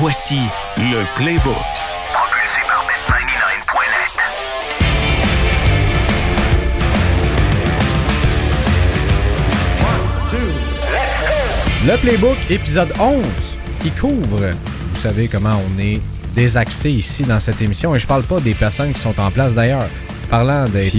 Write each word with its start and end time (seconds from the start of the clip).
Voici 0.00 0.40
le 0.78 1.04
Playbook. 1.14 1.54
Propulsé 2.14 2.62
par 2.64 2.86
Bet99.net. 2.86 4.16
Le 11.86 11.96
Playbook, 11.98 12.38
épisode 12.48 12.94
11, 12.98 13.26
qui 13.82 13.90
couvre, 13.90 14.38
vous 14.38 14.96
savez 14.96 15.28
comment 15.28 15.60
on 15.68 15.78
est 15.78 16.00
désaxé 16.34 16.90
ici 16.90 17.24
dans 17.24 17.38
cette 17.38 17.60
émission, 17.60 17.94
et 17.94 17.98
je 17.98 18.06
parle 18.06 18.22
pas 18.22 18.40
des 18.40 18.54
personnes 18.54 18.94
qui 18.94 19.00
sont 19.00 19.20
en 19.20 19.30
place 19.30 19.54
d'ailleurs. 19.54 19.84
Parlant 20.30 20.66
d'être 20.66 20.96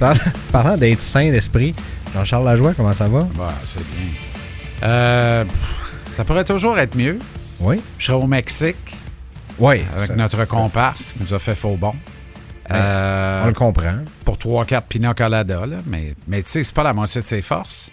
parlant 0.52 0.76
d'être 0.76 1.00
sain 1.00 1.32
d'esprit, 1.32 1.74
Jean-Charles 2.14 2.44
Lajoie, 2.44 2.74
comment 2.74 2.94
ça 2.94 3.08
va? 3.08 3.26
Bah, 3.36 3.52
c'est 3.64 3.80
bien. 3.80 4.12
Euh, 4.84 5.44
ça 5.84 6.22
pourrait 6.22 6.44
toujours 6.44 6.78
être 6.78 6.96
mieux. 6.96 7.18
Oui? 7.64 7.80
Je 7.98 8.04
serais 8.06 8.18
au 8.22 8.26
Mexique 8.26 8.76
Oui, 9.58 9.82
avec 9.96 10.08
ça- 10.08 10.14
notre 10.16 10.44
comparse 10.46 11.14
qui 11.14 11.22
nous 11.22 11.32
a 11.34 11.38
fait 11.38 11.54
faux 11.54 11.76
bon. 11.76 11.92
Euh, 12.70 13.42
on 13.44 13.46
le 13.48 13.52
comprend. 13.54 13.94
pour 14.24 14.36
3-4 14.38 14.82
pina 14.88 15.14
colada, 15.14 15.66
là, 15.66 15.76
mais, 15.86 16.14
mais 16.28 16.42
tu 16.42 16.50
sais, 16.50 16.64
c'est 16.64 16.74
pas 16.74 16.82
la 16.82 16.92
moitié 16.92 17.20
de 17.20 17.26
ses 17.26 17.42
forces. 17.42 17.90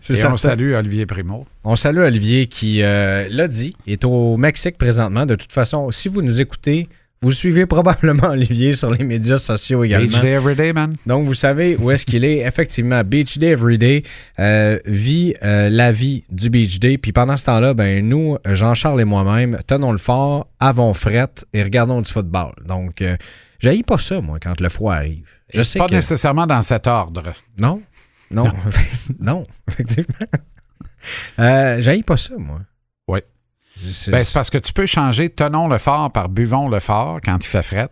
C'est 0.00 0.12
Et 0.12 0.16
certain. 0.16 0.34
on 0.34 0.36
salue 0.36 0.74
Olivier 0.74 1.06
Primo. 1.06 1.46
On 1.64 1.76
salue 1.76 2.00
Olivier 2.00 2.46
qui 2.46 2.82
euh, 2.82 3.26
l'a 3.30 3.48
dit, 3.48 3.74
est 3.86 4.04
au 4.04 4.36
Mexique 4.36 4.76
présentement. 4.76 5.24
De 5.24 5.34
toute 5.34 5.52
façon, 5.52 5.90
si 5.90 6.08
vous 6.08 6.20
nous 6.20 6.40
écoutez, 6.42 6.88
vous 7.24 7.32
suivez 7.32 7.64
probablement 7.64 8.28
Olivier 8.28 8.74
sur 8.74 8.90
les 8.90 9.02
médias 9.02 9.38
sociaux 9.38 9.82
également. 9.82 10.08
Beach 10.08 10.20
day 10.20 10.32
every 10.32 10.54
day, 10.54 10.72
man. 10.74 10.94
Donc, 11.06 11.24
vous 11.24 11.32
savez 11.32 11.74
où 11.76 11.90
est-ce 11.90 12.04
qu'il 12.04 12.22
est. 12.22 12.46
Effectivement, 12.46 13.02
Beach 13.02 13.38
Day 13.38 13.48
Everyday 13.48 14.02
euh, 14.38 14.78
vit 14.84 15.34
euh, 15.42 15.70
la 15.70 15.90
vie 15.90 16.24
du 16.30 16.50
Beach 16.50 16.78
Day. 16.80 16.98
Puis 16.98 17.12
pendant 17.12 17.38
ce 17.38 17.46
temps-là, 17.46 17.72
ben 17.72 18.06
nous, 18.06 18.36
Jean-Charles 18.44 19.00
et 19.00 19.04
moi-même, 19.06 19.58
tenons 19.66 19.92
le 19.92 19.98
fort, 19.98 20.48
avons 20.60 20.92
frette 20.92 21.46
et 21.54 21.62
regardons 21.62 22.02
du 22.02 22.10
football. 22.12 22.52
Donc, 22.66 23.00
euh, 23.00 23.16
j'haïs 23.58 23.82
pas 23.82 23.96
ça, 23.96 24.20
moi, 24.20 24.38
quand 24.38 24.60
le 24.60 24.68
froid 24.68 24.94
arrive. 24.94 25.26
Je 25.52 25.60
Et 25.60 25.64
sais 25.64 25.78
pas 25.78 25.88
que... 25.88 25.94
nécessairement 25.94 26.46
dans 26.46 26.60
cet 26.60 26.86
ordre. 26.86 27.32
Non, 27.58 27.80
non, 28.30 28.52
non, 29.18 29.46
effectivement. 29.68 30.26
Euh, 31.38 31.80
j'haïs 31.80 32.02
pas 32.02 32.18
ça, 32.18 32.34
moi. 32.36 32.60
C'est 33.76 34.10
Ben, 34.10 34.22
c'est 34.24 34.32
parce 34.34 34.50
que 34.50 34.58
tu 34.58 34.72
peux 34.72 34.86
changer 34.86 35.30
tenons 35.30 35.68
le 35.68 35.78
fort 35.78 36.10
par 36.12 36.28
buvons 36.28 36.68
le 36.68 36.80
fort 36.80 37.20
quand 37.22 37.38
il 37.44 37.46
fait 37.48 37.62
fret 37.62 37.88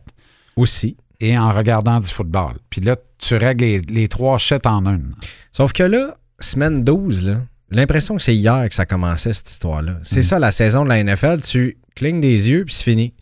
aussi. 0.56 0.96
et 1.20 1.36
en 1.38 1.52
regardant 1.52 2.00
du 2.00 2.08
football. 2.08 2.54
Puis 2.70 2.80
là, 2.80 2.96
tu 3.18 3.36
règles 3.36 3.64
les, 3.64 3.80
les 3.80 4.08
trois 4.08 4.38
chètes 4.38 4.66
en 4.66 4.84
une. 4.86 5.14
Sauf 5.52 5.72
que 5.72 5.82
là, 5.84 6.16
semaine 6.40 6.82
12, 6.84 7.26
là, 7.28 7.36
l'impression 7.70 8.16
que 8.16 8.22
c'est 8.22 8.34
hier 8.34 8.68
que 8.68 8.74
ça 8.74 8.86
commençait, 8.86 9.32
cette 9.32 9.50
histoire-là. 9.50 9.98
C'est 10.02 10.20
Mm. 10.20 10.22
ça, 10.24 10.38
la 10.38 10.50
saison 10.52 10.84
de 10.84 10.88
la 10.88 11.02
NFL. 11.02 11.40
Tu 11.42 11.78
clignes 11.94 12.20
des 12.20 12.50
yeux, 12.50 12.64
puis 12.64 12.74
c'est 12.74 12.82
fini. 12.84 13.14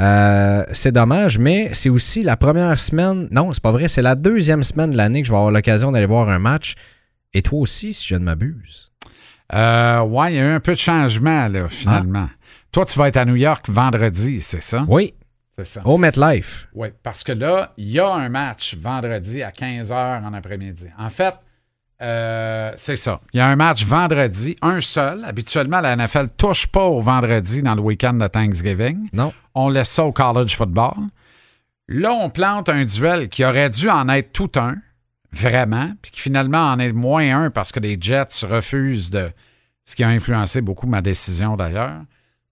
Euh, 0.00 0.64
c'est 0.72 0.90
dommage, 0.92 1.38
mais 1.38 1.70
c'est 1.72 1.88
aussi 1.90 2.22
la 2.22 2.36
première 2.36 2.78
semaine. 2.80 3.28
Non, 3.30 3.52
c'est 3.52 3.62
pas 3.62 3.70
vrai. 3.72 3.88
C'est 3.88 4.02
la 4.02 4.14
deuxième 4.14 4.64
semaine 4.64 4.90
de 4.90 4.96
l'année 4.96 5.20
que 5.22 5.26
je 5.28 5.32
vais 5.32 5.38
avoir 5.38 5.52
l'occasion 5.52 5.92
d'aller 5.92 6.06
voir 6.06 6.28
un 6.28 6.38
match. 6.38 6.74
Et 7.32 7.42
toi 7.42 7.60
aussi, 7.60 7.92
si 7.92 8.06
je 8.08 8.14
ne 8.14 8.24
m'abuse. 8.24 8.90
Euh, 9.54 10.00
ouais, 10.02 10.32
il 10.32 10.36
y 10.36 10.38
a 10.40 10.42
eu 10.42 10.52
un 10.52 10.60
peu 10.60 10.72
de 10.72 10.78
changement, 10.78 11.48
là, 11.48 11.68
finalement. 11.68 12.28
Toi, 12.72 12.84
tu 12.86 12.98
vas 12.98 13.08
être 13.08 13.16
à 13.18 13.24
New 13.24 13.36
York 13.36 13.68
vendredi, 13.68 14.40
c'est 14.40 14.62
ça? 14.62 14.84
Oui, 14.88 15.14
C'est 15.56 15.66
ça. 15.66 15.82
au 15.86 15.96
MetLife. 15.96 16.68
Oui, 16.74 16.88
parce 17.02 17.22
que 17.22 17.32
là, 17.32 17.72
il 17.76 17.88
y 17.90 18.00
a 18.00 18.08
un 18.12 18.28
match 18.28 18.76
vendredi 18.76 19.42
à 19.42 19.50
15h 19.50 20.24
en 20.24 20.34
après-midi. 20.34 20.88
En 20.98 21.08
fait, 21.10 21.34
euh, 22.02 22.72
c'est 22.76 22.96
ça. 22.96 23.20
Il 23.32 23.36
y 23.38 23.40
a 23.40 23.46
un 23.46 23.54
match 23.54 23.84
vendredi, 23.84 24.56
un 24.60 24.80
seul. 24.80 25.24
Habituellement, 25.24 25.80
la 25.80 25.94
NFL 25.96 26.30
touche 26.36 26.66
pas 26.66 26.84
au 26.84 27.00
vendredi 27.00 27.62
dans 27.62 27.76
le 27.76 27.80
week-end 27.80 28.14
de 28.14 28.26
Thanksgiving. 28.26 29.08
Non. 29.12 29.32
On 29.54 29.68
laisse 29.68 29.90
ça 29.90 30.04
au 30.04 30.10
college 30.12 30.56
football. 30.56 30.94
Là, 31.86 32.12
on 32.12 32.30
plante 32.30 32.68
un 32.68 32.84
duel 32.84 33.28
qui 33.28 33.44
aurait 33.44 33.70
dû 33.70 33.88
en 33.88 34.08
être 34.08 34.32
tout 34.32 34.50
un, 34.56 34.76
vraiment, 35.34 35.92
puis 36.00 36.10
qui 36.10 36.20
finalement 36.20 36.70
en 36.70 36.78
est 36.78 36.92
moins 36.92 37.44
un 37.44 37.50
parce 37.50 37.72
que 37.72 37.80
les 37.80 37.96
Jets 38.00 38.44
refusent 38.44 39.10
de. 39.10 39.30
Ce 39.86 39.94
qui 39.96 40.02
a 40.02 40.08
influencé 40.08 40.62
beaucoup 40.62 40.86
ma 40.86 41.02
décision 41.02 41.56
d'ailleurs. 41.56 42.00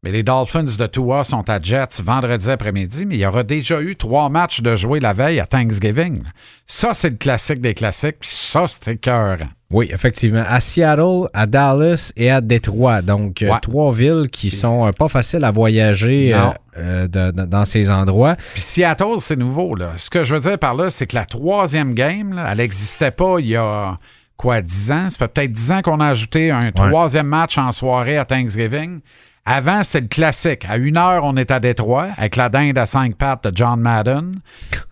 Mais 0.04 0.10
les 0.10 0.24
Dolphins 0.24 0.64
de 0.64 0.86
Tua 0.88 1.22
sont 1.22 1.48
à 1.48 1.60
Jets 1.62 2.02
vendredi 2.02 2.50
après-midi, 2.50 3.06
mais 3.06 3.14
il 3.14 3.20
y 3.20 3.26
aura 3.26 3.44
déjà 3.44 3.80
eu 3.80 3.94
trois 3.94 4.28
matchs 4.30 4.60
de 4.60 4.74
jouer 4.74 4.98
la 4.98 5.12
veille 5.12 5.38
à 5.38 5.46
Thanksgiving. 5.46 6.22
Ça, 6.66 6.92
c'est 6.92 7.10
le 7.10 7.16
classique 7.16 7.60
des 7.60 7.72
classiques, 7.72 8.16
puis 8.18 8.28
ça, 8.32 8.66
c'était 8.66 8.96
cœur. 8.96 9.38
Oui, 9.70 9.88
effectivement. 9.92 10.42
À 10.44 10.58
Seattle, 10.58 11.28
à 11.32 11.46
Dallas 11.46 12.12
et 12.16 12.32
à 12.32 12.40
Détroit. 12.40 13.00
Donc, 13.00 13.42
euh, 13.42 13.50
Ouais. 13.52 13.60
trois 13.62 13.92
villes 13.92 14.26
qui 14.32 14.50
sont 14.50 14.88
euh, 14.88 14.90
pas 14.90 15.06
faciles 15.06 15.44
à 15.44 15.52
voyager 15.52 16.34
euh, 16.76 17.06
de- 17.06 17.30
de- 17.30 17.46
dans 17.46 17.64
ces 17.64 17.88
endroits. 17.88 18.34
Puis 18.54 18.60
Seattle, 18.60 19.20
c'est 19.20 19.36
nouveau. 19.36 19.76
Là. 19.76 19.92
Ce 19.98 20.10
que 20.10 20.24
je 20.24 20.34
veux 20.34 20.40
dire 20.40 20.58
par 20.58 20.74
là, 20.74 20.90
c'est 20.90 21.06
que 21.06 21.14
la 21.14 21.26
troisième 21.26 21.94
game, 21.94 22.32
là, 22.34 22.48
elle 22.50 22.58
n'existait 22.58 23.12
pas 23.12 23.36
il 23.38 23.46
y 23.46 23.56
a 23.56 23.94
quoi, 24.36 24.62
10 24.62 24.90
ans? 24.90 25.08
Ça 25.10 25.16
fait 25.18 25.28
peut-être 25.28 25.52
10 25.52 25.70
ans 25.70 25.80
qu'on 25.80 26.00
a 26.00 26.08
ajouté 26.08 26.50
un 26.50 26.72
troisième 26.72 27.28
match 27.28 27.56
en 27.56 27.70
soirée 27.70 28.18
à 28.18 28.24
Thanksgiving. 28.24 28.98
Avant, 29.44 29.82
c'est 29.82 30.00
le 30.00 30.06
classique. 30.06 30.64
À 30.68 30.76
une 30.76 30.96
heure, 30.96 31.24
on 31.24 31.36
est 31.36 31.50
à 31.50 31.58
Détroit 31.58 32.08
avec 32.16 32.36
la 32.36 32.48
dinde 32.48 32.78
à 32.78 32.86
cinq 32.86 33.16
pattes 33.16 33.48
de 33.48 33.56
John 33.56 33.80
Madden. 33.80 34.40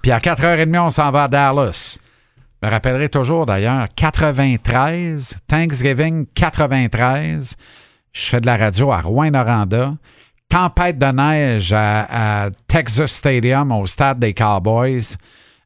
Puis 0.03 0.11
à 0.11 0.19
4h30, 0.19 0.79
on 0.79 0.91
s'en 0.91 1.11
va 1.11 1.25
à 1.25 1.29
Dallas. 1.29 1.99
Je 2.61 2.67
me 2.67 2.73
rappellerai 2.73 3.09
toujours 3.09 3.47
d'ailleurs, 3.47 3.87
93, 3.95 5.39
Thanksgiving 5.47 6.27
93. 6.35 7.57
Je 8.13 8.23
fais 8.23 8.41
de 8.41 8.47
la 8.47 8.57
radio 8.57 8.91
à 8.91 9.01
Rouen-Noranda. 9.01 9.95
Tempête 10.49 10.99
de 10.99 11.07
neige 11.07 11.73
à, 11.73 12.51
Texas 12.67 13.13
Stadium 13.13 13.71
au 13.71 13.87
stade 13.87 14.19
des 14.19 14.35
Cowboys 14.35 15.17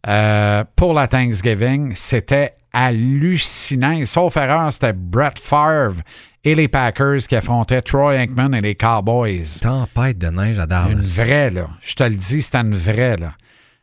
euh, 0.06 0.62
pour 0.77 0.93
la 0.93 1.09
Thanksgiving. 1.09 1.93
C'était 1.94 2.53
hallucinant. 2.75 3.93
Et 3.93 4.05
sauf 4.05 4.37
erreur, 4.37 4.73
c'était 4.73 4.93
Brett 4.93 5.39
Favre 5.39 6.03
et 6.45 6.55
les 6.55 6.69
Packers 6.69 7.19
qui 7.29 7.37
affrontaient 7.37 7.81
Troy 7.81 8.15
Aikman 8.17 8.53
et 8.55 8.61
les 8.61 8.75
Cowboys. 8.75 9.61
Tempête 9.62 10.19
de 10.19 10.27
neige 10.29 10.59
à 10.59 10.67
Dallas. 10.67 10.91
Une 10.91 11.01
vraie, 11.01 11.51
là. 11.51 11.69
Je 11.81 11.95
te 11.95 12.05
le 12.05 12.15
dis, 12.17 12.43
c'était 12.43 12.59
une 12.59 12.75
vraie, 12.75 13.17
là. 13.17 13.33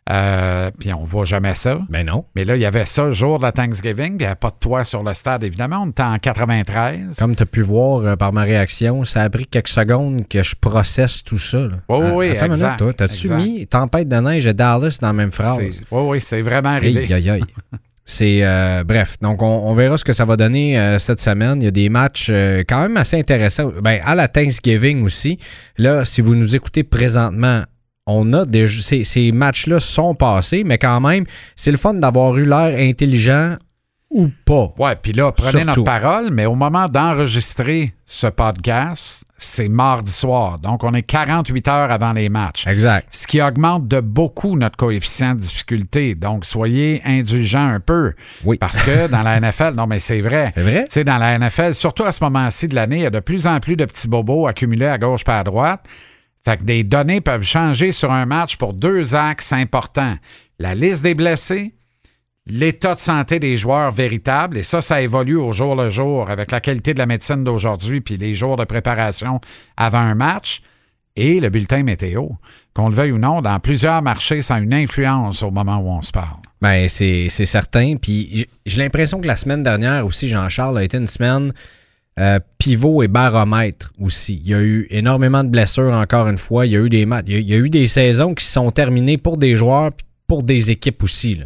Euh, 0.09 0.71
puis 0.79 0.91
on 0.93 1.03
voit 1.03 1.25
jamais 1.25 1.53
ça. 1.53 1.79
Ben 1.87 2.05
non. 2.05 2.25
Mais 2.35 2.43
là, 2.43 2.55
il 2.55 2.61
y 2.61 2.65
avait 2.65 2.85
ça 2.85 3.05
le 3.05 3.11
jour 3.11 3.37
de 3.37 3.43
la 3.43 3.51
Thanksgiving, 3.51 3.95
puis 3.95 4.15
il 4.15 4.17
n'y 4.17 4.25
avait 4.25 4.35
pas 4.35 4.49
de 4.49 4.55
toit 4.59 4.83
sur 4.83 5.03
le 5.03 5.13
stade, 5.13 5.43
évidemment. 5.43 5.83
On 5.83 5.89
était 5.91 6.01
en 6.01 6.17
93. 6.17 7.17
Comme 7.19 7.35
tu 7.35 7.43
as 7.43 7.45
pu 7.45 7.61
voir 7.61 7.99
euh, 8.01 8.15
par 8.15 8.33
ma 8.33 8.41
réaction, 8.41 9.03
ça 9.03 9.21
a 9.21 9.29
pris 9.29 9.45
quelques 9.45 9.67
secondes 9.69 10.27
que 10.27 10.41
je 10.41 10.55
processe 10.59 11.23
tout 11.23 11.37
ça. 11.37 11.59
là. 11.59 11.75
Oui, 11.87 11.99
Ah, 12.01 12.11
oui, 12.15 12.29
Attends 12.31 12.45
une 12.47 12.51
exact, 12.51 12.81
minute, 12.81 12.97
toi. 12.97 13.07
T'as-tu 13.07 13.33
mis 13.35 13.67
tempête 13.67 14.09
de 14.09 14.15
neige 14.17 14.47
et 14.47 14.53
Dallas 14.55 14.97
dans 15.01 15.07
la 15.07 15.13
même 15.13 15.31
phrase? 15.31 15.59
Oui, 15.91 16.01
oui, 16.03 16.19
c'est 16.19 16.41
vraiment 16.41 16.69
arrivé. 16.69 17.01
Aïe, 17.03 17.13
aïe, 17.13 17.29
aïe. 17.29 17.43
C'est 18.05 18.39
euh, 18.41 18.83
bref, 18.83 19.17
donc 19.21 19.41
on, 19.41 19.73
verra 19.73 19.97
ce 19.97 20.03
que 20.03 20.13
ça 20.13 20.25
va 20.25 20.35
donner 20.35 20.79
euh, 20.79 20.97
cette 20.97 21.21
semaine. 21.21 21.61
Il 21.61 21.65
y 21.65 21.67
a 21.67 21.71
des 21.71 21.89
matchs 21.89 22.29
euh, 22.31 22.63
quand 22.67 22.81
même 22.81 22.97
assez 22.97 23.17
intéressants. 23.17 23.71
Ben, 23.81 24.01
à 24.03 24.15
la 24.15 24.27
Thanksgiving 24.27 25.03
aussi. 25.03 25.37
Là, 25.77 26.03
si 26.03 26.21
vous 26.21 26.35
nous 26.35 26.55
écoutez 26.55 26.83
présentement, 26.83 27.63
on 28.07 28.33
a 28.33 28.45
des 28.45 28.67
ces 28.67 29.31
matchs-là 29.31 29.79
sont 29.79 30.15
passés, 30.15 30.63
mais 30.63 30.77
quand 30.77 30.99
même, 30.99 31.25
c'est 31.55 31.71
le 31.71 31.77
fun 31.77 31.93
d'avoir 31.93 32.35
eu 32.37 32.45
l'air 32.45 32.75
intelligent 32.77 33.55
ou 34.11 34.29
pas. 34.45 34.73
Ouais, 34.77 34.95
puis 35.01 35.13
là, 35.13 35.31
prenez 35.31 35.63
Surtout. 35.63 35.67
notre 35.67 35.83
parole, 35.83 36.31
mais 36.31 36.45
au 36.45 36.55
moment 36.55 36.85
d'enregistrer 36.85 37.93
ce 38.05 38.27
podcast, 38.27 39.23
c'est 39.37 39.69
mardi 39.69 40.11
soir. 40.11 40.59
Donc, 40.59 40.83
on 40.83 40.93
est 40.93 41.01
48 41.01 41.67
heures 41.69 41.91
avant 41.91 42.11
les 42.11 42.27
matchs. 42.27 42.67
Exact. 42.67 43.07
Ce 43.09 43.25
qui 43.25 43.41
augmente 43.41 43.87
de 43.87 44.01
beaucoup 44.01 44.57
notre 44.57 44.75
coefficient 44.75 45.33
de 45.35 45.39
difficulté. 45.39 46.13
Donc, 46.13 46.43
soyez 46.43 47.01
indulgents 47.05 47.69
un 47.69 47.79
peu. 47.79 48.13
Oui. 48.43 48.57
Parce 48.57 48.81
que 48.81 49.07
dans 49.11 49.21
la 49.21 49.39
NFL, 49.39 49.73
non, 49.75 49.87
mais 49.87 50.01
c'est 50.01 50.21
vrai. 50.21 50.51
C'est 50.53 50.63
vrai? 50.63 50.83
Tu 50.85 50.91
sais, 50.91 51.03
dans 51.05 51.17
la 51.17 51.39
NFL, 51.39 51.73
surtout 51.73 52.03
à 52.03 52.11
ce 52.11 52.21
moment-ci 52.23 52.67
de 52.67 52.75
l'année, 52.75 52.97
il 52.97 53.03
y 53.03 53.07
a 53.07 53.11
de 53.11 53.21
plus 53.21 53.47
en 53.47 53.59
plus 53.61 53.77
de 53.77 53.85
petits 53.85 54.09
bobos 54.09 54.45
accumulés 54.45 54.87
à 54.87 54.97
gauche 54.97 55.23
pas 55.23 55.39
à 55.39 55.43
droite. 55.43 55.85
Fait 56.43 56.57
que 56.57 56.63
des 56.63 56.83
données 56.83 57.21
peuvent 57.21 57.43
changer 57.43 57.91
sur 57.91 58.11
un 58.11 58.25
match 58.25 58.57
pour 58.57 58.73
deux 58.73 59.15
axes 59.15 59.53
importants. 59.53 60.15
La 60.59 60.75
liste 60.75 61.03
des 61.03 61.13
blessés, 61.13 61.73
l'état 62.47 62.95
de 62.95 62.99
santé 62.99 63.39
des 63.39 63.55
joueurs 63.57 63.91
véritables, 63.91 64.57
et 64.57 64.63
ça, 64.63 64.81
ça 64.81 65.01
évolue 65.01 65.37
au 65.37 65.51
jour 65.51 65.75
le 65.75 65.89
jour 65.89 66.29
avec 66.29 66.51
la 66.51 66.59
qualité 66.59 66.93
de 66.93 66.99
la 66.99 67.05
médecine 67.05 67.43
d'aujourd'hui 67.43 68.01
puis 68.01 68.17
les 68.17 68.33
jours 68.33 68.57
de 68.57 68.65
préparation 68.65 69.39
avant 69.77 69.99
un 69.99 70.15
match, 70.15 70.61
et 71.15 71.39
le 71.39 71.49
bulletin 71.49 71.83
météo. 71.83 72.27
Qu'on 72.73 72.87
le 72.87 72.95
veuille 72.95 73.11
ou 73.11 73.17
non, 73.17 73.41
dans 73.41 73.59
plusieurs 73.59 74.01
marchés, 74.01 74.41
ça 74.41 74.55
a 74.55 74.59
une 74.59 74.73
influence 74.73 75.43
au 75.43 75.51
moment 75.51 75.77
où 75.77 75.89
on 75.89 76.01
se 76.01 76.11
parle. 76.11 76.39
Ben, 76.61 76.87
c'est 76.87 77.29
certain. 77.29 77.95
Puis 77.97 78.47
j'ai- 78.65 78.81
l'impression 78.81 79.19
que 79.19 79.27
la 79.27 79.35
semaine 79.35 79.63
dernière 79.63 80.05
aussi, 80.05 80.29
Jean-Charles, 80.29 80.77
a 80.77 80.83
été 80.83 80.97
une 80.97 81.07
semaine 81.07 81.51
euh, 82.19 82.39
pivot 82.57 83.03
et 83.03 83.07
baromètre 83.07 83.91
aussi. 83.99 84.41
Il 84.43 84.49
y 84.49 84.53
a 84.53 84.61
eu 84.61 84.87
énormément 84.89 85.43
de 85.43 85.49
blessures 85.49 85.93
encore 85.93 86.27
une 86.27 86.37
fois. 86.37 86.65
Il 86.65 86.71
y 86.71 86.75
a 86.75 86.79
eu 86.79 86.89
des 86.89 87.05
matchs. 87.05 87.25
Il 87.27 87.41
y 87.41 87.53
a, 87.53 87.57
eu 87.57 87.69
des 87.69 87.87
saisons 87.87 88.33
qui 88.33 88.45
sont 88.45 88.71
terminées 88.71 89.17
pour 89.17 89.37
des 89.37 89.55
joueurs 89.55 89.91
puis 89.91 90.05
pour 90.27 90.43
des 90.43 90.71
équipes 90.71 91.03
aussi. 91.03 91.41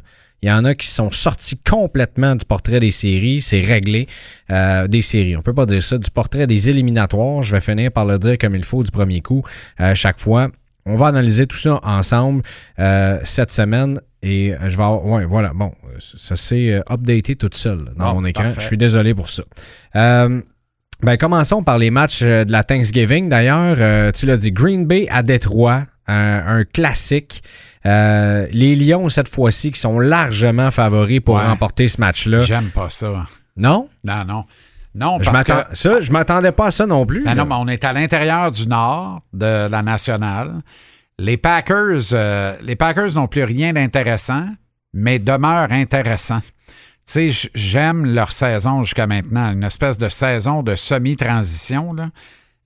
Il 0.45 0.50
y 0.50 0.51
en 0.51 0.63
a 0.63 0.75
qui 0.75 0.86
sont 0.86 1.09
sortis 1.09 1.57
complètement 1.57 2.36
du 2.36 2.45
portrait 2.45 2.80
des 2.80 2.92
séries. 2.92 3.42
C'est 3.42 3.62
réglé. 3.62 4.07
Euh, 4.51 4.88
des 4.88 5.01
séries, 5.01 5.36
on 5.36 5.42
peut 5.42 5.56
pas 5.56 5.65
dire 5.65 5.81
ça. 5.81 5.97
Du 5.97 6.12
portrait 6.12 6.45
des 6.45 6.69
éliminatoires. 6.69 7.42
Je 7.42 7.56
vais 7.56 7.62
finir 7.62 7.92
par 7.92 8.06
le 8.06 8.19
dire 8.19 8.38
comme 8.38 8.56
il 8.56 8.63
faut 8.63 8.83
du 8.83 8.92
premier 8.92 9.21
coup 9.21 9.44
euh, 9.80 9.95
chaque 9.95 10.19
fois. 10.19 10.50
On 10.86 10.97
va 10.97 11.07
analyser 11.07 11.47
tout 11.47 11.57
ça 11.57 11.80
ensemble 11.81 12.44
euh, 12.77 13.18
cette 13.24 13.51
semaine. 13.51 14.00
Et 14.21 14.53
je 14.62 14.77
vais 14.77 14.83
avoir- 14.83 15.03
ouais, 15.03 15.25
voilà, 15.25 15.51
bon, 15.56 15.71
ça 15.97 16.36
s'est 16.36 16.80
updaté 16.91 17.36
tout 17.36 17.50
seul 17.51 17.80
là, 17.86 17.91
dans 17.98 18.13
mon 18.13 18.24
écran. 18.25 18.44
parfait. 18.44 18.62
Je 18.62 18.68
suis 18.68 18.77
désolé 18.77 19.15
pour 19.15 19.27
ça. 19.27 19.41
Euh, 19.95 20.41
ben, 21.01 21.18
commençons 21.18 21.63
par 21.63 21.80
les 21.80 21.89
matchs 21.89 22.21
de 22.21 22.51
la 22.51 22.63
Thanksgiving. 22.63 23.30
D'ailleurs, 23.30 23.77
euh, 23.80 24.12
tu 24.12 24.27
l'as 24.27 24.38
dit, 24.38 24.51
Green 24.51 24.86
Bay 24.86 25.07
à 25.09 25.24
Détroit, 25.24 25.86
un, 26.07 26.59
un 26.59 26.63
classique. 26.65 27.43
Euh, 27.85 28.47
les 28.51 28.75
Lions, 28.75 29.09
cette 29.09 29.27
fois-ci, 29.29 29.71
qui 29.71 29.79
sont 29.79 29.99
largement 29.99 30.71
favoris 30.71 31.19
pour 31.19 31.35
Ouais. 31.35 31.45
remporter 31.45 31.87
ce 31.87 31.99
match-là. 32.01 32.39
J'aime 32.41 32.69
pas 32.69 32.89
ça. 32.89 33.25
Non? 33.57 33.87
Non, 34.03 34.25
non. 34.25 34.45
Non, 34.95 35.17
Je 35.21 35.27
que... 35.29 35.33
m'attends- 35.33 35.63
Ça, 35.73 35.99
je 35.99 36.11
m'attendais 36.11 36.51
pas 36.51 36.67
à 36.67 36.71
ça 36.71 36.87
non 36.87 37.05
plus. 37.05 37.23
Ben 37.23 37.35
non, 37.35 37.45
mais 37.45 37.55
on 37.57 37.67
est 37.67 37.83
à 37.83 37.93
l'intérieur 37.93 38.49
du 38.49 38.67
nord 38.67 39.21
de 39.33 39.67
la 39.69 39.81
nationale. 39.81 40.61
Les 41.19 41.37
Packers, 41.37 42.01
euh, 42.13 42.55
les 42.61 42.75
Packers 42.75 43.13
n'ont 43.15 43.27
plus 43.27 43.43
rien 43.43 43.73
d'intéressant, 43.73 44.47
mais 44.93 45.19
demeurent 45.19 45.71
intéressants. 45.71 46.39
Tu 47.07 47.31
sais, 47.31 47.49
j'aime 47.53 48.05
leur 48.15 48.31
saison 48.31 48.81
jusqu'à 48.81 49.05
maintenant, 49.05 49.51
une 49.51 49.63
espèce 49.63 49.97
de 49.97 50.09
saison 50.09 50.63
de 50.63 50.73
semi-transition, 50.75 51.93
là, 51.93 52.09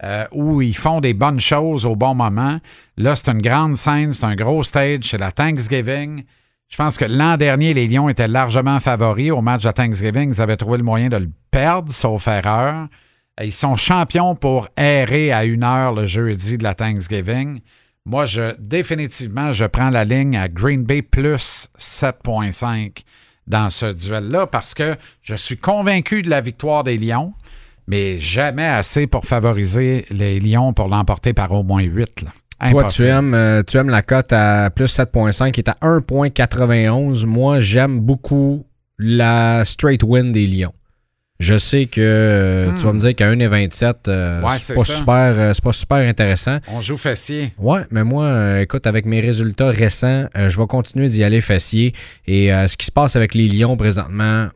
euh, 0.03 0.25
où 0.31 0.61
ils 0.61 0.75
font 0.75 1.01
des 1.01 1.13
bonnes 1.13 1.39
choses 1.39 1.85
au 1.85 1.95
bon 1.95 2.15
moment. 2.15 2.59
Là, 2.97 3.15
c'est 3.15 3.31
une 3.31 3.41
grande 3.41 3.75
scène, 3.75 4.11
c'est 4.11 4.25
un 4.25 4.35
gros 4.35 4.63
stage, 4.63 5.03
c'est 5.03 5.17
la 5.17 5.31
Thanksgiving. 5.31 6.23
Je 6.69 6.77
pense 6.77 6.97
que 6.97 7.05
l'an 7.05 7.35
dernier, 7.35 7.73
les 7.73 7.87
Lions 7.87 8.09
étaient 8.09 8.27
largement 8.27 8.79
favoris 8.79 9.31
au 9.31 9.41
match 9.41 9.63
de 9.63 9.71
Thanksgiving. 9.71 10.29
Ils 10.33 10.41
avaient 10.41 10.57
trouvé 10.57 10.77
le 10.77 10.83
moyen 10.83 11.09
de 11.09 11.17
le 11.17 11.29
perdre, 11.51 11.91
sauf 11.91 12.27
erreur. 12.27 12.87
Ils 13.41 13.53
sont 13.53 13.75
champions 13.75 14.35
pour 14.35 14.67
errer 14.77 15.31
à 15.31 15.45
une 15.45 15.63
heure 15.63 15.93
le 15.93 16.05
jeudi 16.05 16.57
de 16.57 16.63
la 16.63 16.75
Thanksgiving. 16.75 17.61
Moi, 18.05 18.25
je 18.25 18.55
définitivement, 18.59 19.51
je 19.51 19.65
prends 19.65 19.89
la 19.89 20.05
ligne 20.05 20.37
à 20.37 20.47
Green 20.47 20.83
Bay 20.83 21.01
plus 21.01 21.69
7.5 21.77 23.03
dans 23.47 23.69
ce 23.69 23.87
duel-là 23.87 24.47
parce 24.47 24.73
que 24.73 24.95
je 25.21 25.35
suis 25.35 25.57
convaincu 25.57 26.21
de 26.21 26.29
la 26.29 26.41
victoire 26.41 26.83
des 26.83 26.97
Lions, 26.97 27.33
mais 27.89 28.19
jamais 28.19 28.67
assez 28.67 29.07
pour 29.07 29.25
favoriser 29.25 30.05
les 30.11 30.39
Lions 30.39 30.73
pour 30.73 30.87
l'emporter 30.87 31.33
par 31.33 31.51
au 31.51 31.63
moins 31.63 31.81
8. 31.81 32.21
là. 32.21 32.69
Toi, 32.69 32.83
tu 32.85 33.07
aimes, 33.07 33.33
euh, 33.33 33.63
tu 33.65 33.77
aimes 33.77 33.89
la 33.89 34.01
cote 34.01 34.31
à 34.31 34.69
plus 34.69 34.93
7.5 34.93 35.51
qui 35.51 35.61
est 35.61 35.69
à 35.69 35.77
1.91. 35.81 37.25
Moi, 37.25 37.59
j'aime 37.61 37.99
beaucoup 38.01 38.65
la 38.99 39.63
straight 39.65 40.03
win 40.03 40.31
des 40.31 40.45
Lions. 40.45 40.73
Je 41.39 41.57
sais 41.57 41.85
que 41.85 42.01
euh, 42.01 42.71
tu 42.73 42.83
vas 42.83 42.91
me 42.91 42.99
dire 42.99 43.15
qu'à 43.15 43.33
1,27, 43.33 43.93
euh. 44.09 44.41
Ouais, 44.41 44.59
c'est 44.59 44.75
pas, 44.75 44.83
ça. 44.83 44.93
super, 44.93 45.13
euh, 45.15 45.51
c'est 45.53 45.63
pas 45.63 45.71
super 45.71 45.97
intéressant. 45.97 46.57
On 46.67 46.81
joue 46.81 46.97
fessier. 46.97 47.53
Ouais, 47.57 47.83
mais 47.91 48.03
moi, 48.03 48.25
euh, 48.25 48.59
écoute, 48.59 48.85
avec 48.85 49.05
mes 49.05 49.21
résultats 49.21 49.69
récents, 49.69 50.25
je 50.35 50.59
vais 50.59 50.67
continuer 50.67 51.07
d'y 51.07 51.23
aller 51.23 51.39
fessier. 51.39 51.93
Et 52.27 52.49
ce 52.49 52.75
qui 52.75 52.85
se 52.85 52.91
passe 52.91 53.15
avec 53.15 53.35
les 53.35 53.47
Lions 53.47 53.77
présentement, 53.77 54.49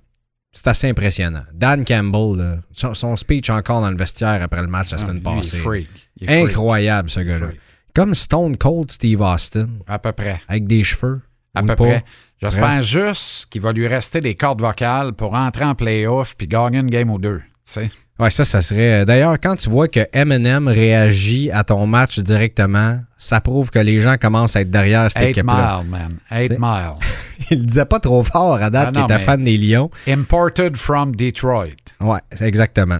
c'est 0.54 0.68
assez 0.68 0.88
impressionnant. 0.90 1.44
Dan 1.54 1.84
Campbell, 1.84 2.38
là, 2.38 2.58
son, 2.72 2.94
son 2.94 3.16
speech 3.16 3.50
encore 3.50 3.82
dans 3.82 3.90
le 3.92 3.98
vestiaire 3.98 4.42
après 4.42 4.62
le 4.62 4.68
match 4.68 4.92
la 4.92 5.00
semaine 5.00 5.22
Ah, 5.26 5.32
est 5.32 5.36
passée. 5.38 5.58
Il 5.58 5.60
est 5.60 5.64
freak. 5.64 5.90
Incroyable, 6.30 7.10
ce 7.10 7.20
gars-là. 7.20 7.48
Comme 7.96 8.16
Stone 8.16 8.56
Cold 8.58 8.90
Steve 8.92 9.22
Austin, 9.22 9.68
À 9.88 10.00
peu 10.00 10.12
près. 10.14 10.42
avec 10.48 10.66
des 10.68 10.84
cheveux. 10.84 11.22
À 11.56 11.62
peu 11.62 11.68
pas. 11.68 11.76
près. 11.76 12.06
J'espère 12.42 12.84
juste 12.84 13.48
qu'il 13.50 13.62
va 13.62 13.72
lui 13.72 13.88
rester 13.88 14.20
des 14.20 14.36
cordes 14.36 14.62
vocales 14.62 15.14
pour 15.14 15.34
entrer 15.34 15.66
en 15.66 15.76
playoff 15.76 16.36
puis 16.36 16.48
gagner 16.48 16.80
une 16.80 16.90
game 16.90 17.10
ou 17.12 17.20
deux. 17.20 17.42
Sais. 17.66 17.90
Ouais, 18.20 18.30
ça, 18.30 18.44
ça 18.44 18.62
serait. 18.62 19.06
D'ailleurs, 19.06 19.38
quand 19.42 19.56
tu 19.56 19.70
vois 19.70 19.88
que 19.88 20.02
Eminem 20.14 20.68
réagit 20.68 21.50
à 21.52 21.64
ton 21.64 21.88
match 21.88 22.20
directement, 22.20 23.00
ça 23.18 23.42
prouve 23.42 23.72
que 23.72 23.80
les 23.80 24.00
gens 24.00 24.18
commencent 24.22 24.56
à 24.56 24.62
être 24.62 24.70
derrière 24.70 25.12
cette 25.12 25.24
8 25.24 25.30
équipe-là. 25.30 25.82
miles, 25.82 25.90
man. 25.92 26.18
8 26.32 26.46
T'sais. 26.46 26.58
miles. 26.60 26.94
Il 27.52 27.60
le 27.62 27.66
disait 27.66 27.86
pas 27.86 28.00
trop 28.00 28.22
fort 28.22 28.62
à 28.62 28.70
date 28.70 28.90
Ah 28.90 28.92
qu'il 28.92 29.04
était 29.04 29.20
fan 29.20 29.44
des 29.44 29.58
Lions. 29.58 29.90
Imported 30.08 30.78
from 30.78 31.16
Detroit. 31.16 31.70
Ouais, 32.02 32.20
c'est 32.32 32.46
exactement. 32.48 33.00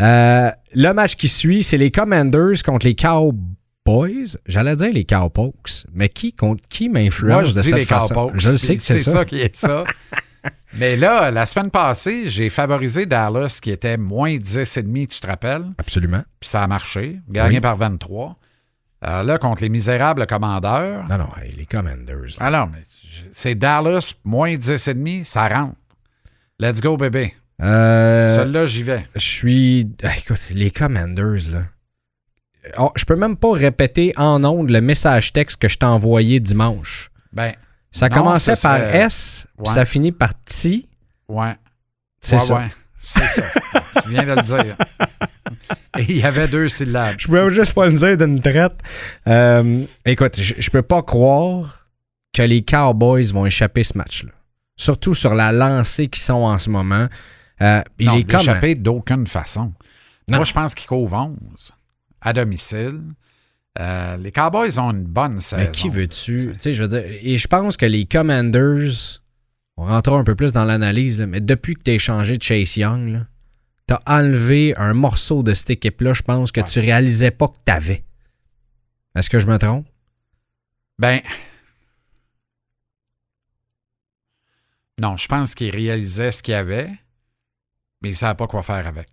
Euh, 0.00 0.50
le 0.74 0.92
match 0.92 1.16
qui 1.16 1.28
suit, 1.28 1.64
c'est 1.64 1.76
les 1.76 1.90
Commanders 1.90 2.62
contre 2.64 2.86
les 2.86 2.94
Cowboys. 2.94 4.36
J'allais 4.46 4.76
dire 4.76 4.92
les 4.92 5.04
Cowpokes, 5.04 5.84
mais 5.92 6.08
qui 6.08 6.32
contre 6.32 6.62
qui 6.68 6.88
m'influence 6.88 7.52
de 7.52 7.62
cette 7.62 7.74
les 7.74 7.82
façon? 7.82 8.14
Cowboys. 8.14 8.32
Je 8.38 8.56
sais 8.56 8.76
que 8.76 8.80
c'est 8.80 8.98
ça. 9.00 9.24
qui 9.24 9.40
est 9.40 9.54
ça. 9.56 9.84
Mais 10.78 10.96
là, 10.96 11.30
la 11.30 11.44
semaine 11.46 11.70
passée, 11.70 12.28
j'ai 12.30 12.48
favorisé 12.48 13.04
Dallas 13.06 13.58
qui 13.62 13.70
était 13.70 13.96
moins 13.98 14.36
10,5, 14.36 15.06
tu 15.08 15.20
te 15.20 15.26
rappelles? 15.26 15.66
Absolument. 15.78 16.22
Puis 16.40 16.48
ça 16.48 16.62
a 16.62 16.66
marché. 16.66 17.20
Gagné 17.28 17.56
Oui. 17.56 17.60
par 17.60 17.76
23. 17.76 18.36
Euh, 19.04 19.22
là, 19.22 19.36
contre 19.38 19.62
les 19.62 19.68
misérables 19.68 20.26
commandeurs. 20.26 21.06
Non, 21.08 21.18
non, 21.18 21.28
hey, 21.42 21.52
les 21.56 21.66
Commanders. 21.66 22.36
Alors, 22.38 22.68
mais 22.68 22.84
je- 23.04 23.22
c'est 23.32 23.54
Dallas, 23.56 24.14
moins 24.24 24.54
10,5, 24.56 25.24
ça 25.24 25.48
rentre. 25.48 25.76
Let's 26.60 26.80
go, 26.80 26.96
bébé. 26.96 27.34
Euh, 27.60 28.28
Celle-là, 28.28 28.66
j'y 28.66 28.82
vais. 28.84 29.04
je 29.14 29.20
suis. 29.20 29.90
Ah, 30.04 30.10
Écoute, 30.18 30.40
les 30.54 30.70
Commanders, 30.70 31.50
là. 31.52 31.62
Oh, 32.78 32.92
je 32.94 33.04
peux 33.04 33.16
même 33.16 33.36
pas 33.36 33.52
répéter 33.52 34.12
en 34.16 34.42
ondes 34.44 34.70
le 34.70 34.80
message 34.80 35.32
texte 35.32 35.60
que 35.60 35.68
je 35.68 35.78
t'ai 35.78 35.86
envoyé 35.86 36.38
dimanche. 36.38 37.10
Ben, 37.32 37.54
Ça 37.92 38.08
Non, 38.08 38.16
commençait 38.16 38.54
par 38.60 38.78
serait- 38.78 38.96
S, 39.02 39.46
puis 39.56 39.68
Ouais. 39.68 39.74
ça 39.74 39.84
finit 39.84 40.10
par 40.12 40.34
T. 40.44 40.88
ouais. 41.28 41.54
C'est 42.20 42.36
ouais, 42.36 42.40
ça. 42.42 42.54
ouais. 42.56 42.70
C'est 42.98 43.26
ça. 43.26 43.42
tu 44.02 44.08
viens 44.10 44.22
de 44.24 44.32
le 44.32 44.42
dire. 44.42 44.76
Et 45.98 46.02
il 46.08 46.16
y 46.18 46.22
avait 46.24 46.48
deux 46.48 46.68
syllabes. 46.68 47.16
Je 47.18 47.26
pouvais 47.26 47.50
juste 47.50 47.74
pas 47.74 47.86
le 47.86 47.92
dire 47.92 48.16
d'une 48.16 48.40
traite. 48.40 48.80
Euh, 49.28 49.84
écoute, 50.06 50.40
je, 50.40 50.54
je 50.58 50.70
peux 50.70 50.82
pas 50.82 51.02
croire 51.02 51.86
que 52.32 52.42
les 52.42 52.62
Cowboys 52.64 53.24
vont 53.32 53.44
échapper 53.44 53.82
ce 53.84 53.98
match-là. 53.98 54.30
Surtout 54.76 55.14
sur 55.14 55.34
la 55.34 55.52
lancée 55.52 56.08
qu'ils 56.08 56.22
sont 56.22 56.34
en 56.44 56.58
ce 56.58 56.70
moment. 56.70 57.08
Euh, 57.60 57.82
il 57.98 58.06
non, 58.06 58.14
est 58.16 58.24
comme. 58.24 58.74
d'aucune 58.76 59.26
façon. 59.26 59.72
Non. 60.30 60.38
Moi, 60.38 60.44
je 60.44 60.52
pense 60.52 60.74
qu'ils 60.74 60.86
couvent 60.88 61.34
11 61.52 61.72
à 62.20 62.32
domicile. 62.32 63.00
Euh, 63.80 64.16
les 64.18 64.32
Cowboys 64.32 64.78
ont 64.78 64.90
une 64.90 65.04
bonne 65.04 65.40
saison. 65.40 65.62
Mais 65.62 65.70
qui 65.70 65.88
veux-tu? 65.88 66.52
Tu 66.52 66.54
sais, 66.58 66.72
je 66.72 66.82
veux 66.82 66.88
dire, 66.88 67.04
et 67.06 67.38
je 67.38 67.48
pense 67.48 67.76
que 67.78 67.86
les 67.86 68.04
Commanders, 68.04 69.20
on 69.78 69.86
rentrera 69.86 70.18
un 70.18 70.24
peu 70.24 70.34
plus 70.34 70.52
dans 70.52 70.64
l'analyse, 70.64 71.20
mais 71.22 71.40
depuis 71.40 71.74
que 71.74 71.82
tu 71.82 71.90
as 71.90 71.94
échangé 71.94 72.36
de 72.36 72.42
Chase 72.42 72.76
Young, 72.76 73.24
tu 73.88 73.94
as 73.94 74.02
enlevé 74.06 74.74
un 74.76 74.92
morceau 74.92 75.42
de 75.42 75.54
cette 75.54 75.70
équipe-là, 75.70 76.12
je 76.12 76.22
pense 76.22 76.52
que 76.52 76.60
Ouais. 76.60 76.66
tu 76.66 76.80
réalisais 76.80 77.30
pas 77.30 77.48
que 77.48 77.56
tu 77.64 77.72
avais. 77.72 78.04
Est-ce 79.16 79.30
que 79.30 79.38
je 79.38 79.46
me 79.46 79.56
trompe? 79.58 79.86
Ben. 80.98 81.20
Non, 85.00 85.16
je 85.16 85.26
pense 85.26 85.54
qu'ils 85.54 85.74
réalisaient 85.74 86.30
ce 86.30 86.42
qu'il 86.42 86.52
y 86.52 86.54
avait, 86.54 86.88
mais 88.02 88.10
ils 88.10 88.12
ne 88.12 88.16
savaient 88.16 88.36
pas 88.36 88.46
quoi 88.46 88.62
faire 88.62 88.86
avec. 88.86 89.08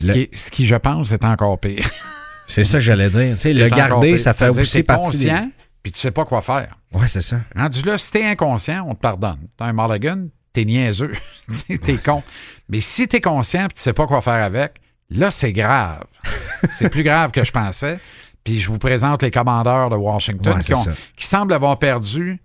Ce, 0.00 0.08
Le- 0.08 0.24
qui, 0.26 0.36
ce 0.36 0.50
qui, 0.50 0.66
je 0.66 0.74
pense, 0.74 1.12
est 1.12 1.24
encore 1.24 1.58
pire. 1.60 1.88
C'est 2.46 2.64
ça 2.64 2.78
que 2.78 2.84
j'allais 2.84 3.10
dire. 3.10 3.30
Tu 3.34 3.36
sais, 3.36 3.50
Il 3.50 3.58
le 3.58 3.68
garder, 3.68 4.16
ça 4.16 4.32
fait 4.32 4.48
aussi 4.48 4.82
partie 4.82 5.18
des... 5.18 5.26
conscient, 5.26 5.50
puis 5.82 5.92
tu 5.92 5.98
sais 5.98 6.10
pas 6.10 6.24
quoi 6.24 6.40
faire. 6.42 6.76
Ouais, 6.92 7.08
c'est 7.08 7.20
ça. 7.20 7.40
Rendu 7.54 7.82
là, 7.82 7.98
si 7.98 8.12
t'es 8.12 8.24
inconscient, 8.24 8.84
on 8.88 8.94
te 8.94 9.00
pardonne. 9.00 9.38
T'as 9.56 9.66
un 9.66 9.72
Mulligan, 9.72 10.26
t'es 10.52 10.64
niaiseux, 10.64 11.12
t'es 11.84 11.96
con. 11.98 12.22
Mais 12.68 12.80
si 12.80 13.06
t'es 13.08 13.20
conscient 13.20 13.66
et 13.66 13.68
tu 13.68 13.80
sais 13.80 13.92
pas 13.92 14.06
quoi 14.06 14.20
faire 14.20 14.44
avec, 14.44 14.74
là, 15.10 15.30
c'est 15.30 15.52
grave. 15.52 16.04
c'est 16.68 16.88
plus 16.88 17.02
grave 17.02 17.30
que 17.30 17.44
je 17.44 17.52
pensais. 17.52 17.98
Puis 18.44 18.60
je 18.60 18.70
vous 18.70 18.78
présente 18.78 19.22
les 19.22 19.30
commandeurs 19.32 19.88
de 19.90 19.96
Washington 19.96 20.54
Ouais, 20.56 20.62
qui, 20.62 20.72
ont- 20.72 20.84
semblent 21.18 21.52
avoir 21.52 21.78
perdu. 21.78 22.40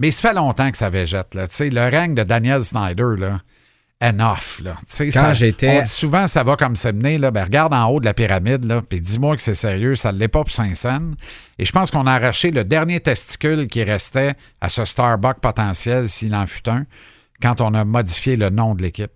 Mais 0.00 0.10
ça 0.10 0.28
fait 0.28 0.34
longtemps 0.34 0.70
que 0.70 0.76
ça 0.76 0.90
végète. 0.90 1.34
Là. 1.34 1.46
Le 1.58 1.90
règne 1.90 2.14
de 2.14 2.22
Daniel 2.22 2.62
Snyder, 2.62 3.16
là, 3.18 3.40
enough. 4.00 4.60
Là. 4.62 4.76
Quand 4.98 5.10
ça- 5.10 5.34
j'étais- 5.34 5.78
On 5.78 5.82
dit 5.82 5.88
souvent 5.88 6.26
ça 6.26 6.42
va 6.42 6.56
comme. 6.56 6.74
Là. 6.84 7.30
Ben, 7.30 7.44
regarde 7.44 7.74
en 7.74 7.86
haut 7.86 8.00
de 8.00 8.04
la 8.04 8.14
pyramide, 8.14 8.64
là, 8.64 8.80
puis 8.88 9.00
dis-moi 9.00 9.36
que 9.36 9.42
c'est 9.42 9.54
sérieux, 9.54 9.94
ça 9.94 10.12
ne 10.12 10.18
l'est 10.18 10.28
pas 10.28 10.40
pour 10.44 10.52
Saint-Saëns. 10.52 11.14
Et 11.58 11.64
je 11.64 11.72
pense 11.72 11.90
qu'on 11.90 12.06
a 12.06 12.12
arraché 12.12 12.50
le 12.50 12.64
dernier 12.64 13.00
testicule 13.00 13.66
qui 13.66 13.82
restait 13.82 14.34
à 14.60 14.68
ce 14.68 14.84
Starbucks 14.84 15.40
potentiel, 15.40 16.08
s'il 16.08 16.34
en 16.34 16.46
fut 16.46 16.68
un, 16.68 16.84
quand 17.42 17.60
on 17.60 17.74
a 17.74 17.84
modifié 17.84 18.36
le 18.36 18.50
nom 18.50 18.74
de 18.74 18.82
l'équipe. 18.82 19.10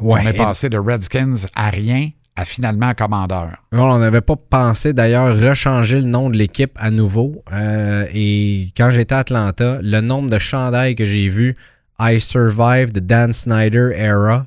Ouais. 0.00 0.20
On 0.24 0.26
est 0.28 0.32
passé 0.32 0.68
de 0.68 0.78
Redskins 0.78 1.34
à 1.54 1.70
rien 1.70 2.10
à 2.36 2.44
finalement 2.44 2.94
commandeur. 2.94 3.50
On 3.72 3.98
n'avait 3.98 4.20
pas 4.20 4.36
pensé 4.36 4.92
d'ailleurs 4.92 5.36
rechanger 5.36 5.96
le 6.00 6.06
nom 6.06 6.30
de 6.30 6.36
l'équipe 6.36 6.70
à 6.76 6.92
nouveau. 6.92 7.42
Euh, 7.52 8.06
et 8.14 8.72
quand 8.76 8.90
j'étais 8.92 9.16
à 9.16 9.18
Atlanta, 9.18 9.80
le 9.82 10.00
nombre 10.00 10.30
de 10.30 10.38
chandails 10.38 10.94
que 10.94 11.04
j'ai 11.04 11.26
vu, 11.28 11.56
I 12.00 12.20
Survived 12.20 12.92
the 12.94 13.00
Dan 13.00 13.32
Snyder 13.32 13.90
era, 13.94 14.46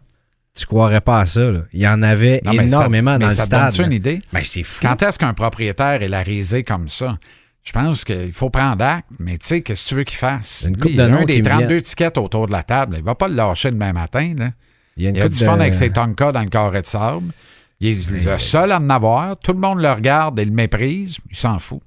tu 0.56 0.66
croirais 0.66 1.02
pas 1.02 1.20
à 1.22 1.26
ça. 1.26 1.52
là. 1.52 1.62
Il 1.74 1.82
y 1.82 1.88
en 1.88 2.02
avait 2.02 2.42
Non, 2.46 2.52
mais 2.52 2.58
ça- 2.70 2.78
énormément 2.78 3.14
mais 3.14 3.20
dans 3.20 3.28
le 3.30 3.34
ça 3.36 3.46
stade. 3.46 3.62
donne-tu 3.72 3.84
une 3.86 3.92
idée? 3.94 4.22
Ben, 4.34 4.42
c'est 4.44 4.64
fou. 4.64 4.80
Quand 4.86 5.02
est-ce 5.04 5.20
qu'un 5.20 5.34
propriétaire 5.34 6.02
est 6.02 6.08
la 6.08 6.22
risée 6.24 6.64
comme 6.64 6.88
ça? 6.90 7.18
Je 7.64 7.72
pense 7.74 8.04
qu'il 8.06 8.34
faut 8.34 8.50
prendre 8.50 8.84
acte, 8.84 9.08
mais 9.20 9.38
tu 9.38 9.46
sais, 9.48 9.62
qu'est-ce 9.62 9.84
que 9.84 9.90
tu 9.90 9.96
veux 9.96 10.04
qu'il 10.04 10.18
fasse? 10.18 10.64
Une 10.68 10.74
Lui, 10.76 10.82
coupe 10.82 10.92
il 10.92 10.98
de 10.98 11.04
a 11.04 11.06
un 11.06 11.26
des 11.26 11.34
qui 11.36 11.42
me 11.42 11.46
32 11.50 11.68
viennent. 11.68 11.82
tickets 11.82 12.18
autour 12.18 12.48
de 12.48 12.52
la 12.52 12.64
table. 12.64 12.96
Il 12.98 13.04
va 13.04 13.14
pas 13.16 13.28
le 13.28 13.36
lâcher 13.36 13.70
demain 13.70 13.94
matin. 13.94 14.34
Là. 14.38 14.50
Il 14.98 15.04
y 15.04 15.06
a 15.06 15.10
une 15.10 15.16
Il 15.16 15.20
a 15.22 15.24
coupe 15.26 15.34
du 15.34 15.40
de- 15.40 15.46
fun 15.46 15.60
avec 15.60 15.76
ses 15.76 15.92
Tonka 15.92 16.32
dans 16.32 16.42
le 16.42 16.50
carré 16.50 16.82
de 16.82 16.88
sable. 16.88 17.32
Il 17.80 17.90
est 17.90 18.12
le 18.26 18.40
seul 18.40 18.72
à 18.72 18.78
en 18.80 18.90
avoir. 18.90 19.38
Tout 19.38 19.54
le 19.54 19.60
monde 19.60 19.80
le 19.80 19.92
regarde 19.92 20.40
et 20.40 20.46
le 20.46 20.52
méprise. 20.52 21.18
Il 21.30 21.36
s'en 21.36 21.60
fout. 21.60 21.82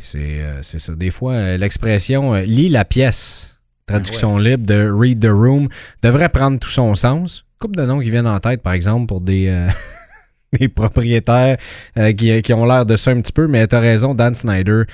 C'est 0.00 0.18
euh, 0.18 0.62
c'est 0.62 0.78
ça. 0.80 0.94
Des 0.94 1.10
fois, 1.12 1.32
euh, 1.34 1.56
l'expression 1.56 2.34
euh, 2.34 2.40
lis 2.42 2.68
la 2.68 2.84
pièce, 2.84 3.57
traduction 3.88 4.38
libre 4.38 4.64
de 4.66 4.88
read 4.90 5.20
the 5.20 5.30
room, 5.30 5.68
devrait 6.02 6.28
prendre 6.28 6.58
tout 6.58 6.68
son 6.68 6.94
sens. 6.94 7.44
Coupe 7.58 7.74
de 7.74 7.84
noms 7.84 8.00
qui 8.00 8.10
viennent 8.10 8.26
en 8.26 8.38
tête, 8.38 8.62
par 8.62 8.74
exemple, 8.74 9.06
pour 9.06 9.20
des, 9.20 9.48
euh, 9.48 10.68
propriétaires 10.74 11.56
euh, 11.96 12.12
qui, 12.12 12.40
qui 12.42 12.52
ont 12.52 12.64
l'air 12.64 12.86
de 12.86 12.96
ça 12.96 13.10
un 13.10 13.20
petit 13.20 13.32
peu, 13.32 13.48
mais 13.48 13.66
tu 13.66 13.74
as 13.74 13.80
raison, 13.80 14.14
Dan 14.14 14.34
Snyder, 14.34 14.84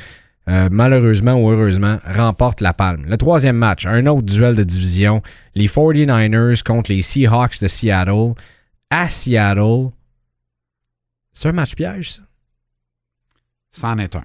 euh, 0.49 0.69
malheureusement 0.71 1.35
ou 1.35 1.51
heureusement, 1.51 1.99
remporte 2.07 2.61
la 2.61 2.73
palme. 2.73 3.05
Le 3.07 3.17
troisième 3.17 3.57
match, 3.57 3.87
un 3.87 4.07
autre 4.07 4.27
duel 4.27 4.57
de 4.57 4.65
division, 4.65 5.23
les 5.55 5.67
49ers 5.67 6.63
contre 6.63 6.93
les 6.93 7.03
Seahawks 7.03 7.61
de 7.61 7.69
Seattle 7.69 8.35
à 8.91 9.09
Seattle. 9.09 9.91
C'est 11.33 11.49
un 11.49 11.53
match 11.53 11.75
piège, 11.75 12.13
ça? 12.13 12.23
C'en 13.71 13.99
est 13.99 14.15
un. 14.15 14.25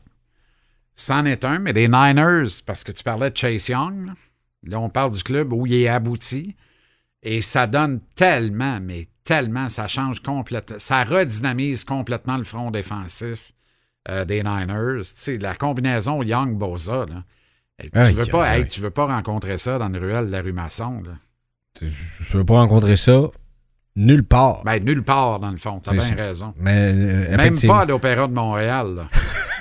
C'en 0.95 1.25
est 1.25 1.43
un, 1.43 1.57
mais 1.59 1.73
les 1.73 1.87
Niners, 1.87 2.61
parce 2.65 2.83
que 2.83 2.91
tu 2.91 3.03
parlais 3.03 3.31
de 3.31 3.37
Chase 3.37 3.69
Young, 3.69 4.11
Là, 4.63 4.79
on 4.79 4.89
parle 4.89 5.11
du 5.11 5.23
club 5.23 5.53
où 5.53 5.65
il 5.65 5.73
est 5.73 5.87
abouti. 5.87 6.55
Et 7.21 7.41
ça 7.41 7.67
donne 7.67 7.99
tellement, 8.15 8.79
mais 8.81 9.07
tellement, 9.23 9.67
ça 9.69 9.87
change 9.87 10.21
complètement. 10.21 10.77
Ça 10.79 11.03
redynamise 11.03 11.83
complètement 11.83 12.37
le 12.37 12.45
front 12.45 12.71
défensif 12.71 13.51
euh, 14.09 14.23
des 14.25 14.41
Niners. 14.43 15.01
Tu 15.01 15.05
sais, 15.15 15.37
la 15.37 15.55
combinaison 15.55 16.23
Young-Boza, 16.23 17.05
là. 17.09 17.23
Tu 17.81 17.89
Aïe, 17.93 18.13
veux 18.13 18.25
pas, 18.25 18.57
hey, 18.57 18.67
tu 18.67 18.81
veux 18.81 18.89
pas 18.89 19.05
rencontrer 19.05 19.57
ça 19.57 19.77
dans 19.77 19.87
une 19.87 19.97
ruelle 19.97 20.27
de 20.27 20.31
la 20.31 20.41
rue 20.41 20.51
Masson. 20.51 21.01
Là. 21.05 21.11
Je 21.81 22.37
veux 22.37 22.43
pas 22.43 22.55
rencontrer 22.55 22.97
ça 22.97 23.29
nulle 23.95 24.23
part. 24.23 24.63
Ben, 24.63 24.83
nulle 24.83 25.03
part, 25.03 25.39
dans 25.39 25.51
le 25.51 25.57
fond. 25.57 25.79
T'as 25.79 25.91
C'est 25.91 25.97
bien 25.97 26.07
ça. 26.07 26.15
raison. 26.15 26.53
Mais 26.57 26.91
euh, 26.93 27.37
Même 27.37 27.59
pas 27.59 27.81
à 27.81 27.85
l'Opéra 27.85 28.27
de 28.27 28.33
Montréal. 28.33 28.95
Là. 28.95 29.07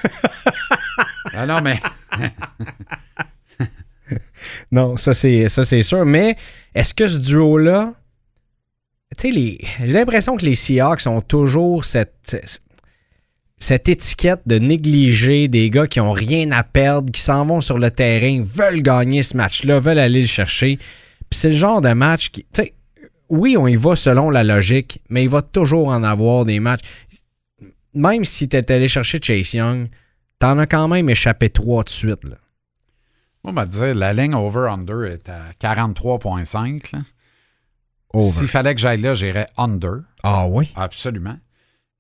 ah 1.35 1.47
non, 1.47 1.61
mais 1.61 1.81
Non, 4.71 4.97
ça 4.97 5.15
c'est 5.15 5.49
ça 5.49 5.65
c'est 5.65 5.83
sûr. 5.83 6.05
Mais 6.05 6.37
est-ce 6.75 6.95
que 6.95 7.09
ce 7.09 7.19
duo-là, 7.19 7.95
j'ai 9.23 9.59
l'impression 9.81 10.37
que 10.37 10.45
les 10.45 10.55
Seahawks 10.55 11.07
ont 11.07 11.21
toujours 11.21 11.85
cette 11.85 12.37
cette 13.59 13.89
étiquette 13.89 14.43
de 14.47 14.59
négliger 14.59 15.49
des 15.49 15.69
gars 15.71 15.87
qui 15.87 16.01
ont 16.01 16.13
rien 16.13 16.51
à 16.53 16.63
perdre, 16.63 17.11
qui 17.11 17.21
s'en 17.21 17.45
vont 17.45 17.61
sur 17.61 17.79
le 17.79 17.91
terrain, 17.91 18.41
veulent 18.41 18.83
gagner 18.83 19.23
ce 19.23 19.37
match-là, 19.37 19.81
veulent 19.81 19.99
aller 19.99 20.21
le 20.21 20.27
chercher. 20.27 20.77
Puis 20.77 21.41
c'est 21.41 21.49
le 21.49 21.55
genre 21.55 21.81
de 21.81 21.93
match 21.93 22.31
qui, 22.31 22.47
tu 22.53 22.73
oui, 23.31 23.57
on 23.59 23.67
y 23.67 23.77
va 23.77 23.95
selon 23.95 24.31
la 24.31 24.43
logique, 24.43 25.03
mais 25.11 25.23
il 25.23 25.29
va 25.29 25.43
toujours 25.43 25.89
en 25.89 26.03
avoir 26.03 26.45
des 26.45 26.61
matchs. 26.61 26.81
Même 27.95 28.25
si 28.25 28.49
tu 28.49 28.57
allé 28.57 28.89
chercher 28.89 29.19
Chase 29.23 29.53
Young, 29.53 29.89
t'en 30.39 30.59
as 30.59 30.67
quand 30.67 30.89
même 30.89 31.11
échappé 31.11 31.51
trois 31.51 31.85
de 31.85 31.91
suite. 31.91 32.25
Là. 32.25 32.37
On 33.49 33.53
va 33.53 33.67
dire, 33.67 33.95
la 33.95 34.13
ligne 34.13 34.35
over-under 34.35 35.05
est 35.05 35.29
à 35.29 35.53
43,5. 35.61 36.93
là. 36.95 37.01
Over. 38.15 38.27
S'il 38.27 38.49
fallait 38.49 38.75
que 38.75 38.81
j'aille 38.81 39.01
là, 39.01 39.15
j'irais 39.15 39.47
under. 39.57 40.01
Ah 40.23 40.47
oui? 40.49 40.73
Absolument. 40.77 41.37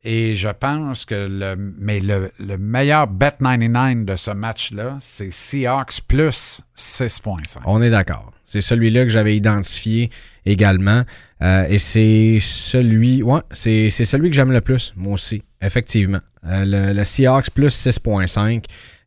Et 0.04 0.36
je 0.36 0.48
pense 0.48 1.04
que 1.04 1.26
le, 1.28 1.54
mais 1.56 1.98
le, 2.00 2.30
le 2.38 2.56
meilleur 2.56 3.08
bet 3.08 3.34
99 3.40 4.04
de 4.06 4.16
ce 4.16 4.30
match-là, 4.30 4.96
c'est 5.00 5.32
Seahawks 5.32 6.00
plus 6.06 6.62
6,5. 6.76 7.58
On 7.66 7.82
est 7.82 7.90
d'accord. 7.90 8.32
C'est 8.44 8.60
celui-là 8.60 9.02
que 9.02 9.08
j'avais 9.10 9.36
identifié 9.36 10.08
également. 10.46 11.02
Euh, 11.42 11.66
et 11.68 11.78
c'est 11.78 12.38
celui. 12.40 13.22
Ouais, 13.22 13.40
c'est, 13.50 13.90
c'est 13.90 14.04
celui 14.04 14.30
que 14.30 14.36
j'aime 14.36 14.52
le 14.52 14.60
plus, 14.60 14.94
moi 14.96 15.14
aussi, 15.14 15.42
effectivement. 15.60 16.20
Euh, 16.46 16.64
le, 16.64 16.92
le 16.96 17.04
Seahawks 17.04 17.50
plus 17.50 17.74
6.5. 17.86 18.64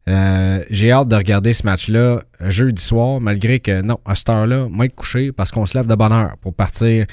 Euh, 0.09 0.63
j'ai 0.69 0.91
hâte 0.91 1.07
de 1.07 1.15
regarder 1.15 1.53
ce 1.53 1.63
match-là 1.63 1.99
euh, 2.41 2.49
jeudi 2.49 2.81
soir, 2.83 3.21
malgré 3.21 3.59
que 3.59 3.81
non, 3.81 3.99
à 4.05 4.15
cette 4.15 4.29
heure-là, 4.29 4.67
moi 4.69 4.85
être 4.85 4.95
couché 4.95 5.31
parce 5.31 5.51
qu'on 5.51 5.65
se 5.65 5.77
lève 5.77 5.87
de 5.87 5.95
bonne 5.95 6.11
heure 6.11 6.37
pour 6.41 6.53
partir 6.53 7.05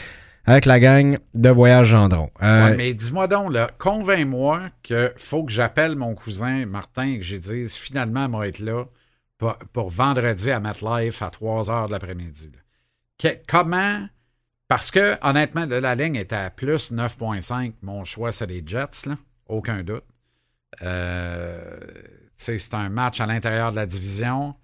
avec 0.46 0.64
la 0.64 0.80
gang 0.80 1.18
de 1.34 1.50
Voyage 1.50 1.88
Gendron. 1.88 2.30
Euh, 2.42 2.70
Ouais, 2.70 2.76
mais 2.76 2.94
dis-moi 2.94 3.28
donc, 3.28 3.54
convainc-moi 3.76 4.62
qu'il 4.82 5.12
faut 5.16 5.44
que 5.44 5.52
j'appelle 5.52 5.96
mon 5.96 6.14
cousin 6.14 6.64
Martin 6.64 7.06
et 7.06 7.18
que 7.18 7.24
j'ai 7.24 7.38
dise 7.38 7.76
finalement, 7.76 8.28
moi 8.28 8.48
être 8.48 8.60
là 8.60 8.84
pour, 9.72 9.90
vendredi 9.90 10.50
à 10.50 10.58
MetLife 10.58 11.22
à 11.22 11.30
3 11.30 11.62
h 11.64 11.86
de 11.86 11.92
l'après-midi. 11.92 12.52
Que- 13.18 13.38
comment? 13.46 14.06
Parce 14.68 14.90
que, 14.90 15.16
honnêtement, 15.22 15.64
la 15.66 15.94
ligne 15.94 16.16
est 16.16 16.32
à 16.32 16.50
plus 16.50 16.92
9,5. 16.92 17.74
Mon 17.82 18.04
choix, 18.04 18.32
c'est 18.32 18.46
les 18.46 18.62
Jets, 18.66 19.06
là. 19.06 19.16
Aucun 19.46 19.82
doute. 19.82 20.04
Euh, 20.82 21.80
c'est 22.38 22.74
un 22.74 22.88
match 22.88 23.20
à 23.20 23.26
l'intérieur 23.26 23.72
de 23.72 23.76
la 23.76 23.86
division. 23.86 24.54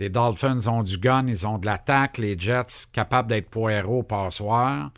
Les 0.00 0.08
Dolphins 0.08 0.66
ont 0.66 0.82
du 0.82 0.98
gun, 0.98 1.26
ils 1.28 1.46
ont 1.46 1.58
de 1.58 1.66
l'attaque. 1.66 2.18
Les 2.18 2.38
Jets 2.38 2.88
capables 2.92 3.28
d'être 3.28 3.48
poireaux 3.48 4.02
passoires, 4.02 4.90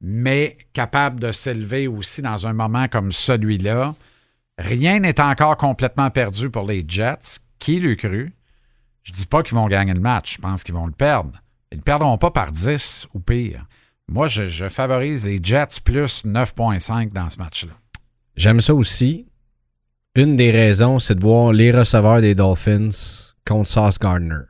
mais 0.00 0.56
capables 0.72 1.20
de 1.20 1.32
s'élever 1.32 1.88
aussi 1.88 2.22
dans 2.22 2.46
un 2.46 2.52
moment 2.52 2.86
comme 2.88 3.10
celui-là. 3.12 3.94
Rien 4.56 5.00
n'est 5.00 5.20
encore 5.20 5.56
complètement 5.56 6.10
perdu 6.10 6.48
pour 6.48 6.66
les 6.66 6.84
Jets. 6.86 7.40
Qui 7.58 7.80
l'eût 7.80 7.96
cru? 7.96 8.32
Je 9.02 9.12
dis 9.12 9.26
pas 9.26 9.42
qu'ils 9.42 9.56
vont 9.56 9.66
gagner 9.66 9.94
le 9.94 10.00
match. 10.00 10.36
Je 10.36 10.40
pense 10.40 10.62
qu'ils 10.62 10.74
vont 10.74 10.86
le 10.86 10.92
perdre. 10.92 11.32
Ils 11.72 11.78
ne 11.78 11.82
perdront 11.82 12.16
pas 12.18 12.30
par 12.30 12.52
10 12.52 13.08
ou 13.14 13.20
pire. 13.20 13.66
Moi, 14.08 14.28
je 14.28 14.68
favorise 14.68 15.26
les 15.26 15.40
Jets 15.42 15.80
plus 15.84 16.24
9,5 16.24 17.12
dans 17.12 17.30
ce 17.30 17.38
match-là. 17.38 17.72
J'aime 18.36 18.60
ça 18.60 18.74
aussi. 18.74 19.26
Une 20.16 20.36
des 20.36 20.50
raisons, 20.50 20.98
c'est 20.98 21.14
de 21.14 21.20
voir 21.20 21.52
les 21.52 21.70
receveurs 21.70 22.20
des 22.20 22.34
Dolphins 22.34 22.88
contre 23.46 23.68
Sauce 23.68 23.98
Gardner. 23.98 24.42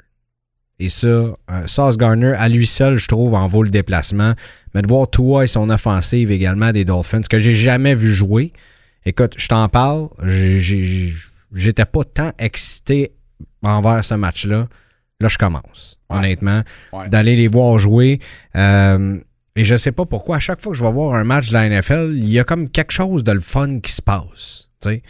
Et 0.78 0.88
ça, 0.88 1.06
euh, 1.06 1.28
Sauce 1.66 1.98
Gardner, 1.98 2.32
à 2.38 2.48
lui 2.48 2.66
seul, 2.66 2.96
je 2.96 3.06
trouve, 3.06 3.34
en 3.34 3.46
vaut 3.46 3.62
le 3.62 3.68
déplacement. 3.68 4.32
Mais 4.74 4.80
de 4.80 4.88
voir 4.88 5.10
Tua 5.10 5.44
et 5.44 5.46
son 5.46 5.68
offensive 5.68 6.30
également 6.30 6.72
des 6.72 6.86
Dolphins, 6.86 7.20
que 7.20 7.38
j'ai 7.38 7.52
jamais 7.52 7.94
vu 7.94 8.12
jouer. 8.14 8.52
Écoute, 9.04 9.34
je 9.36 9.48
t'en 9.48 9.68
parle, 9.68 10.08
j'étais 11.52 11.84
pas 11.84 12.04
tant 12.04 12.32
excité 12.38 13.12
envers 13.62 14.02
ce 14.04 14.14
match-là. 14.14 14.68
Là, 15.20 15.28
je 15.28 15.36
commence, 15.36 15.98
Ouais. 16.08 16.16
honnêtement, 16.16 16.62
Ouais. 16.94 17.08
d'aller 17.10 17.36
les 17.36 17.48
voir 17.48 17.78
jouer. 17.78 18.20
Euh, 18.56 19.18
et 19.56 19.64
je 19.64 19.76
sais 19.76 19.92
pas 19.92 20.06
pourquoi, 20.06 20.36
à 20.36 20.40
chaque 20.40 20.62
fois 20.62 20.72
que 20.72 20.78
je 20.78 20.84
vais 20.84 20.92
voir 20.92 21.14
un 21.14 21.24
match 21.24 21.48
de 21.48 21.52
la 21.54 21.66
NFL, 21.68 22.14
il 22.16 22.28
y 22.30 22.38
a 22.38 22.44
comme 22.44 22.70
quelque 22.70 22.92
chose 22.92 23.22
de 23.24 23.32
le 23.32 23.40
fun 23.40 23.80
qui 23.80 23.92
se 23.92 24.00
passe. 24.02 24.68
tu 24.80 24.88
sais. 24.88 25.02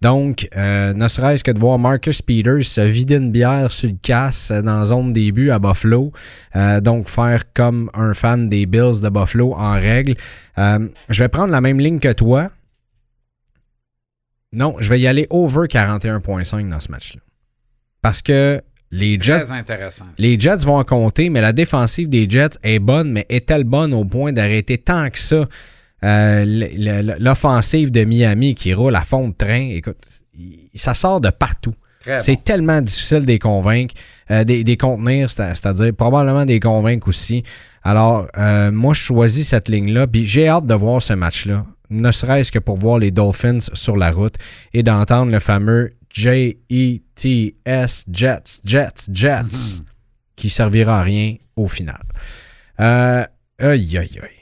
Donc, 0.00 0.48
euh, 0.54 0.92
ne 0.92 1.08
serait-ce 1.08 1.42
que 1.42 1.50
de 1.50 1.58
voir 1.58 1.78
Marcus 1.78 2.20
Peters 2.20 2.64
se 2.64 2.80
vider 2.82 3.16
une 3.16 3.30
bière 3.30 3.72
sur 3.72 3.88
le 3.88 3.96
casse 4.02 4.50
euh, 4.50 4.60
dans 4.60 4.78
la 4.78 4.84
zone 4.84 5.12
début 5.12 5.50
à 5.50 5.58
Buffalo. 5.58 6.12
Euh, 6.56 6.80
donc, 6.80 7.08
faire 7.08 7.52
comme 7.54 7.90
un 7.94 8.12
fan 8.12 8.48
des 8.48 8.66
Bills 8.66 9.00
de 9.00 9.08
Buffalo 9.08 9.54
en 9.54 9.72
règle. 9.72 10.14
Euh, 10.58 10.88
je 11.08 11.22
vais 11.22 11.28
prendre 11.28 11.50
la 11.50 11.60
même 11.60 11.80
ligne 11.80 12.00
que 12.00 12.12
toi. 12.12 12.50
Non, 14.52 14.76
je 14.78 14.88
vais 14.90 15.00
y 15.00 15.06
aller 15.06 15.26
over 15.30 15.66
41.5 15.66 16.68
dans 16.68 16.80
ce 16.80 16.90
match-là. 16.90 17.20
Parce 18.02 18.20
que 18.20 18.60
les 18.90 19.18
Jets 19.20 19.46
les 20.18 20.38
Jets 20.38 20.58
vont 20.58 20.76
en 20.76 20.84
compter, 20.84 21.28
mais 21.28 21.40
la 21.40 21.52
défensive 21.52 22.08
des 22.08 22.28
Jets 22.28 22.58
est 22.62 22.78
bonne, 22.78 23.10
mais 23.10 23.26
est-elle 23.28 23.64
bonne 23.64 23.92
au 23.92 24.04
point 24.04 24.32
d'arrêter 24.32 24.78
tant 24.78 25.08
que 25.10 25.18
ça? 25.18 25.48
Euh, 26.04 26.44
l'offensive 27.18 27.90
de 27.90 28.04
Miami 28.04 28.54
qui 28.54 28.72
roule 28.74 28.94
à 28.94 29.02
fond 29.02 29.28
de 29.28 29.34
train? 29.34 29.70
Écoute, 29.72 29.96
ça 30.74 30.94
sort 30.94 31.20
de 31.20 31.30
partout. 31.30 31.74
C'est 32.18 32.34
bon. 32.36 32.40
tellement 32.44 32.80
difficile 32.82 33.20
de 33.20 33.26
les 33.26 33.38
convaincre, 33.38 33.94
euh, 34.30 34.44
des, 34.44 34.62
des 34.62 34.76
contenir, 34.76 35.30
c'est- 35.30 35.54
c'est-à-dire 35.54 35.90
probablement 35.96 36.44
des 36.44 36.60
convaincre 36.60 37.08
aussi. 37.08 37.42
Alors, 37.82 38.26
euh, 38.36 38.70
moi, 38.70 38.92
je 38.92 39.00
choisis 39.00 39.48
cette 39.48 39.70
ligne-là, 39.70 40.06
puis 40.06 40.26
j'ai 40.26 40.46
hâte 40.48 40.66
de 40.66 40.74
voir 40.74 41.00
ce 41.00 41.14
match-là, 41.14 41.64
ne 41.88 42.12
serait-ce 42.12 42.52
que 42.52 42.58
pour 42.58 42.76
voir 42.76 42.98
les 42.98 43.10
Dolphins 43.10 43.58
sur 43.72 43.96
la 43.96 44.10
route 44.10 44.34
et 44.74 44.82
d'entendre 44.82 45.32
le 45.32 45.40
fameux 45.40 45.92
J-E-T-S, 46.10 48.04
Jets, 48.12 48.60
Jets, 48.64 49.08
Jets, 49.12 49.42
Mhm. 49.78 49.84
qui 50.36 50.50
servira 50.50 51.00
à 51.00 51.02
rien 51.02 51.36
au 51.56 51.68
final. 51.68 52.02
Euh, 52.80 53.24
aïe, 53.58 53.96
aïe, 53.98 54.18
aïe. 54.22 54.33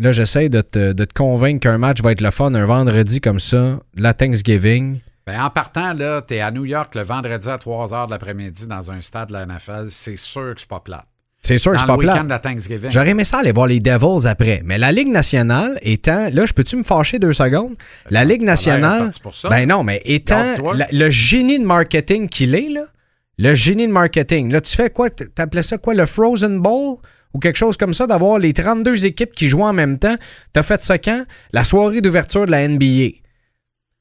Là, 0.00 0.12
j'essaie 0.12 0.48
de 0.48 0.60
te, 0.62 0.92
de 0.92 1.04
te 1.04 1.12
convaincre 1.14 1.60
qu'un 1.60 1.78
match 1.78 2.00
va 2.02 2.12
être 2.12 2.20
le 2.22 2.30
fun 2.30 2.54
un 2.54 2.64
vendredi 2.64 3.20
comme 3.20 3.38
ça, 3.40 3.78
la 3.96 4.14
Thanksgiving. 4.14 5.00
Ben, 5.26 5.42
en 5.42 5.50
partant, 5.50 5.92
là, 5.92 6.22
tu 6.22 6.34
es 6.34 6.40
à 6.40 6.50
New 6.50 6.64
York 6.64 6.94
le 6.94 7.02
vendredi 7.02 7.48
à 7.48 7.58
3 7.58 7.86
h 7.88 8.06
de 8.06 8.10
l'après-midi 8.10 8.66
dans 8.66 8.90
un 8.90 9.00
stade 9.00 9.28
de 9.28 9.34
la 9.34 9.46
NFL. 9.46 9.86
C'est 9.90 10.16
sûr 10.16 10.54
que 10.54 10.60
c'est 10.60 10.68
pas 10.68 10.80
plate. 10.80 11.04
C'est 11.42 11.56
sûr 11.56 11.72
que 11.72 11.78
c'est 11.78 11.86
pas 11.86 11.96
week-end 11.96 12.12
plat. 12.12 12.22
de 12.24 12.28
la 12.28 12.38
Thanksgiving. 12.38 12.90
J'aurais 12.90 13.10
aimé 13.10 13.24
ça 13.24 13.38
aller 13.38 13.52
voir 13.52 13.66
les 13.66 13.80
Devils 13.80 14.26
après. 14.26 14.60
Mais 14.64 14.76
la 14.76 14.92
Ligue 14.92 15.08
nationale 15.08 15.78
étant. 15.82 16.28
Là, 16.32 16.44
je 16.44 16.52
peux-tu 16.52 16.76
me 16.76 16.82
fâcher 16.82 17.18
deux 17.18 17.32
secondes? 17.32 17.76
La 18.10 18.24
Ligue 18.24 18.42
a 18.42 18.44
l'air 18.44 18.52
nationale. 18.52 19.02
parti 19.04 19.20
pour 19.20 19.34
ça. 19.34 19.48
Ben 19.48 19.66
non, 19.66 19.82
mais 19.82 20.02
étant 20.04 20.54
la- 20.74 20.88
le 20.92 21.08
génie 21.10 21.58
de 21.58 21.64
marketing 21.64 22.28
qu'il 22.28 22.54
est, 22.54 22.68
là, 22.68 22.82
le 23.38 23.54
génie 23.54 23.86
de 23.86 23.92
marketing, 23.92 24.52
là, 24.52 24.60
tu 24.60 24.74
fais 24.76 24.90
quoi? 24.90 25.08
T'appelais 25.10 25.62
ça 25.62 25.78
quoi? 25.78 25.94
Le 25.94 26.04
Frozen 26.04 26.60
Bowl? 26.60 26.96
Ou 27.34 27.38
quelque 27.38 27.56
chose 27.56 27.76
comme 27.76 27.94
ça, 27.94 28.06
d'avoir 28.06 28.38
les 28.38 28.52
32 28.52 29.06
équipes 29.06 29.32
qui 29.32 29.46
jouent 29.48 29.62
en 29.62 29.72
même 29.72 29.98
temps. 29.98 30.16
T'as 30.52 30.62
fait 30.64 30.82
ça 30.82 30.98
quand? 30.98 31.24
La 31.52 31.64
soirée 31.64 32.00
d'ouverture 32.00 32.46
de 32.46 32.50
la 32.50 32.66
NBA. 32.68 33.16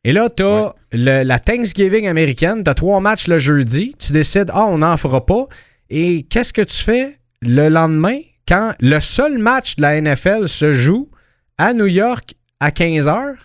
Et 0.03 0.13
là, 0.13 0.29
t'as 0.29 0.73
le- 0.91 1.23
la 1.23 1.39
Thanksgiving 1.39 2.07
américaine, 2.07 2.63
t'as 2.63 2.73
trois 2.73 2.99
matchs 3.01 3.27
le 3.27 3.37
jeudi, 3.37 3.93
tu 3.99 4.13
décides, 4.13 4.49
ah, 4.53 4.65
on 4.65 4.79
n'en 4.79 4.97
fera 4.97 5.25
pas. 5.25 5.47
Et 5.89 6.23
qu'est-ce 6.23 6.53
que 6.53 6.61
tu 6.61 6.77
fais 6.77 7.17
le 7.41 7.67
lendemain 7.69 8.19
quand 8.47 8.73
le 8.79 8.99
seul 8.99 9.37
match 9.37 9.75
de 9.75 9.81
la 9.83 9.97
NFL 10.01 10.47
se 10.47 10.71
joue 10.71 11.09
à 11.57 11.73
New 11.73 11.85
York 11.87 12.33
à 12.59 12.71
15h? 12.71 13.35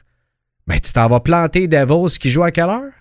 Ben, 0.67 0.81
tu 0.81 0.93
t'en 0.93 1.09
vas 1.09 1.21
planter 1.21 1.69
Devils 1.69 2.19
qui 2.19 2.31
joue 2.31 2.43
à 2.45 2.50
quelle 2.50 2.71
heure? 2.71 2.93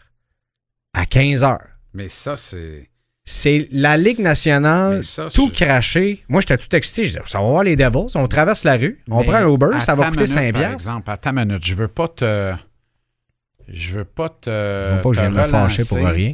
À 0.93 1.05
15h. 1.05 1.59
Mais 1.93 2.09
ça, 2.09 2.35
c'est. 2.35 2.89
C'est 3.25 3.69
la 3.71 3.95
Ligue 3.97 4.19
nationale, 4.19 5.01
ça, 5.01 5.29
tout 5.33 5.49
craché. 5.49 6.23
Moi, 6.27 6.41
j'étais 6.41 6.57
tout 6.57 6.75
excité. 6.75 7.03
Je 7.05 7.07
disais, 7.09 7.21
ça 7.25 7.39
va 7.39 7.45
voir 7.47 7.63
les 7.63 7.77
Devils. 7.77 8.11
On 8.15 8.27
traverse 8.27 8.65
la 8.65 8.75
rue, 8.75 9.01
on 9.09 9.19
Mais 9.19 9.25
prend 9.25 9.35
un 9.37 9.47
Uber, 9.53 9.67
ça 9.79 9.95
va 9.95 10.09
coûter 10.09 10.23
minute, 10.23 10.33
5 10.33 10.53
Par 10.53 10.71
exemple, 10.73 11.09
à 11.09 11.15
ta 11.17 11.31
minute, 11.31 11.65
je 11.65 11.73
veux 11.73 11.87
pas 11.87 12.09
te. 12.09 12.53
Je 13.69 13.97
veux 13.99 14.03
pas 14.03 14.27
te. 14.27 14.49
Je 14.49 15.01
pas 15.01 15.09
que 15.09 15.15
je 15.15 15.25
me 15.25 15.43
fâcher 15.45 15.85
pour 15.85 15.99
rien. 15.99 16.33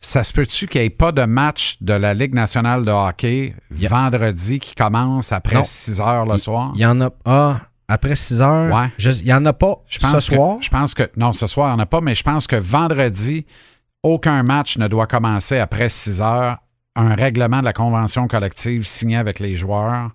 Ça 0.00 0.22
se 0.22 0.32
peut-tu 0.32 0.68
qu'il 0.68 0.82
n'y 0.82 0.86
ait 0.88 0.90
pas 0.90 1.10
de 1.12 1.24
match 1.24 1.78
de 1.80 1.94
la 1.94 2.12
Ligue 2.14 2.34
nationale 2.34 2.84
de 2.84 2.90
hockey 2.90 3.54
vendredi 3.70 4.60
qui 4.60 4.74
commence 4.74 5.32
après 5.32 5.56
Non. 5.56 5.64
6 5.64 6.00
heures 6.00 6.26
le 6.26 6.38
soir? 6.38 6.70
Il 6.74 6.80
y 6.82 6.86
en 6.86 7.00
a. 7.00 7.10
Ah, 7.24 7.62
après 7.88 8.14
6 8.14 8.40
heures? 8.42 8.72
Ouais. 8.72 8.92
je- 8.98 9.10
Il 9.10 9.26
y 9.26 9.32
en 9.32 9.44
a 9.46 9.52
pas 9.54 9.82
Je 9.88 9.98
pense 9.98 10.24
ce 10.24 10.30
que- 10.30 10.36
soir? 10.36 10.58
Je 10.60 10.68
pense 10.68 10.94
que. 10.94 11.10
Non, 11.16 11.32
ce 11.32 11.46
soir, 11.48 11.70
il 11.70 11.76
n'y 11.76 11.80
en 11.80 11.82
a 11.82 11.86
pas, 11.86 12.00
mais 12.02 12.14
je 12.14 12.22
pense 12.22 12.46
que 12.46 12.54
vendredi, 12.54 13.44
aucun 14.02 14.42
match 14.42 14.78
ne 14.78 14.88
doit 14.88 15.06
commencer 15.06 15.58
après 15.58 15.88
6 15.88 16.22
heures. 16.22 16.58
Un 16.96 17.14
règlement 17.14 17.60
de 17.60 17.64
la 17.64 17.72
convention 17.72 18.26
collective 18.26 18.84
signé 18.86 19.16
avec 19.16 19.38
les 19.38 19.54
joueurs 19.54 20.10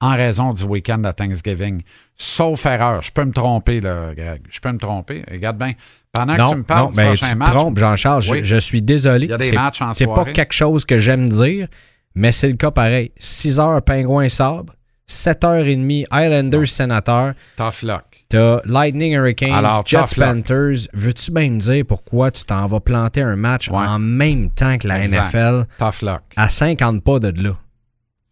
en 0.00 0.16
raison 0.16 0.52
du 0.52 0.64
week-end 0.64 0.98
de 0.98 1.10
Thanksgiving. 1.12 1.82
Sauf 2.16 2.66
erreur. 2.66 3.02
Je 3.02 3.12
peux 3.12 3.24
me 3.24 3.32
tromper, 3.32 3.80
là, 3.80 4.12
Greg. 4.14 4.42
Je 4.50 4.58
peux 4.60 4.72
me 4.72 4.78
tromper. 4.78 5.24
Regarde 5.30 5.56
bien. 5.58 5.72
Pendant 6.12 6.36
que 6.36 6.50
tu 6.50 6.56
me 6.56 6.62
parles 6.62 6.82
non, 6.84 6.88
du 6.90 6.96
ben, 6.96 7.06
prochain 7.06 7.26
tu 7.26 7.32
te 7.32 7.38
match, 7.38 7.50
trompes, 7.50 7.78
Jean-Charles. 7.78 8.22
Je- 8.22 8.32
Oui. 8.32 8.44
Je, 8.44 8.56
suis 8.56 8.82
désolé. 8.82 9.26
Il 9.26 9.30
y 9.30 9.34
a 9.34 9.38
des 9.38 9.52
matchs 9.52 9.80
en 9.82 9.92
C'est 9.92 10.06
pas 10.06 10.24
quelque 10.24 10.52
chose 10.52 10.84
que 10.84 10.98
j'aime 10.98 11.28
dire, 11.28 11.68
mais 12.14 12.32
c'est 12.32 12.48
le 12.48 12.56
cas 12.56 12.70
pareil. 12.70 13.12
6 13.16 13.58
heures 13.60 13.82
Pingouin 13.82 14.28
Sabre, 14.28 14.74
7h30 15.08 16.06
Islanders 16.12 16.68
Sénateur. 16.68 17.34
tough 17.56 17.82
luck. 17.82 18.13
T'as 18.28 18.60
Lightning 18.64 19.12
Hurricanes, 19.12 19.52
Alors, 19.54 19.84
Jets. 19.86 20.14
Panthers. 20.16 20.88
Veux-tu 20.92 21.30
bien 21.30 21.50
me 21.50 21.58
dire 21.60 21.84
pourquoi 21.86 22.30
tu 22.30 22.44
t'en 22.44 22.66
vas 22.66 22.80
planter 22.80 23.22
un 23.22 23.36
match 23.36 23.68
Ouais. 23.68 23.76
en 23.76 23.98
même 23.98 24.50
temps 24.50 24.78
que 24.78 24.88
la 24.88 25.02
Exact. 25.02 25.28
NFL 25.32 25.66
Tough 25.78 26.02
luck. 26.02 26.22
à 26.36 26.48
50 26.48 27.02
pas 27.04 27.18
de 27.18 27.42
là? 27.42 27.56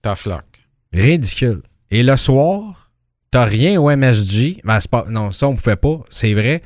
Tough 0.03 0.27
luck. 0.27 0.45
Ridicule. 0.93 1.63
Et 1.91 2.03
le 2.03 2.17
soir, 2.17 2.91
t'as 3.31 3.45
rien 3.45 3.81
au 3.81 3.91
MSG. 3.91 4.61
Ben, 4.65 4.79
pas, 4.91 5.05
non, 5.09 5.31
ça, 5.31 5.47
on 5.49 5.55
pouvait 5.55 5.77
pas. 5.77 6.01
C'est 6.11 6.35
vrai. 6.35 6.63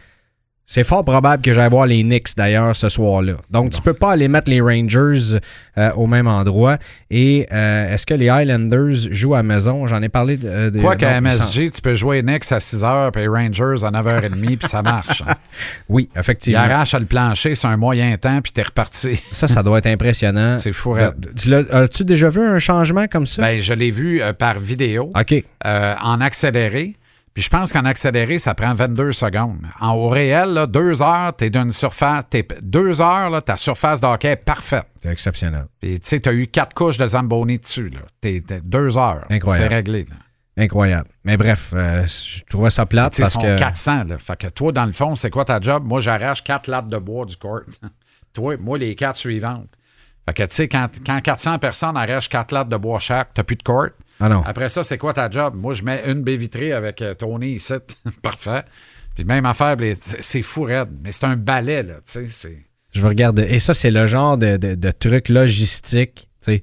C'est 0.69 0.83
fort 0.83 1.05
probable 1.05 1.43
que 1.45 1.53
j'aille 1.53 1.71
voir 1.71 1.87
les 1.87 2.03
Knicks 2.03 2.37
d'ailleurs 2.37 2.75
ce 2.75 2.89
soir-là. 2.89 3.35
Donc, 3.53 3.71
tu 3.71 3.81
peux 3.81 3.93
pas 3.95 4.11
aller 4.11 4.27
mettre 4.27 4.51
les 4.51 4.61
Rangers 4.61 5.39
euh, 5.79 5.93
au 5.93 6.09
même 6.09 6.27
endroit. 6.27 6.79
Et 7.09 7.47
euh, 7.53 7.95
est-ce 7.95 8.05
que 8.05 8.15
les 8.15 8.29
Highlanders 8.29 8.97
jouent 9.13 9.37
à 9.37 9.45
maison? 9.45 9.87
J'en 9.87 10.03
ai 10.03 10.09
parlé 10.09 10.37
de. 10.37 10.71
de- 10.71 10.81
Quoi 10.81 10.97
qu'à 10.97 11.21
MSG, 11.21 11.71
tu 11.71 11.81
peux 11.81 11.95
jouer 11.95 12.21
Knicks 12.23 12.51
à 12.51 12.59
6 12.59 12.83
h 12.83 13.13
puis 13.13 13.29
Rangers 13.29 13.85
à 13.85 13.93
9h30, 13.93 14.57
puis 14.59 14.69
ça 14.69 14.83
marche. 14.83 15.23
hein. 15.25 15.35
Oui, 15.89 16.09
Il 16.15 16.19
effectivement. 16.19 16.59
arrache 16.63 16.95
le 16.95 17.07
plancher 17.07 17.55
sur 17.55 17.69
un 17.69 17.77
moyen 17.77 18.17
temps, 18.17 18.41
puis 18.43 18.51
t'es 18.51 18.63
reparti. 18.63 19.23
Ça, 19.31 19.47
ça 19.47 19.63
doit 19.63 19.79
être 19.79 19.87
impressionnant. 19.87 20.59
C'est 20.59 20.73
fou. 20.73 20.97
Tu 21.41 21.55
As-tu 21.55 22.05
déjà 22.05 22.29
vu 22.29 22.41
un 22.41 22.59
changement 22.59 23.07
comme 23.07 23.27
ça? 23.27 23.41
Ben, 23.41 23.61
je 23.61 23.73
l'ai 23.73 23.93
vu 23.93 24.21
euh, 24.21 24.33
par 24.33 24.59
vidéo, 24.59 25.13
OK. 25.17 25.45
en 25.65 26.21
accéléré. 26.21 26.97
Puis 27.37 27.43
je 27.43 27.51
pense 27.51 27.71
qu'en 27.71 27.85
accéléré, 27.85 28.39
ça 28.39 28.55
prend 28.55 28.73
22 28.73 29.13
secondes. 29.13 29.61
En 29.79 29.93
au 29.93 30.09
réel, 30.09 30.55
là, 30.55 30.67
deux 30.67 31.03
heures, 31.03 31.37
t'es 31.37 31.51
d'une 31.51 31.71
surface. 31.71 32.25
Deux 32.63 33.03
heures, 33.03 33.29
là, 33.29 33.43
ta 33.43 33.59
surface 33.59 34.01
de 34.01 34.07
hockey 34.07 34.29
est 34.29 34.37
parfaite. 34.37 34.87
C'est 35.03 35.11
exceptionnel. 35.11 35.67
Puis 35.79 36.01
tu 36.01 36.09
sais, 36.09 36.21
t'as 36.21 36.33
eu 36.33 36.47
quatre 36.47 36.73
couches 36.73 36.97
de 36.97 37.07
Zamboni 37.07 37.59
dessus. 37.59 37.91
Là. 37.91 37.99
T'es, 38.23 38.41
t'es- 38.41 38.63
deux 38.65 38.97
heures. 38.97 39.27
Incroyable. 39.29 39.69
C'est 39.69 39.75
réglé. 39.75 40.07
Là. 40.09 40.17
Incroyable. 40.65 41.11
Mais 41.25 41.37
bref, 41.37 41.75
euh, 41.75 42.07
je 42.07 42.43
trouvais 42.45 42.71
ça 42.71 42.87
plate 42.87 43.19
parce 43.19 43.35
sont 43.35 43.43
que. 43.43 43.59
400. 43.59 44.05
Là. 44.05 44.17
Fait 44.19 44.39
que 44.39 44.47
toi, 44.47 44.73
dans 44.73 44.87
le 44.87 44.93
fond, 44.93 45.15
c'est 45.15 45.29
quoi 45.29 45.45
ta 45.45 45.61
job? 45.61 45.85
Moi, 45.85 46.01
j'arrache 46.01 46.43
quatre 46.43 46.69
lattes 46.69 46.89
de 46.89 46.97
bois 46.97 47.27
du 47.27 47.37
court. 47.37 47.61
toi, 48.33 48.57
moi, 48.59 48.79
les 48.79 48.95
quatre 48.95 49.17
suivantes. 49.17 49.69
Fait 50.27 50.33
que, 50.33 50.43
tu 50.45 50.55
sais, 50.55 50.69
quand, 50.69 50.89
quand 51.05 51.21
400 51.21 51.59
personnes 51.59 51.99
arrachent 51.99 52.31
quatre 52.31 52.53
lattes 52.53 52.71
de 52.71 52.79
bois 52.79 52.99
chaque, 52.99 53.35
t'as 53.35 53.43
plus 53.43 53.57
de 53.57 53.63
court. 53.63 53.91
Ah 54.21 54.29
non. 54.29 54.43
Après 54.45 54.69
ça, 54.69 54.83
c'est 54.83 54.99
quoi 54.99 55.13
ta 55.13 55.31
job? 55.31 55.55
Moi, 55.57 55.75
je 55.75 55.83
mets 55.83 56.03
une 56.07 56.23
baie 56.23 56.37
vitrée 56.37 56.73
avec 56.73 57.03
euh, 57.03 57.15
Tony 57.15 57.55
ici. 57.55 57.75
Parfait. 58.23 58.63
Puis 59.15 59.25
même 59.25 59.47
affaire, 59.47 59.77
c'est 59.95 60.43
fou 60.43 60.63
raide. 60.63 60.89
Mais 61.03 61.13
c'est 61.13 61.25
un 61.25 61.37
balai, 61.37 61.83
là. 61.83 61.95
Tu 62.11 62.29
sais. 62.31 62.57
Je 62.93 63.01
vais 63.01 63.09
regarder. 63.09 63.43
Et 63.43 63.59
ça, 63.59 63.75
c'est 63.75 63.91
le 63.91 64.07
genre 64.07 64.39
de, 64.39 64.57
de, 64.57 64.75
de 64.75 64.91
truc 64.91 65.29
logistique. 65.29 66.29
tu 66.43 66.53
sais. 66.53 66.63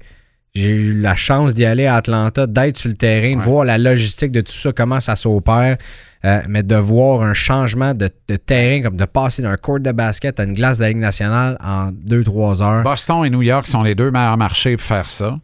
J'ai 0.56 0.70
eu 0.70 1.00
la 1.00 1.16
chance 1.16 1.52
d'y 1.52 1.64
aller 1.64 1.86
à 1.86 1.96
Atlanta, 1.96 2.46
d'être 2.46 2.76
sur 2.76 2.88
le 2.88 2.96
terrain, 2.96 3.34
de 3.36 3.42
voir 3.42 3.64
la 3.64 3.76
logistique 3.76 4.30
de 4.30 4.40
tout 4.40 4.52
ça, 4.52 4.70
comment 4.72 5.00
ça 5.00 5.16
s'opère, 5.16 5.76
euh, 6.24 6.40
mais 6.48 6.62
de 6.62 6.76
voir 6.76 7.22
un 7.22 7.34
changement 7.34 7.92
de, 7.92 8.08
de 8.28 8.36
terrain, 8.36 8.80
comme 8.82 8.96
de 8.96 9.04
passer 9.04 9.42
d'un 9.42 9.56
court 9.56 9.80
de 9.80 9.90
basket 9.90 10.38
à 10.38 10.44
une 10.44 10.54
glace 10.54 10.78
de 10.78 10.82
la 10.84 10.88
Ligue 10.90 10.98
nationale 10.98 11.56
en 11.60 11.90
2-3 11.90 12.62
heures. 12.62 12.82
Boston 12.84 13.24
et 13.24 13.30
New 13.30 13.42
York 13.42 13.66
sont 13.66 13.82
les 13.82 13.96
deux 13.96 14.12
meilleurs 14.12 14.36
marchés 14.36 14.76
pour 14.76 14.86
faire 14.86 15.10
ça. 15.10 15.40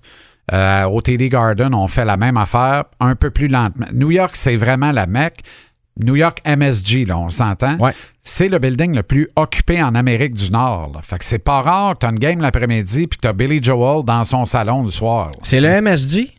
Euh, 0.52 0.84
au 0.84 1.00
TD 1.00 1.28
Garden, 1.28 1.74
on 1.74 1.86
fait 1.86 2.04
la 2.04 2.16
même 2.16 2.36
affaire, 2.36 2.84
un 2.98 3.14
peu 3.14 3.30
plus 3.30 3.46
lentement. 3.48 3.86
New 3.92 4.10
York, 4.10 4.34
c'est 4.34 4.56
vraiment 4.56 4.90
la 4.92 5.06
mecque. 5.06 5.40
New 6.02 6.16
York 6.16 6.40
MSG, 6.46 7.04
là, 7.06 7.18
on 7.18 7.30
s'entend. 7.30 7.76
Ouais. 7.78 7.92
C'est 8.22 8.48
le 8.48 8.58
building 8.58 8.94
le 8.96 9.02
plus 9.02 9.28
occupé 9.36 9.82
en 9.82 9.94
Amérique 9.94 10.34
du 10.34 10.50
Nord. 10.50 10.92
là. 10.94 11.02
Fait 11.02 11.18
que 11.18 11.24
c'est 11.24 11.38
pas 11.38 11.62
rare 11.62 11.94
que 11.94 11.98
tu 12.00 12.06
as 12.06 12.10
une 12.10 12.18
game 12.18 12.40
l'après-midi 12.40 13.06
puis 13.06 13.18
tu 13.20 13.28
as 13.28 13.32
Billy 13.32 13.62
Joel 13.62 14.04
dans 14.04 14.24
son 14.24 14.44
salon 14.44 14.82
le 14.82 14.90
soir. 14.90 15.30
C'est 15.42 15.60
le 15.60 15.80
MSG 15.82 16.32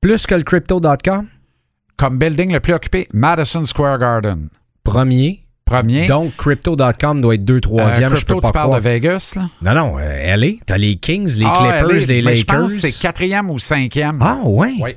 plus 0.00 0.26
que 0.26 0.34
le 0.36 0.42
crypto.com, 0.42 1.26
Comme 1.96 2.18
building 2.18 2.52
le 2.52 2.60
plus 2.60 2.72
occupé, 2.72 3.08
Madison 3.12 3.64
Square 3.64 3.98
Garden. 3.98 4.48
premier. 4.84 5.44
Premier. 5.68 6.06
Donc, 6.06 6.34
crypto.com 6.36 7.20
doit 7.20 7.34
être 7.34 7.44
2 7.44 7.60
3 7.60 7.82
Euh, 7.82 7.86
e 7.88 7.90
je 7.90 8.06
Crypto, 8.14 8.34
peux 8.36 8.40
pas 8.40 8.46
tu 8.48 8.52
parles 8.52 8.74
de 8.74 8.80
Vegas, 8.80 9.34
là? 9.36 9.48
Non, 9.62 9.74
non, 9.74 9.98
euh, 9.98 10.36
LA, 10.36 10.48
t'as 10.66 10.76
les 10.78 10.96
Kings, 10.96 11.36
les 11.38 11.46
Ah, 11.46 11.52
Clippers, 11.54 11.86
LA, 11.88 12.06
les 12.06 12.22
mais 12.22 12.36
Je 12.36 12.40
Lakers. 12.40 12.60
pense 12.60 12.72
que 12.74 12.78
c'est 12.90 12.92
quatrième 13.00 13.50
ou 13.50 13.58
cinquième. 13.58 14.18
Ah, 14.22 14.38
ouais. 14.44 14.72
Oui. 14.80 14.90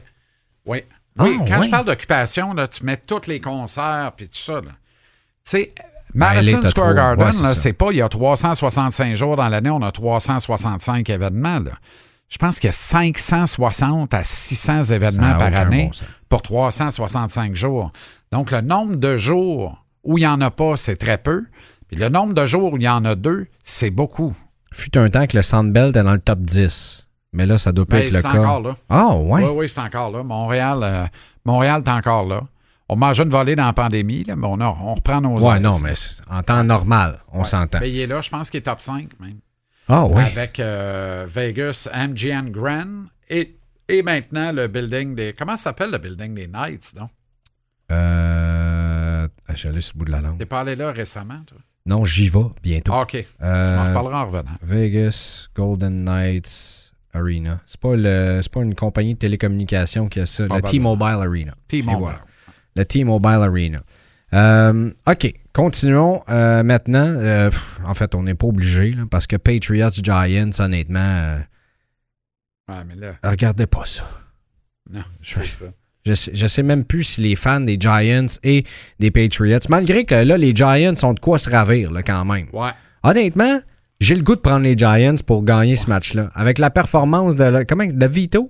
Oui. 0.65 0.83
Ah, 1.17 1.23
Oui, 1.25 1.37
quand 1.47 1.61
je 1.61 1.69
parle 1.69 1.85
d'occupation, 1.85 2.53
là, 2.53 2.67
tu 2.67 2.85
mets 2.85 2.97
tous 2.97 3.27
les 3.27 3.39
concerts 3.39 4.11
puis 4.15 4.27
tout 4.27 4.37
ça. 4.39 4.53
là. 4.53 4.61
Tu 4.61 4.71
sais, 5.43 5.73
Madison 6.13 6.53
Ben, 6.57 6.59
t'as 6.61 6.69
Square. 6.69 6.93
Garden, 6.93 7.25
Ouais, 7.27 7.31
c'est 7.33 7.43
là, 7.43 7.49
ça. 7.55 7.61
c'est 7.61 7.73
pas 7.73 7.87
il 7.91 7.97
y 7.97 8.01
a 8.01 8.09
365 8.09 9.15
jours 9.15 9.35
dans 9.35 9.47
l'année, 9.49 9.69
on 9.69 9.81
a 9.81 9.91
365 9.91 11.09
événements. 11.09 11.59
là. 11.59 11.71
Je 12.29 12.37
pense 12.37 12.59
qu'il 12.59 12.67
y 12.67 12.69
a 12.69 12.73
560 12.73 14.13
à 14.13 14.23
600 14.23 14.83
Ça 14.83 14.95
événements 14.95 15.37
par 15.37 15.53
année 15.53 15.89
bon 15.91 16.05
pour 16.29 16.41
365 16.41 17.55
jours. 17.55 17.91
Donc, 18.31 18.51
le 18.51 18.61
nombre 18.61 18.95
de 18.95 19.17
jours 19.17 19.83
où 20.03 20.17
il 20.17 20.21
n'y 20.21 20.27
en 20.27 20.41
a 20.41 20.51
pas, 20.51 20.77
c'est 20.77 20.95
très 20.97 21.17
peu. 21.17 21.45
Puis 21.87 21.97
le 21.97 22.09
nombre 22.09 22.33
de 22.33 22.45
jours 22.45 22.73
où 22.73 22.77
il 22.77 22.83
y 22.83 22.89
en 22.89 23.03
a 23.05 23.15
deux, 23.15 23.47
c'est 23.63 23.89
beaucoup. 23.91 24.35
Fut 24.73 24.97
un 24.97 25.09
temps 25.09 25.27
que 25.27 25.35
le 25.37 25.43
Sandbelt 25.43 25.89
était 25.89 26.03
dans 26.03 26.13
le 26.13 26.19
top 26.19 26.39
10. 26.39 27.09
Mais 27.33 27.45
là, 27.45 27.57
ça 27.57 27.71
doit 27.71 27.85
pas 27.85 27.97
Mais 27.97 28.07
être 28.07 28.13
le 28.13 28.17
c'est 28.17 28.23
cas. 28.23 28.39
encore 28.39 28.61
là. 28.61 28.77
Ah, 28.89 29.15
ouais? 29.15 29.43
Oui, 29.43 29.49
oui, 29.55 29.69
c'est 29.69 29.79
encore 29.81 30.11
là. 30.11 30.23
Montréal, 30.23 30.79
euh, 30.83 31.05
Montréal 31.45 31.81
est 31.85 31.89
encore 31.89 32.25
là. 32.25 32.43
On 32.89 32.97
mange 32.97 33.19
une 33.21 33.29
volée 33.29 33.55
dans 33.55 33.65
la 33.67 33.73
pandémie, 33.73 34.23
là, 34.25 34.35
mais 34.35 34.47
on, 34.47 34.59
a- 34.59 34.67
on 34.81 34.95
reprend 34.95 35.21
nos 35.21 35.39
Ouais, 35.45 35.55
aises. 35.55 35.61
non, 35.61 35.79
mais 35.79 35.95
c'est- 35.95 36.21
en 36.29 36.41
temps 36.43 36.63
normal, 36.63 37.19
on 37.31 37.39
Ouais. 37.39 37.45
s'entend. 37.45 37.79
Il 37.83 37.97
est 37.99 38.07
là, 38.07 38.21
je 38.21 38.29
pense 38.29 38.49
qu'il 38.49 38.57
est 38.57 38.63
top 38.63 38.81
5 38.81 39.07
même. 39.21 39.39
Ah, 39.87 40.05
oui. 40.05 40.21
Avec 40.23 40.59
euh, 40.59 41.25
Vegas, 41.29 41.87
MGM 41.93 42.49
Grand 42.51 43.05
et, 43.29 43.57
et 43.87 44.03
maintenant 44.03 44.51
le 44.51 44.67
building 44.67 45.15
des. 45.15 45.33
Comment 45.37 45.55
ça 45.57 45.63
s'appelle 45.65 45.91
le 45.91 45.97
building 45.99 46.33
des 46.33 46.47
Knights, 46.47 46.93
non? 46.97 47.09
Euh. 47.91 48.70
J'allais 49.55 49.81
sur 49.81 49.93
le 49.95 49.99
bout 49.99 50.05
de 50.05 50.11
la 50.11 50.21
langue. 50.21 50.37
T'es 50.37 50.45
pas 50.45 50.61
allé 50.61 50.75
là 50.75 50.91
récemment, 50.91 51.39
toi? 51.45 51.57
Non, 51.85 52.05
j'y 52.05 52.29
vais 52.29 52.39
bientôt. 52.61 52.91
Ah, 52.93 53.01
OK. 53.01 53.11
Tu 53.11 53.25
Euh, 53.41 53.77
m'en 53.77 53.87
reparleras 53.89 54.21
en 54.21 54.25
revenant. 54.27 54.51
Vegas 54.61 55.47
Golden 55.55 56.03
Knights 56.03 56.93
Arena. 57.13 57.59
C'est 57.65 57.79
pas, 57.79 57.95
le, 57.95 58.39
c'est 58.41 58.51
pas 58.51 58.61
une 58.61 58.75
compagnie 58.75 59.13
de 59.15 59.19
télécommunications 59.19 60.07
qui 60.07 60.19
a 60.19 60.25
ça. 60.25 60.45
Probablement. 60.45 60.69
T-Mobile 60.71 61.27
Arena. 61.27 61.53
T-Mobile. 61.67 61.99
voilà. 61.99 62.19
Le 62.75 62.85
T-Mobile 62.85 63.29
Arena. 63.29 63.79
Euh, 64.33 64.91
OK, 65.07 65.33
continuons 65.53 66.21
euh, 66.29 66.63
maintenant. 66.63 67.03
Euh, 67.05 67.49
pff, 67.49 67.79
en 67.83 67.93
fait, 67.93 68.15
on 68.15 68.23
n'est 68.23 68.35
pas 68.35 68.47
obligé 68.47 68.95
parce 69.09 69.27
que 69.27 69.35
Patriots 69.35 69.89
Giants, 69.91 70.51
honnêtement, 70.59 71.39
Ouais, 72.69 72.83
mais 72.85 72.95
là, 72.95 73.15
Regardez 73.23 73.67
pas 73.67 73.83
ça. 73.85 74.07
non, 74.89 75.03
Je- 75.21 75.43
ça. 75.43 75.65
Je 76.05 76.13
sais, 76.15 76.31
je 76.33 76.47
sais 76.47 76.63
même 76.63 76.83
plus 76.83 77.03
si 77.03 77.21
les 77.21 77.35
fans 77.35 77.59
des 77.59 77.77
Giants 77.79 78.25
et 78.43 78.63
des 78.99 79.11
Patriots, 79.11 79.59
malgré 79.69 80.03
que 80.05 80.15
là, 80.15 80.35
les 80.37 80.55
Giants 80.55 80.93
ont 81.03 81.13
de 81.13 81.19
quoi 81.19 81.37
se 81.37 81.49
ravir 81.49 81.91
là, 81.91 82.01
quand 82.01 82.25
même. 82.25 82.47
Ouais. 82.53 82.71
Honnêtement, 83.03 83.59
j'ai 83.99 84.15
le 84.15 84.23
goût 84.23 84.35
de 84.35 84.41
prendre 84.41 84.61
les 84.63 84.75
Giants 84.77 85.15
pour 85.25 85.43
gagner 85.43 85.75
ce 85.75 85.87
match-là. 85.87 86.31
Avec 86.33 86.57
la 86.57 86.71
performance 86.71 87.35
de, 87.35 87.43
la- 87.43 87.65
comment, 87.65 87.85
de 87.85 88.05
Vito? 88.07 88.49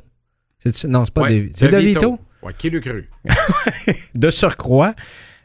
C'est 0.60 0.86
non, 0.86 1.04
c'est 1.06 1.14
pas 1.14 1.24
Ouais, 1.24 1.40
de, 1.42 1.50
c'est 1.54 1.68
de 1.70 1.78
Vito. 1.78 2.18
Ouais, 2.42 2.54
qui 2.58 2.70
l'eût 2.70 2.82
cru? 2.82 3.10
De 4.16 4.30
surcroît, 4.30 4.96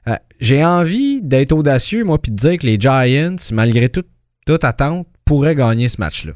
euh, 0.08 0.14
j'ai 0.40 0.64
envie 0.64 1.20
d'être 1.22 1.52
audacieux, 1.52 2.04
moi, 2.04 2.20
puis 2.20 2.30
de 2.30 2.36
dire 2.36 2.56
que 2.58 2.66
les 2.66 2.78
Giants, 2.78 3.36
malgré 3.52 3.88
tout- 3.88 4.04
toute 4.46 4.62
attente, 4.64 5.06
pourraient 5.24 5.54
gagner 5.56 5.88
ce 5.88 5.96
match-là. 6.00 6.32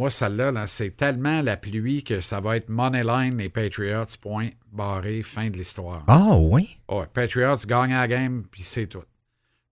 Moi, 0.00 0.10
celle-là, 0.10 0.50
là, 0.50 0.66
c'est 0.66 0.96
tellement 0.96 1.42
la 1.42 1.58
pluie 1.58 2.02
que 2.02 2.20
ça 2.20 2.40
va 2.40 2.56
être 2.56 2.70
Moneyline, 2.70 3.36
les 3.36 3.50
Patriots, 3.50 4.06
point, 4.22 4.48
barré, 4.72 5.20
fin 5.22 5.50
de 5.50 5.58
l'histoire. 5.58 6.04
Ah 6.08 6.36
oui? 6.38 6.78
Ouais, 6.90 7.04
Patriots 7.12 7.56
gagnent 7.68 7.92
la 7.92 8.08
game, 8.08 8.44
puis 8.50 8.62
c'est 8.64 8.86
tout. 8.86 9.02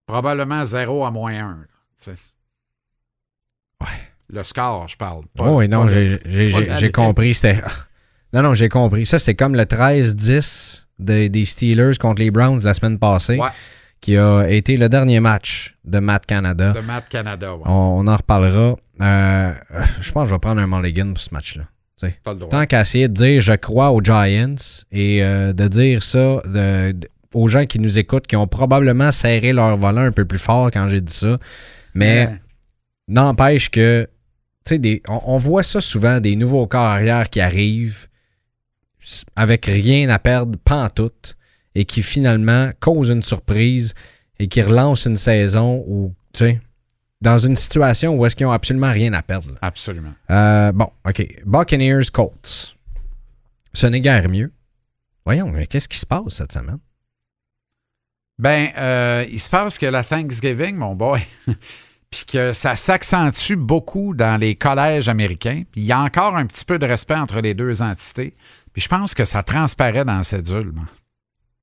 Probablement 0.07 0.65
0 0.67 1.05
à 1.07 1.11
moins 1.11 1.33
1. 1.35 1.67
Ouais. 3.81 3.87
Le 4.29 4.45
score, 4.45 4.87
je 4.89 4.97
parle. 4.99 5.25
pas- 5.37 5.45
Oh, 5.49 5.59
oui, 5.59 5.69
non, 5.69 5.89
j'ai 5.89 6.93
compris. 6.93 7.35
C'était. 7.35 7.63
Non, 8.35 8.43
non, 8.43 8.53
j'ai 8.53 8.69
compris. 8.69 9.07
Ça, 9.07 9.19
c'était 9.19 9.35
comme 9.37 9.55
le 9.55 9.65
13-10 9.65 10.87
des- 10.99 11.31
des 11.31 11.47
Steelers 11.47 11.97
contre 11.99 12.21
les 12.21 12.31
Browns 12.31 12.61
la 12.63 12.75
semaine 12.75 12.99
passée, 12.99 13.39
Ouais, 13.39 13.49
qui 14.03 14.19
a 14.19 14.43
été 14.51 14.77
le 14.77 14.91
dernier 14.91 15.19
match 15.19 15.79
de 15.87 15.99
Matt 15.99 16.27
Canada. 16.27 16.73
de 16.73 16.81
Matt 16.81 17.09
Canada. 17.09 17.55
Ouais. 17.57 17.63
On, 17.65 18.01
on 18.01 18.07
en 18.07 18.17
reparlera. 18.17 18.77
Euh, 19.01 19.53
je 20.01 20.13
pense 20.13 20.25
que 20.25 20.29
je 20.31 20.35
vais 20.35 20.39
prendre 20.41 20.61
un 20.61 20.67
mulligan 20.67 21.09
pour 21.13 21.21
ce 21.21 21.33
match-là. 21.33 21.65
Tant 22.51 22.67
qu'à 22.67 22.83
essayer 22.83 23.09
de 23.09 23.15
dire 23.15 23.41
je 23.41 23.53
crois 23.55 23.91
aux 23.91 24.01
Giants 24.03 24.55
et 24.93 25.23
euh, 25.25 25.53
de 25.53 25.67
dire 25.67 26.03
ça 26.03 26.41
de- 26.45 26.93
de- 26.93 27.09
aux 27.35 27.49
gens 27.49 27.65
qui 27.67 27.79
nous 27.81 27.99
écoutent, 27.99 28.27
qui 28.29 28.37
ont 28.37 28.47
probablement 28.47 29.11
serré 29.13 29.53
leur 29.53 29.77
volant 29.77 30.03
un 30.03 30.13
peu 30.13 30.25
plus 30.25 30.39
fort 30.39 30.71
quand 30.71 30.89
j'ai 30.89 31.01
dit 31.01 31.13
ça. 31.13 31.39
Mais 31.95 32.27
Ouais. 32.27 32.41
n'empêche 33.09 33.69
que, 33.71 34.09
tu 34.65 34.75
sais, 34.75 34.79
des- 34.79 35.03
on, 35.09 35.21
on 35.25 35.37
voit 35.39 35.63
ça 35.65 35.81
souvent, 35.81 36.21
des 36.21 36.37
nouveaux 36.37 36.67
corps 36.69 36.83
arrière 36.85 37.29
qui 37.31 37.41
arrivent 37.41 38.07
avec 39.37 39.67
rien 39.67 40.09
à 40.09 40.19
perdre, 40.19 40.57
pas 40.65 40.85
en 40.85 40.89
tout, 40.89 41.11
et 41.75 41.85
qui 41.85 42.03
finalement 42.03 42.71
causent 42.81 43.11
une 43.11 43.23
surprise 43.23 43.95
et 44.39 44.47
qui 44.49 44.63
relancent 44.63 45.07
une 45.07 45.17
saison 45.17 45.85
où, 45.87 46.15
tu 46.33 46.45
sais, 46.45 46.61
dans 47.21 47.39
une 47.39 47.57
situation 47.57 48.15
où 48.15 48.25
est-ce 48.25 48.37
qu'ils 48.37 48.47
ont 48.47 48.53
absolument 48.53 48.93
rien 48.93 49.13
à 49.13 49.23
perdre. 49.23 49.51
là. 49.51 49.59
Absolument. 49.63 50.13
Euh, 50.31 50.73
bon, 50.73 50.91
OK. 51.07 51.27
Buccaneers, 51.45 52.11
Colts. 52.13 52.77
Ce 53.75 53.87
n'est 53.87 54.01
guère 54.01 54.29
mieux. 54.29 54.53
Voyons, 55.25 55.51
mais 55.51 55.67
qu'est-ce 55.67 55.89
qui 55.89 55.99
se 55.99 56.07
passe 56.07 56.35
cette 56.35 56.53
semaine? 56.53 56.79
Ben, 58.39 58.71
euh, 58.77 59.27
il 59.31 59.41
se 59.41 59.51
passe 59.51 59.79
que 59.79 59.87
la 59.87 60.05
Thanksgiving, 60.05 60.77
mon 60.77 60.95
boy, 60.95 61.21
puis 62.11 62.25
que 62.25 62.53
ça 62.53 62.77
s'accentue 62.77 63.57
beaucoup 63.57 64.15
dans 64.15 64.41
les 64.41 64.55
collèges 64.55 65.09
américains. 65.09 65.65
Puis 65.71 65.83
il 65.83 65.87
y 65.87 65.93
a 65.93 66.01
encore 66.01 66.37
un 66.37 66.47
petit 66.47 66.65
peu 66.65 66.79
de 66.79 66.87
respect 66.87 67.17
entre 67.17 67.41
les 67.41 67.55
deux 67.55 67.83
entités. 67.83 68.33
Puis 68.73 68.83
je 68.83 68.89
pense 68.89 69.15
que 69.15 69.25
ça 69.25 69.43
transparaît 69.43 70.05
dans 70.05 70.19
la 70.19 70.23
cédule. 70.23 70.71
moi. 70.73 70.85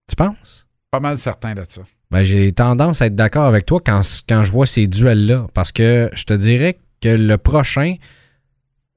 Tu 0.10 0.16
penses? 0.18 0.68
Pas 0.92 1.00
mal 1.00 1.18
certain 1.18 1.56
de 1.56 1.64
ça. 1.68 1.82
Ben, 2.12 2.24
j'ai 2.24 2.52
tendance 2.52 3.02
à 3.02 3.08
être 3.08 3.16
d'accord 3.16 3.46
avec 3.46 3.66
toi 3.66 3.80
quand, 3.86 4.02
quand 4.30 4.44
je 4.44 4.52
vois 4.52 4.66
ces 4.66 4.88
duels-là. 4.88 5.48
Parce 5.54 5.72
que 5.72 6.10
je 6.14 6.24
te 6.26 6.34
dirais 6.34 6.78
que 7.02 7.10
le 7.10 7.38
prochain. 7.38 7.96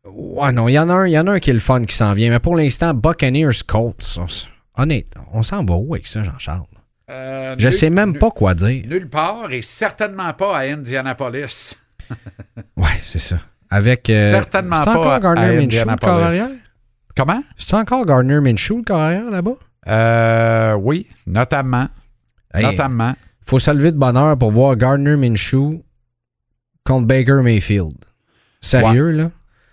Ouais, 0.04 0.52
non, 0.52 0.68
il 0.68 0.72
y 0.72 0.78
en 0.78 0.88
a 0.88 0.94
un, 0.94 1.06
il 1.06 1.12
y 1.12 1.18
en 1.18 1.26
a 1.26 1.32
un 1.32 1.38
qui 1.38 1.50
est 1.50 1.54
le 1.54 1.58
fun 1.60 1.82
qui 1.84 1.94
s'en 1.96 2.12
vient. 2.12 2.30
Mais 2.30 2.38
pour 2.38 2.56
l'instant, 2.56 2.94
Buccaneers 2.94 3.62
Colts. 3.66 4.18
Honnête, 4.76 5.08
on 5.32 5.42
s'en 5.42 5.64
va 5.64 5.74
où 5.74 5.94
avec 5.94 6.06
ça, 6.06 6.22
Jean-Charles? 6.22 6.62
Euh, 7.10 7.54
Je 7.58 7.68
nul- 7.68 7.76
sais 7.76 7.90
même 7.90 8.10
nul- 8.10 8.18
pas 8.18 8.30
quoi 8.30 8.54
dire. 8.54 8.84
Nulle 8.86 9.08
part 9.08 9.50
et 9.50 9.62
certainement 9.62 10.32
pas 10.34 10.56
à 10.56 10.60
Indianapolis. 10.62 11.76
Ouais, 12.76 12.86
c'est 13.02 13.18
ça. 13.18 13.36
Avec. 13.70 14.08
euh, 14.08 14.30
Certainement 14.30 14.82
pas 14.82 14.92
encore 14.98 15.12
à 15.12 15.20
Gardner 15.20 15.58
Indianapolis. 15.64 16.12
arrière? 16.22 16.46
Comment? 17.16 17.42
C'est 17.56 17.74
encore 17.76 18.06
Gardner 18.06 18.40
Minshew, 18.40 18.76
le 18.78 18.82
corps 18.82 19.00
arrière, 19.00 19.28
là-bas? 19.30 19.54
Euh, 19.88 20.72
oui, 20.74 21.06
notamment. 21.26 21.88
Hey, 22.54 22.64
Notamment. 22.64 23.14
faut 23.44 23.58
se 23.58 23.70
lever 23.70 23.92
de 23.92 23.98
bonheur 23.98 24.36
pour 24.38 24.50
voir 24.50 24.76
Gardner 24.76 25.16
Minshew 25.16 25.82
contre 26.84 27.06
Baker 27.06 27.40
Mayfield. 27.42 27.94
Sérieux, 28.60 29.10
là? 29.10 29.30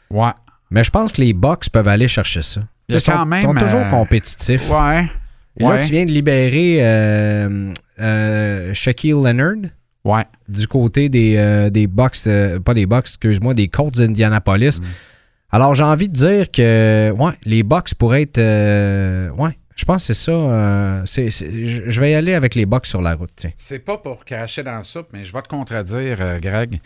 Ouais. 0.09 0.31
Mais 0.69 0.83
je 0.83 0.91
pense 0.91 1.13
que 1.13 1.21
les 1.21 1.33
Bucks 1.33 1.69
peuvent 1.69 1.88
aller 1.88 2.07
chercher 2.07 2.41
ça. 2.41 2.61
Ils 2.89 2.99
sont, 2.99 3.13
quand 3.13 3.25
même, 3.25 3.43
sont 3.43 3.53
toujours 3.53 3.79
euh, 3.79 3.89
compétitifs. 3.89 4.69
Ouais. 4.69 5.09
Et 5.57 5.63
là, 5.63 5.69
ouais. 5.69 5.79
tu 5.85 5.91
viens 5.91 6.05
de 6.05 6.11
libérer 6.11 6.77
euh, 6.81 7.71
euh, 8.01 8.73
Shaquille 8.73 9.11
Leonard 9.11 9.71
Ouais. 10.03 10.25
du 10.47 10.67
côté 10.67 11.09
des, 11.09 11.69
des 11.71 11.88
Bucks, 11.88 12.17
pas 12.63 12.73
des 12.75 12.85
Bucks, 12.85 13.05
excuse-moi, 13.07 13.55
des 13.55 13.69
Colts 13.69 13.95
d'Indianapolis. 13.95 14.79
Mm. 14.79 14.83
Alors, 15.49 15.73
j'ai 15.73 15.83
envie 15.83 16.09
de 16.09 16.13
dire 16.13 16.51
que, 16.51 17.11
ouais, 17.11 17.31
les 17.43 17.63
Bucks 17.63 17.95
pourraient 17.95 18.23
être. 18.23 19.31
ouais, 19.35 19.57
je 19.75 19.85
pense 19.85 20.07
que 20.07 20.13
c'est 20.13 20.25
ça. 20.25 20.31
euh, 20.31 21.01
c'est- 21.05 21.29
c'est- 21.29 21.51
je 21.89 22.01
vais 22.01 22.11
y 22.11 22.15
aller 22.15 22.33
avec 22.33 22.55
les 22.55 22.65
Bucks 22.65 22.85
sur 22.85 23.01
la 23.01 23.15
route, 23.15 23.29
tiens. 23.35 23.51
C'est 23.55 23.79
pas 23.79 23.97
pour 23.97 24.23
cracher 24.25 24.63
dans 24.63 24.71
la 24.75 24.83
soupe, 24.83 25.07
mais 25.13 25.23
je 25.25 25.33
vais 25.33 25.41
te 25.41 25.47
contredire, 25.49 26.17
euh, 26.19 26.39
Greg. 26.39 26.79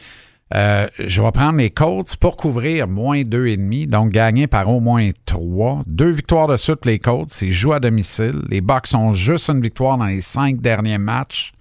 Euh, 0.56 0.88
je 0.98 1.22
vais 1.22 1.32
prendre 1.32 1.60
les 1.60 1.70
Colts 1.70 2.16
pour 2.18 2.36
couvrir 2.36 2.88
moins 2.88 3.22
2,5, 3.22 3.86
donc 3.88 4.10
gagner 4.12 4.48
par 4.48 4.68
au 4.68 4.80
moins 4.80 5.12
3. 5.26 5.84
Deux 5.86 6.10
victoires 6.10 6.48
de 6.48 6.58
suite, 6.58 6.88
les 6.88 6.98
Colts. 6.98 7.40
Ils 7.44 7.52
jouent 7.52 7.74
à 7.74 7.80
domicile. 7.80 8.42
Les 8.50 8.60
Bucks 8.60 8.88
ont 8.96 9.12
juste 9.12 9.50
une 9.52 9.62
victoire 9.62 10.00
dans 10.00 10.06
les 10.06 10.22
cinq 10.22 10.60
derniers 10.60 10.98
matchs. 10.98 11.52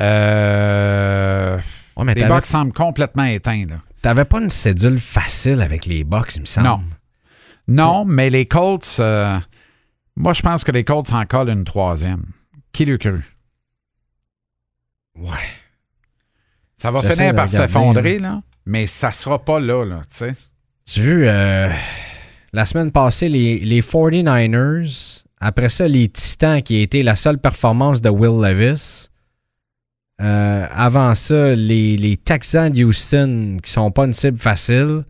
Euh, 0.00 1.58
Ouais, 1.96 2.04
mais 2.04 2.14
les 2.14 2.22
t'avais- 2.22 2.34
Bucks 2.34 2.46
semblent 2.46 2.72
complètement 2.72 3.24
éteints. 3.24 3.64
Là. 3.68 3.76
T'avais 4.02 4.24
pas 4.24 4.40
une 4.40 4.50
cédule 4.50 4.98
facile 4.98 5.62
avec 5.62 5.86
les 5.86 6.04
Bucks, 6.04 6.36
il 6.36 6.40
me 6.42 6.46
semble. 6.46 6.68
Non. 6.68 6.80
Non, 7.68 8.04
mais 8.04 8.30
les 8.30 8.46
Colts, 8.46 8.96
euh, 9.00 9.38
moi, 10.16 10.32
je 10.32 10.42
pense 10.42 10.64
que 10.64 10.72
les 10.72 10.84
Colts 10.84 11.12
en 11.12 11.24
collent 11.26 11.50
une 11.50 11.64
troisième. 11.64 12.24
Qui 12.72 12.84
l'eût 12.84 12.98
cru? 12.98 13.22
Ouais. 15.16 15.30
Ça 16.76 16.90
va 16.90 17.02
finir 17.02 17.34
par 17.34 17.50
s'effondrer, 17.50 18.18
là, 18.18 18.42
mais 18.66 18.86
ça 18.86 19.12
sera 19.12 19.42
pas 19.44 19.60
là, 19.60 19.84
là, 19.84 20.02
tu 20.10 20.16
sais. 20.16 20.34
Tu 20.84 21.00
vu, 21.00 21.26
euh, 21.26 21.70
la 22.52 22.66
semaine 22.66 22.92
passée, 22.92 23.28
les, 23.28 23.58
les 23.58 23.80
49ers, 23.80 25.24
après 25.40 25.68
ça, 25.68 25.88
les 25.88 26.08
Titans, 26.08 26.62
qui 26.62 26.78
a 26.78 26.82
été 26.82 27.02
la 27.02 27.16
seule 27.16 27.38
performance 27.38 28.00
de 28.00 28.08
Will 28.08 28.42
Levis. 28.42 29.08
Euh, 30.20 30.66
avant 30.70 31.14
ça, 31.14 31.54
les, 31.54 31.96
les 31.96 32.16
Texans 32.16 32.70
de 32.70 32.84
Houston, 32.84 33.58
qui 33.62 33.70
sont 33.70 33.90
pas 33.90 34.04
une 34.04 34.12
cible 34.12 34.38
facile. 34.38 35.04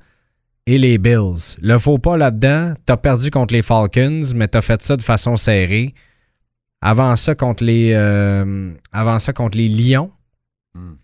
Et 0.66 0.78
les 0.78 0.98
Bills. 0.98 1.56
Le 1.62 1.78
faux 1.78 1.98
pas 1.98 2.16
là-dedans, 2.16 2.74
t'as 2.84 2.96
perdu 2.96 3.30
contre 3.30 3.54
les 3.54 3.62
Falcons, 3.62 4.22
mais 4.34 4.48
t'as 4.48 4.62
fait 4.62 4.82
ça 4.82 4.96
de 4.96 5.02
façon 5.02 5.36
serrée. 5.36 5.94
Avant 6.80 7.14
ça, 7.16 7.34
contre 7.34 7.64
les, 7.64 7.92
euh, 7.92 8.72
avant 8.92 9.18
ça, 9.18 9.32
contre 9.32 9.56
les 9.56 9.68
Lions. 9.68 10.10
Hmm. 10.74 10.94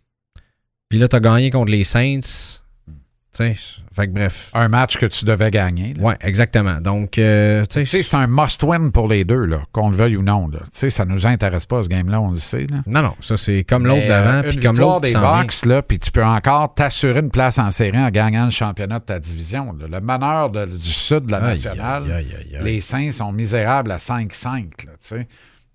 Puis 0.88 0.98
là, 0.98 1.08
t'as 1.08 1.20
gagné 1.20 1.50
contre 1.50 1.70
les 1.70 1.84
Saints. 1.84 2.20
Tu 2.20 3.54
sais, 3.54 3.81
fait 3.94 4.06
que 4.08 4.12
bref. 4.12 4.50
Un 4.54 4.68
match 4.68 4.96
que 4.96 5.06
tu 5.06 5.24
devais 5.24 5.50
gagner. 5.50 5.94
Ouais, 6.00 6.16
exactement. 6.20 6.80
Donc, 6.80 7.18
euh, 7.18 7.64
tu 7.66 7.84
sais, 7.86 8.02
c'est 8.02 8.16
un 8.16 8.26
must-win 8.26 8.90
pour 8.90 9.08
les 9.08 9.24
deux, 9.24 9.44
là, 9.44 9.62
qu'on 9.72 9.90
le 9.90 9.96
veuille 9.96 10.16
ou 10.16 10.22
non. 10.22 10.48
Tu 10.50 10.58
sais, 10.72 10.90
ça 10.90 11.04
nous 11.04 11.26
intéresse 11.26 11.66
pas, 11.66 11.82
ce 11.82 11.88
game-là, 11.88 12.20
on 12.20 12.30
le 12.30 12.36
sait. 12.36 12.66
Là. 12.70 12.78
non, 12.86 13.02
non, 13.02 13.14
ça 13.20 13.36
c'est 13.36 13.64
comme 13.64 13.86
l'autre 13.86 14.06
d'avant, 14.06 14.38
euh, 14.46 14.48
puis 14.50 14.58
comme 14.58 14.78
l'autre 14.78 15.02
des. 15.02 15.12
Bucks, 15.12 15.66
là, 15.66 15.82
puis 15.82 15.98
tu 15.98 16.10
peux 16.10 16.24
encore 16.24 16.74
t'assurer 16.74 17.20
une 17.20 17.30
place 17.30 17.58
en 17.58 17.70
série 17.70 17.98
en 17.98 18.10
gagnant 18.10 18.46
le 18.46 18.50
championnat 18.50 18.98
de 18.98 19.04
ta 19.04 19.18
division. 19.18 19.72
là. 19.78 19.86
Le 19.88 20.00
meneur 20.04 20.50
de- 20.50 20.66
du 20.66 20.80
sud 20.80 21.26
de 21.26 21.32
la 21.32 21.38
Aïe, 21.38 21.44
nationale, 21.50 22.02
aïe, 22.10 22.26
aïe, 22.54 22.58
les 22.62 22.80
Saints 22.80 23.12
sont 23.12 23.32
misérables 23.32 23.90
à 23.92 23.98
5-5. 23.98 24.84
là, 24.86 24.92
tu 25.02 25.08
sais. 25.08 25.26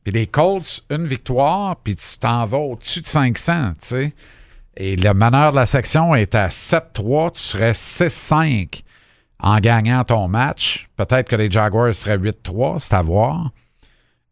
Puis 0.03 0.13
les 0.13 0.27
Colts, 0.27 0.83
une 0.89 1.05
victoire, 1.05 1.75
puis 1.77 1.95
tu 1.95 2.17
t'en 2.17 2.45
vas 2.45 2.57
au-dessus 2.57 3.01
de 3.01 3.05
500. 3.05 3.71
tu 3.73 3.87
sais. 3.87 4.13
Et 4.79 4.95
le 4.95 5.13
meneur 5.13 5.51
de 5.51 5.55
la 5.57 5.65
section 5.65 6.13
est 6.13 6.35
à 6.35 6.49
7-3, 6.49 7.31
tu 7.33 7.39
serais 7.41 7.71
6-5 7.71 8.83
en 9.39 9.57
gagnant 9.59 10.03
ton 10.03 10.27
match. 10.27 10.87
Peut-être 10.97 11.27
que 11.29 11.35
les 11.35 11.49
Jaguars 11.49 11.93
seraient 11.95 12.17
8-3, 12.17 12.79
c'est 12.79 12.93
à 12.93 13.01
voir. 13.01 13.49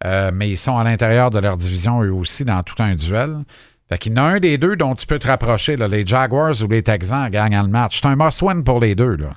Euh, 0.06 0.30
mais 0.34 0.50
ils 0.50 0.58
sont 0.58 0.78
à 0.78 0.84
l'intérieur 0.84 1.32
de 1.32 1.40
leur 1.40 1.58
division 1.58 2.04
eux 2.04 2.14
aussi 2.14 2.46
dans 2.46 2.62
tout 2.64 2.76
un 2.84 2.94
duel. 2.96 3.38
Fait 3.90 3.98
qu'il 4.00 4.14
y 4.14 4.20
en 4.20 4.24
a 4.24 4.28
un 4.28 4.40
des 4.40 4.58
deux 4.58 4.76
dont 4.76 4.94
tu 4.96 5.06
peux 5.06 5.20
te 5.20 5.28
rapprocher, 5.28 5.76
là, 5.78 5.88
les 5.88 6.06
Jaguars 6.06 6.54
ou 6.64 6.68
les 6.68 6.82
Texans 6.82 7.26
en 7.26 7.30
gagnant 7.30 7.62
le 7.62 7.70
match. 7.70 8.00
C'est 8.02 8.08
un 8.08 8.16
must-win 8.16 8.64
pour 8.64 8.80
les 8.80 8.96
deux, 8.96 9.16
là. 9.16 9.34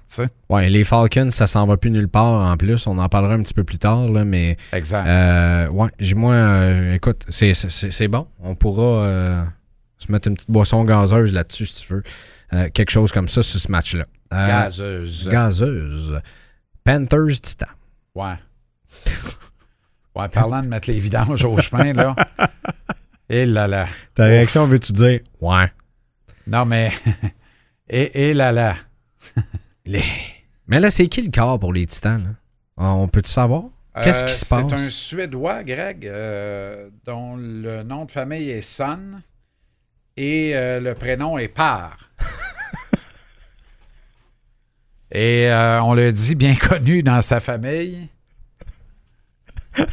Ouais, 0.48 0.68
les 0.70 0.84
Falcons, 0.84 1.28
ça 1.30 1.46
s'en 1.46 1.66
va 1.66 1.76
plus 1.76 1.90
nulle 1.90 2.08
part 2.08 2.50
en 2.50 2.56
plus. 2.56 2.86
On 2.86 2.96
en 2.98 3.08
parlera 3.10 3.34
un 3.34 3.42
petit 3.42 3.52
peu 3.54 3.64
plus 3.64 3.78
tard, 3.78 4.08
là, 4.08 4.24
mais 4.24 4.56
Exact. 4.72 5.06
euh, 5.06 5.68
ouais, 5.68 5.88
j'ai- 6.00 6.14
moi, 6.14 6.32
euh, 6.32 6.94
écoute, 6.94 7.24
c'est 7.28 8.08
bon. 8.08 8.26
On 8.42 8.54
pourra 8.54 9.04
euh, 9.04 9.42
se 9.98 10.10
mettre 10.12 10.28
une 10.28 10.34
petite 10.34 10.50
boisson 10.50 10.84
gazeuse 10.84 11.32
là-dessus 11.32 11.66
si 11.66 11.86
tu 11.86 11.92
veux. 11.94 12.02
Euh, 12.52 12.68
quelque 12.70 12.90
chose 12.90 13.12
comme 13.12 13.28
ça 13.28 13.42
sur 13.42 13.60
ce 13.60 13.70
match-là. 13.70 14.06
Euh, 14.32 14.46
Gazeuse. 14.46 15.28
gazeuse. 15.28 16.20
Panthers 16.84 17.40
Titan. 17.42 17.66
Ouais. 18.14 18.34
Ouais, 20.14 20.28
parlant 20.28 20.62
de 20.62 20.68
mettre 20.68 20.90
les 20.90 20.98
vidanges 20.98 21.44
au 21.44 21.58
chemin, 21.60 21.92
là. 21.92 22.14
Et 23.28 23.44
là 23.46 23.66
là. 23.66 23.86
Ta 24.14 24.24
réaction, 24.24 24.66
veux-tu 24.66 24.92
dire? 24.92 25.20
Ouais. 25.40 25.70
Non, 26.46 26.64
mais. 26.64 26.92
Et, 27.90 28.28
et 28.30 28.34
là 28.34 28.52
là. 28.52 28.76
Les- 29.86 30.02
Mais 30.66 30.78
là, 30.80 30.90
c'est 30.90 31.06
qui 31.08 31.22
le 31.22 31.30
corps 31.30 31.58
pour 31.58 31.72
les 31.72 31.86
Titans? 31.86 32.22
Là? 32.22 32.30
Ah, 32.76 32.92
On 32.94 33.08
peut-tu 33.08 33.30
savoir? 33.30 33.64
Qu'est-ce 34.02 34.24
qui 34.24 34.24
Euh, 34.24 34.34
se 34.36 34.44
C'est 34.44 34.48
passe? 34.68 34.72
un 34.72 34.88
Suédois, 34.88 35.64
Greg, 35.64 36.06
euh, 36.06 36.88
dont 37.06 37.36
le 37.36 37.82
nom 37.82 38.04
de 38.04 38.10
famille 38.10 38.50
est 38.50 38.60
Son 38.62 38.98
et 40.18 40.56
euh, 40.56 40.80
le 40.80 40.94
prénom 40.94 41.38
est 41.38 41.46
Par. 41.46 42.10
et 45.12 45.46
euh, 45.48 45.80
on 45.82 45.94
le 45.94 46.12
dit 46.12 46.34
bien 46.34 46.56
connu 46.68 47.04
dans 47.04 47.22
sa 47.22 47.38
famille. 47.38 48.08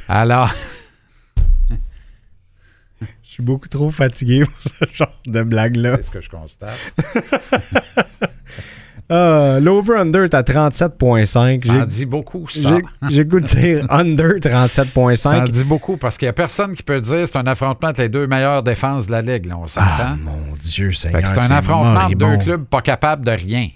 Alors, 0.08 0.52
Je 3.00 3.06
suis 3.22 3.44
beaucoup 3.44 3.68
trop 3.68 3.92
fatigué 3.92 4.44
pour 4.46 4.62
ce 4.62 4.86
genre 4.94 5.16
de 5.28 5.44
blague-là. 5.44 5.98
c'est 5.98 6.04
ce 6.04 6.10
que 6.12 6.22
je 6.22 6.30
constate. 6.30 6.80
Ah, 9.10 9.60
L'over-under 9.62 10.24
est 10.24 10.34
à 10.34 10.42
37,5. 10.42 11.26
Ça 11.66 11.74
en 11.84 11.86
dit 11.86 12.06
beaucoup, 12.06 12.48
ça. 12.48 12.78
J'ai 13.10 13.24
goût 13.26 13.40
de 13.40 13.46
dire 13.46 13.86
under 13.90 14.34
Ça 14.44 14.64
en 14.64 14.66
37,5. 14.68 15.50
dit 15.50 15.64
beaucoup 15.64 15.98
parce 15.98 16.18
qu'il 16.18 16.26
n'y 16.26 16.30
a 16.32 16.34
personne 16.34 16.74
qui 16.74 16.84
peut 16.84 17.00
dire 17.02 17.20
que 17.22 17.26
c'est 17.28 17.38
un 17.38 17.46
affrontement 17.48 17.90
entre 17.90 18.02
les 18.02 18.10
deux 18.10 18.26
meilleures 18.28 18.64
défenses 18.64 19.08
de 19.08 19.12
la 19.12 19.22
Ligue, 19.22 19.46
là, 19.46 19.58
on 19.58 19.64
Ah, 19.66 19.68
s'entend. 19.68 20.18
mon 20.24 20.56
Dieu, 20.60 20.92
Seigneur. 20.92 21.22
c'est 21.26 21.38
un 21.52 21.56
affrontement 21.56 22.00
entre 22.06 22.16
deux 22.16 22.38
clubs 22.38 22.66
pas 22.66 22.82
capables 22.82 23.26
de 23.26 23.32
rien. 23.32 23.70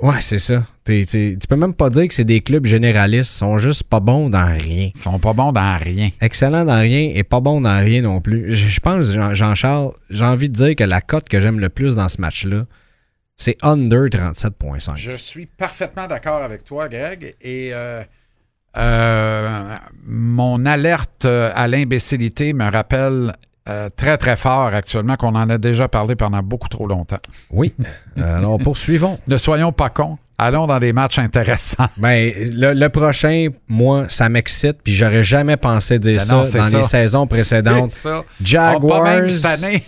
Ouais, 0.00 0.16
c'est 0.20 0.40
ça. 0.40 0.64
T'es- 0.84 1.04
t'es- 1.04 1.38
tu 1.40 1.46
peux 1.46 1.54
même 1.56 1.74
pas 1.74 1.88
dire 1.88 2.08
que 2.08 2.12
c'est 2.12 2.24
des 2.24 2.40
clubs 2.40 2.66
généralistes. 2.66 3.34
Ils 3.34 3.38
sont 3.38 3.56
juste 3.56 3.84
pas 3.84 4.00
bons 4.00 4.28
dans 4.28 4.46
rien. 4.52 4.90
Ils 4.92 4.98
sont 4.98 5.20
pas 5.20 5.32
bons 5.32 5.52
dans 5.52 5.78
rien. 5.78 6.10
Excellent 6.20 6.64
dans 6.64 6.80
rien 6.80 7.12
et 7.14 7.22
pas 7.22 7.38
bon 7.38 7.60
dans 7.60 7.78
rien 7.78 8.02
non 8.02 8.20
plus. 8.20 8.50
Je 8.50 8.66
je 8.66 8.80
pense, 8.80 9.12
Jean- 9.12 9.32
Jean-Charles, 9.36 9.92
j'ai 10.10 10.24
envie 10.24 10.48
de 10.48 10.54
dire 10.54 10.74
que 10.74 10.82
la 10.82 11.00
cote 11.00 11.28
que 11.28 11.40
j'aime 11.40 11.60
le 11.60 11.68
plus 11.68 11.94
dans 11.94 12.08
ce 12.08 12.20
match-là, 12.20 12.64
c'est 13.36 13.56
under 13.62 14.04
37,5. 14.08 14.96
Je 14.96 15.12
suis 15.12 15.46
parfaitement 15.46 16.06
d'accord 16.06 16.42
avec 16.42 16.64
toi, 16.64 16.88
Greg. 16.88 17.34
Et 17.40 17.70
euh, 17.74 18.02
euh, 18.76 19.76
mon 20.06 20.64
alerte 20.66 21.24
euh, 21.24 21.50
à 21.54 21.68
l'imbécilité 21.68 22.52
me 22.52 22.70
rappelle 22.70 23.34
euh, 23.68 23.88
très, 23.96 24.18
très 24.18 24.36
fort 24.36 24.66
actuellement 24.66 25.16
qu'on 25.16 25.34
en 25.34 25.48
a 25.48 25.58
déjà 25.58 25.88
parlé 25.88 26.16
pendant 26.16 26.42
beaucoup 26.42 26.68
trop 26.68 26.86
longtemps. 26.86 27.18
Oui. 27.50 27.72
Alors, 28.20 28.58
poursuivons. 28.62 29.18
Ne 29.26 29.36
soyons 29.36 29.72
pas 29.72 29.90
cons. 29.90 30.18
Allons 30.36 30.66
dans 30.66 30.80
des 30.80 30.92
matchs 30.92 31.18
intéressants. 31.18 31.86
Ben, 31.96 32.32
le, 32.36 32.72
le 32.74 32.88
prochain, 32.88 33.48
moi, 33.68 34.08
ça 34.08 34.28
m'excite, 34.28 34.78
puis 34.82 34.92
j'aurais 34.92 35.22
jamais 35.24 35.56
pensé 35.56 35.98
dire 36.00 36.18
Ben 36.18 36.24
ça 36.26 36.34
non, 36.34 36.40
dans 36.40 36.68
ça. 36.70 36.78
les 36.78 36.82
saisons 36.84 37.26
précédentes. 37.28 37.90
Ça. 37.90 38.24
Jaguars. 38.42 39.00
Oh, 39.00 39.04
pas 39.04 39.20
même 39.20 39.30
cette 39.30 39.64
année. 39.64 39.84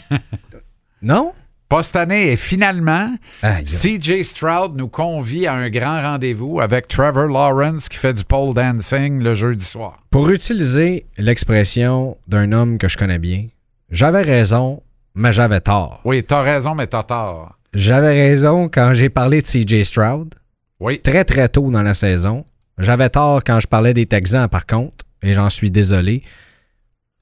Non? 1.03 1.33
Pas 1.69 1.83
cette 1.83 1.97
année. 1.97 2.33
Et 2.33 2.37
finalement. 2.37 3.11
CJ 3.43 4.23
Stroud 4.23 4.77
nous 4.77 4.89
convie 4.89 5.47
à 5.47 5.55
un 5.55 5.69
grand 5.69 6.01
rendez-vous 6.03 6.61
avec 6.61 6.87
Trevor 6.89 7.27
Lawrence 7.27 7.89
qui 7.89 7.99
fait 7.99 8.13
du 8.13 8.25
pole 8.25 8.55
dancing 8.55 9.23
le 9.23 9.35
jeudi 9.35 9.65
soir. 9.65 9.99
Pour 10.11 10.31
utiliser 10.31 11.07
l'expression 11.19 12.17
d'un 12.29 12.53
homme 12.53 12.79
que 12.79 12.89
je 12.89 12.97
connais 12.97 13.19
bien, 13.19 13.47
j'avais 13.91 14.23
raison, 14.23 14.83
mais 15.15 15.33
j'avais 15.33 15.61
tort. 15.61 16.01
Oui, 16.05 16.23
t'as 16.23 16.43
raison, 16.43 16.75
mais 16.75 16.87
t'as 16.87 17.03
tort. 17.03 17.57
J'avais 17.75 18.13
raison 18.29 18.69
quand 18.69 18.95
j'ai 18.95 19.09
parlé 19.11 19.43
de 19.43 19.47
CJ 19.47 19.83
Stroud, 19.85 20.35
Oui. 20.81 21.01
très 21.03 21.25
très 21.25 21.49
tôt 21.49 21.71
dans 21.71 21.83
la 21.83 21.95
saison. 21.95 22.45
J'avais 22.79 23.09
tort 23.11 23.43
quand 23.45 23.59
je 23.61 23.67
parlais 23.67 23.93
des 23.95 24.07
Texans, 24.07 24.49
par 24.49 24.67
contre, 24.67 25.05
et 25.23 25.35
j'en 25.35 25.51
suis 25.51 25.71
désolé. 25.71 26.23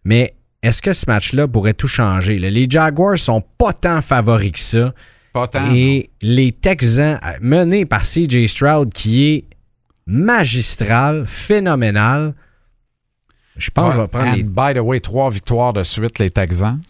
Mais 0.05 0.35
est-ce 0.64 0.81
que 0.81 0.94
ce 0.94 1.05
match-là 1.07 1.46
pourrait 1.46 1.74
tout 1.74 1.88
changer? 1.88 2.38
là? 2.38 2.48
Les 2.48 2.66
Jaguars 2.68 3.18
sont 3.18 3.42
pas 3.59 3.74
tant 3.74 4.00
favoris 4.00 4.53
que 4.53 4.59
ça. 4.59 4.94
Pas 5.35 5.46
tant. 5.46 5.70
Et 5.74 6.11
les 6.22 6.53
Texans, 6.53 7.20
euh, 7.22 7.33
menés 7.42 7.85
par 7.85 8.03
CJ 8.03 8.46
Stroud, 8.46 8.92
qui 8.92 9.27
est 9.27 9.44
magistral, 10.07 11.27
phénoménal, 11.27 12.35
je 13.57 13.70
pense 13.70 13.90
que 13.90 13.96
je 13.96 14.00
vais 14.00 14.09
prendre 14.09 14.31
And 14.31 14.37
les 14.37 14.42
by 14.42 14.74
the 14.74 14.83
way, 14.83 15.00
trois 15.00 15.31
victoires 15.31 15.74
de 15.74 15.83
suite, 15.83 16.18
les 16.18 16.31
Texans. 16.31 16.81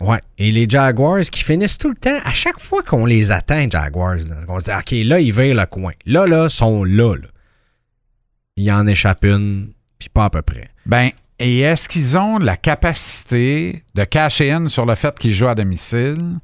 Ouais. 0.00 0.20
Et 0.38 0.52
les 0.52 0.66
Jaguars 0.68 1.22
qui 1.22 1.42
finissent 1.42 1.78
tout 1.78 1.90
le 1.90 1.96
temps, 1.96 2.18
à 2.24 2.32
chaque 2.32 2.60
fois 2.60 2.82
qu'on 2.82 3.04
les 3.04 3.32
atteint, 3.32 3.66
Jaguars, 3.68 4.16
là, 4.28 4.36
on 4.48 4.60
se 4.60 4.64
dit, 4.66 4.70
OK, 4.70 5.08
là, 5.08 5.18
ils 5.18 5.32
virent 5.32 5.56
le 5.56 5.66
coin. 5.66 5.92
Là, 6.06 6.26
là, 6.26 6.48
sont 6.48 6.84
là, 6.84 7.16
là. 7.16 7.28
Il 8.56 8.70
en 8.70 8.86
échappe 8.86 9.24
une, 9.24 9.72
puis 9.98 10.08
pas 10.08 10.26
à 10.26 10.30
peu 10.30 10.42
près. 10.42 10.68
Ben, 10.86 11.10
et 11.44 11.58
est-ce 11.58 11.88
qu'ils 11.88 12.16
ont 12.16 12.38
la 12.38 12.56
capacité 12.56 13.82
de 13.96 14.04
cacher 14.04 14.52
in 14.52 14.68
sur 14.68 14.86
le 14.86 14.94
fait 14.94 15.18
qu'ils 15.18 15.32
jouent 15.32 15.48
à 15.48 15.56
domicile 15.56 16.38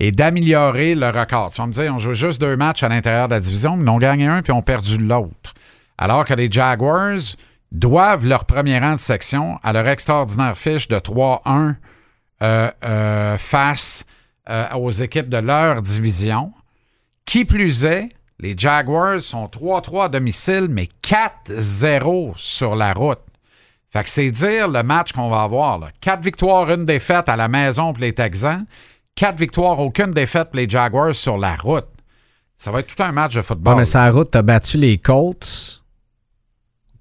et 0.00 0.10
d'améliorer 0.10 0.96
le 0.96 1.10
record? 1.10 1.52
Tu 1.52 1.60
vas 1.60 1.68
me 1.68 1.72
dire, 1.72 1.94
on 1.94 1.98
joue 1.98 2.14
juste 2.14 2.40
deux 2.40 2.56
matchs 2.56 2.82
à 2.82 2.88
l'intérieur 2.88 3.28
de 3.28 3.34
la 3.34 3.40
division, 3.40 3.76
mais 3.76 3.88
ont 3.88 3.98
gagné 3.98 4.26
un 4.26 4.42
puis 4.42 4.50
ont 4.50 4.60
perdu 4.60 4.98
l'autre. 4.98 5.54
Alors 5.96 6.24
que 6.24 6.34
les 6.34 6.50
Jaguars 6.50 7.20
doivent 7.70 8.26
leur 8.26 8.44
premier 8.44 8.80
rang 8.80 8.94
de 8.94 8.98
section 8.98 9.58
à 9.62 9.72
leur 9.72 9.86
extraordinaire 9.86 10.56
fiche 10.56 10.88
de 10.88 10.96
3-1 10.96 11.76
euh, 12.42 12.70
euh, 12.82 13.38
face 13.38 14.04
euh, 14.50 14.66
aux 14.74 14.90
équipes 14.90 15.28
de 15.28 15.38
leur 15.38 15.82
division. 15.82 16.52
Qui 17.24 17.44
plus 17.44 17.84
est, 17.84 18.08
les 18.40 18.58
Jaguars 18.58 19.20
sont 19.20 19.46
3-3 19.46 20.06
à 20.06 20.08
domicile, 20.08 20.66
mais 20.68 20.88
4-0 21.00 22.32
sur 22.34 22.74
la 22.74 22.92
route. 22.92 23.20
Fait 23.92 24.04
que 24.04 24.08
c'est 24.08 24.30
dire 24.30 24.68
le 24.68 24.82
match 24.82 25.12
qu'on 25.12 25.28
va 25.28 25.42
avoir. 25.42 25.78
Là. 25.78 25.90
Quatre 26.00 26.22
victoires, 26.24 26.70
une 26.70 26.86
défaite 26.86 27.28
à 27.28 27.36
la 27.36 27.48
maison 27.48 27.92
pour 27.92 28.02
les 28.02 28.14
Texans. 28.14 28.64
Quatre 29.14 29.38
victoires, 29.38 29.78
aucune 29.78 30.12
défaite 30.12 30.48
pour 30.48 30.56
les 30.56 30.68
Jaguars 30.68 31.14
sur 31.14 31.36
la 31.36 31.56
route. 31.56 31.86
Ça 32.56 32.70
va 32.70 32.80
être 32.80 32.94
tout 32.94 33.02
un 33.02 33.12
match 33.12 33.34
de 33.34 33.42
football. 33.42 33.76
mais 33.76 33.84
sa 33.84 34.10
route, 34.10 34.30
t'as 34.30 34.40
battu 34.40 34.78
les 34.78 34.96
Colts, 34.96 35.82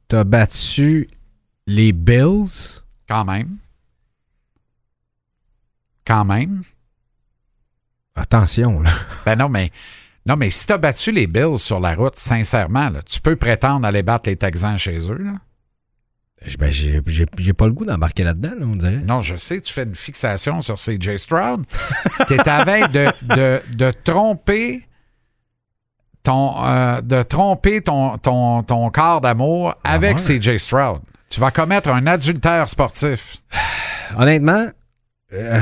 t'as 0.10 0.26
battu 0.26 1.10
les 1.68 1.94
Bills. 1.94 2.82
Quand 3.08 3.24
même. 3.24 3.58
Quand 6.06 6.26
même. 6.26 6.64
Attention, 8.16 8.82
là. 8.82 8.92
Ben 9.26 9.38
non, 9.38 9.48
mais 9.48 9.72
non, 10.26 10.36
mais 10.36 10.50
si 10.50 10.68
tu 10.68 10.74
as 10.74 10.78
battu 10.78 11.14
les 11.14 11.28
Bills 11.28 11.60
sur 11.60 11.80
la 11.80 11.96
route, 11.96 12.18
sincèrement, 12.18 12.90
là, 12.90 13.02
tu 13.04 13.22
peux 13.22 13.38
prétendre 13.38 13.88
aller 13.88 14.04
battre 14.04 14.30
les 14.30 14.36
Texans 14.36 14.78
chez 14.78 15.10
eux. 15.10 15.18
Là. 15.18 15.34
Ben, 16.58 16.72
j'ai 16.72 17.02
j'ai- 17.06 17.26
j'ai 17.38 17.54
pas 17.54 17.68
le 17.68 17.72
goût 17.74 17.86
d'embarquer 17.86 18.24
là-dedans, 18.24 18.54
là, 18.60 18.66
on 18.66 18.76
dirait. 18.76 18.98
Non, 18.98 19.20
je 19.20 19.38
sais, 19.38 19.62
tu 19.62 19.72
fais 19.72 19.84
une 19.84 19.96
fixation 19.96 20.62
sur 20.62 20.76
CJ 20.76 21.18
Stroud. 21.18 21.66
tu 22.28 22.34
es 22.34 22.50
à 22.50 22.64
veille 22.64 22.88
de, 22.90 23.08
de, 23.36 23.62
de 23.76 23.92
tromper 24.04 24.88
ton 26.24 26.64
euh, 26.64 27.02
de 27.02 27.22
tromper 27.24 27.82
ton, 27.82 28.18
ton, 28.18 28.62
ton 28.64 28.90
corps 28.90 29.22
d'amour 29.22 29.76
avec 29.84 30.18
ouais? 30.18 30.40
CJ 30.40 30.58
Stroud. 30.58 31.02
Tu 31.30 31.40
vas 31.40 31.52
commettre 31.52 31.90
un 31.90 32.06
adultère 32.08 32.70
sportif. 32.70 33.38
Honnêtement, 34.18 34.66
euh, 35.34 35.60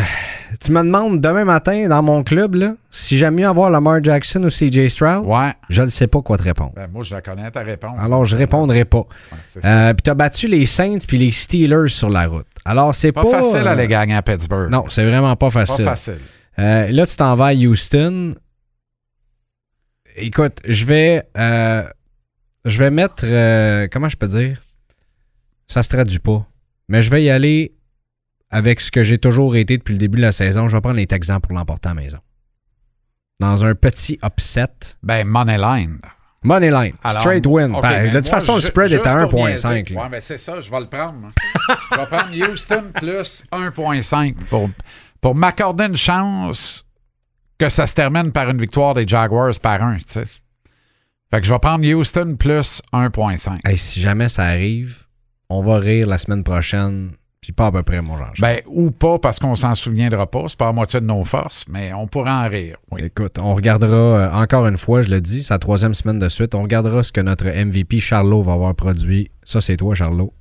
tu 0.60 0.72
me 0.72 0.82
demandes 0.84 1.22
demain 1.22 1.46
matin 1.46 1.88
dans 1.88 2.02
mon 2.02 2.24
club, 2.24 2.56
là, 2.56 2.76
si 2.90 3.18
j'aime 3.18 3.36
mieux 3.36 3.48
avoir 3.48 3.70
Lamar 3.70 4.04
Jackson 4.04 4.44
ou 4.44 4.50
CJ 4.50 4.88
Stroud, 4.88 5.26
Ouais. 5.28 5.54
je 5.70 5.82
ne 5.84 5.90
sais 5.90 6.08
pas 6.08 6.22
quoi 6.22 6.38
te 6.38 6.44
répondre. 6.44 6.72
Ben, 6.76 6.88
moi, 6.92 7.04
je 7.04 7.14
la 7.14 7.22
connais, 7.22 7.50
ta 7.52 7.62
réponse. 7.62 7.98
Alors, 8.00 8.26
je 8.26 8.36
répondrai 8.36 8.86
pas. 8.86 9.06
Ouais. 9.32 9.66
Euh, 9.66 9.94
puis 9.94 10.02
t'as 10.04 10.14
battu 10.16 10.48
les 10.48 10.66
Saints 10.66 10.98
puis 11.08 11.18
les 11.18 11.32
Steelers 11.32 11.90
sur 11.90 12.10
la 12.10 12.26
route. 12.28 12.48
Alors, 12.66 12.96
c'est 12.96 13.12
pas, 13.12 13.22
pas... 13.22 13.30
facile 13.44 13.68
euh, 13.68 13.72
à 13.72 13.76
les 13.76 13.88
gagner 13.88 14.16
à 14.16 14.22
Pittsburgh. 14.22 14.72
Non, 14.72 14.86
c'est 14.90 15.06
vraiment 15.06 15.36
pas 15.36 15.48
pas 15.48 15.66
facile. 15.66 15.86
facile. 15.86 16.18
Euh, 16.58 16.88
là, 16.88 17.06
tu 17.06 17.16
t'en 17.16 17.36
vas 17.36 17.48
à 17.48 17.54
Houston. 17.54 18.34
Écoute, 20.16 20.60
je 20.68 20.86
vais... 20.86 21.24
je 21.36 22.78
vais 22.80 22.92
mettre... 22.92 23.24
comment 23.90 24.10
je 24.10 24.18
peux 24.18 24.28
dire? 24.28 24.60
Ça 25.68 25.84
se 25.84 25.90
traduit 25.90 26.20
pas. 26.20 26.46
Mais 26.88 27.04
je 27.04 27.12
vais 27.12 27.24
y 27.24 27.30
aller 27.30 27.74
avec 28.50 28.82
ce 28.82 28.92
que 28.92 29.04
j'ai 29.04 29.18
toujours 29.18 29.56
été 29.56 29.78
depuis 29.78 29.94
le 29.94 30.00
début 30.00 30.18
de 30.18 30.24
la 30.24 30.32
saison. 30.32 30.68
Je 30.68 30.76
vais 30.76 30.82
prendre 30.82 30.98
les 30.98 31.08
Texans 31.08 31.40
pour 31.42 31.54
l'emporter 31.54 31.90
à 31.90 31.94
la 31.94 32.02
maison. 32.02 32.20
Dans 33.40 33.64
un 33.64 33.76
petit 33.76 34.20
upset. 34.24 34.68
Ben, 35.02 35.26
Moneyline. 35.26 36.00
Money 36.42 36.70
line. 36.72 36.94
Alors, 37.04 37.22
straight 37.22 37.46
win. 37.46 37.78
Ben, 37.82 38.12
de 38.12 38.20
toute 38.20 38.30
façon, 38.30 38.56
le 38.56 38.62
spread 38.62 38.92
est 38.94 39.06
à 39.06 39.28
pour 39.28 39.46
1.5. 39.46 39.48
niaiser. 39.50 39.94
là. 39.94 40.04
Ouais, 40.04 40.10
ben 40.10 40.22
c'est 40.22 40.38
ça, 40.38 40.62
je 40.62 40.72
vais 40.72 40.80
le 40.80 40.88
prendre. 40.88 41.32
je 41.92 41.98
vais 41.98 42.06
prendre 42.06 42.52
Houston 42.52 42.92
plus 42.94 43.46
1.5 43.52 44.36
pour, 44.50 44.70
pour 45.20 45.36
m'accorder 45.36 45.86
une 45.86 45.98
chance 45.98 46.86
que 47.58 47.68
ça 47.68 47.88
se 47.88 47.94
termine 47.94 48.32
par 48.32 48.50
une 48.50 48.58
victoire 48.58 48.94
des 48.94 49.06
Jaguars 49.06 49.54
par 49.62 49.84
un, 49.84 49.98
tu 49.98 50.04
sais. 50.08 50.24
Fait 51.32 51.42
que 51.42 51.46
je 51.46 51.52
vais 51.52 51.60
prendre 51.60 51.86
Houston 51.86 52.38
plus 52.40 52.82
1.5. 52.94 53.60
Hey, 53.68 53.78
si 53.78 54.00
jamais 54.00 54.30
ça 54.30 54.46
arrive, 54.46 55.04
on 55.50 55.62
va 55.62 55.78
rire 55.78 56.08
la 56.08 56.18
semaine 56.18 56.46
prochaine. 56.46 57.12
Puis 57.50 57.54
pas 57.56 57.66
à 57.66 57.72
peu 57.72 57.82
près, 57.82 58.00
mon 58.00 58.16
Jean. 58.16 58.26
Ben, 58.42 58.62
ou 58.68 58.92
pas 58.92 59.18
parce 59.18 59.40
qu'on 59.40 59.56
s'en 59.56 59.74
souviendra 59.74 60.30
pas. 60.30 60.44
C'est 60.50 60.60
pas 60.60 60.68
à 60.68 60.72
moitié 60.72 61.02
de 61.02 61.08
nos 61.08 61.24
forces, 61.24 61.66
mais 61.68 61.92
on 61.94 62.06
pourra 62.06 62.44
en 62.44 62.48
rire. 62.48 62.78
Oui. 62.92 63.02
Écoute, 63.04 63.40
on 63.40 63.56
regardera, 63.56 63.96
euh, 63.96 64.32
encore 64.34 64.68
une 64.68 64.78
fois, 64.78 65.02
je 65.02 65.10
le 65.10 65.20
dis, 65.20 65.42
sa 65.42 65.58
troisième 65.58 65.96
semaine 65.96 66.20
de 66.20 66.30
suite, 66.30 66.54
on 66.54 66.62
regardera 66.62 67.02
ce 67.02 67.12
que 67.12 67.22
notre 67.22 67.48
MVP 67.48 68.02
Charlot 68.02 68.44
va 68.44 68.54
avoir 68.54 68.76
produit. 68.76 69.32
Ça, 69.44 69.62
c'est 69.62 69.78
toi, 69.78 69.96
Charlot, 69.96 70.32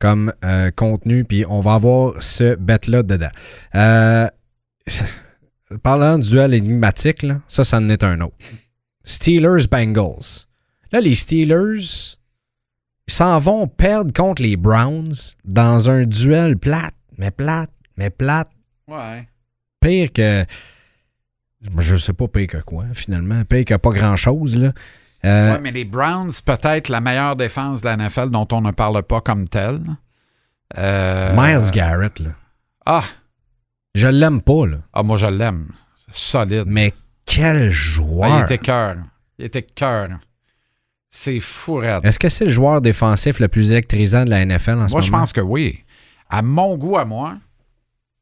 comme 0.00 0.32
euh, 0.44 0.72
contenu, 0.74 1.22
puis 1.24 1.44
on 1.48 1.60
va 1.60 1.74
avoir 1.74 2.20
ce 2.20 2.56
bet-là 2.56 3.04
dedans. 3.04 3.30
Euh, 3.76 4.26
parlant 5.84 6.18
du 6.18 6.30
duel 6.30 6.52
énigmatique, 6.52 7.22
là, 7.22 7.42
ça, 7.46 7.62
ça 7.62 7.76
en 7.76 7.88
est 7.90 8.02
un 8.02 8.20
autre. 8.22 8.34
Steelers-Bengals. 9.04 10.46
Là, 10.90 11.00
les 11.00 11.14
Steelers 11.14 12.16
ils 13.08 13.12
s'en 13.14 13.38
vont 13.38 13.66
perdre 13.68 14.12
contre 14.12 14.42
les 14.42 14.56
Browns 14.56 15.12
dans 15.44 15.88
un 15.90 16.04
duel 16.04 16.56
plate, 16.56 16.94
mais 17.18 17.30
plate, 17.30 17.70
mais 17.96 18.10
plate. 18.10 18.50
Ouais. 18.88 19.28
Pire 19.80 20.12
que. 20.12 20.44
Je 21.78 21.96
sais 21.96 22.12
pas 22.12 22.28
pire 22.28 22.46
que 22.48 22.58
quoi, 22.58 22.84
finalement. 22.94 23.44
Pire 23.44 23.64
que 23.64 23.74
pas 23.74 23.90
grand-chose, 23.90 24.56
là. 24.56 24.72
Euh, 25.24 25.54
Ouais, 25.54 25.60
mais 25.60 25.70
les 25.72 25.84
Browns, 25.84 26.30
peut-être 26.44 26.88
la 26.88 27.00
meilleure 27.00 27.34
défense 27.36 27.80
de 27.82 27.86
la 27.88 27.96
NFL 27.96 28.30
dont 28.30 28.46
on 28.52 28.60
ne 28.60 28.70
parle 28.70 29.02
pas 29.02 29.20
comme 29.20 29.48
telle. 29.48 29.80
Euh, 30.76 31.34
Miles 31.36 31.70
Garrett, 31.72 32.18
là. 32.20 32.30
Ah, 32.84 33.04
Je 33.94 34.06
l'aime 34.08 34.42
pas, 34.42 34.66
là. 34.66 34.78
ah, 34.92 35.02
moi 35.02 35.16
je 35.16 35.26
l'aime. 35.26 35.68
Solide. 36.12 36.64
Mais 36.66 36.92
quel 37.24 37.68
Ah, 37.68 37.70
joueur! 37.70 38.38
il 38.40 38.44
était 38.44 38.58
cœur. 38.58 38.96
Il 39.38 39.46
était 39.46 39.62
cœur. 39.62 40.08
C'est 41.18 41.40
fou. 41.40 41.80
Est-ce 41.82 42.18
que 42.18 42.28
c'est 42.28 42.44
le 42.44 42.50
joueur 42.50 42.82
défensif 42.82 43.40
le 43.40 43.48
plus 43.48 43.72
électrisant 43.72 44.24
de 44.26 44.30
la 44.30 44.44
NFL 44.44 44.72
en 44.80 44.86
ce 44.88 44.92
Moi, 44.92 45.00
je 45.00 45.10
moment? 45.10 45.22
pense 45.22 45.32
que 45.32 45.40
oui. 45.40 45.80
À 46.28 46.42
mon 46.42 46.76
goût, 46.76 46.98
à 46.98 47.06
moi. 47.06 47.38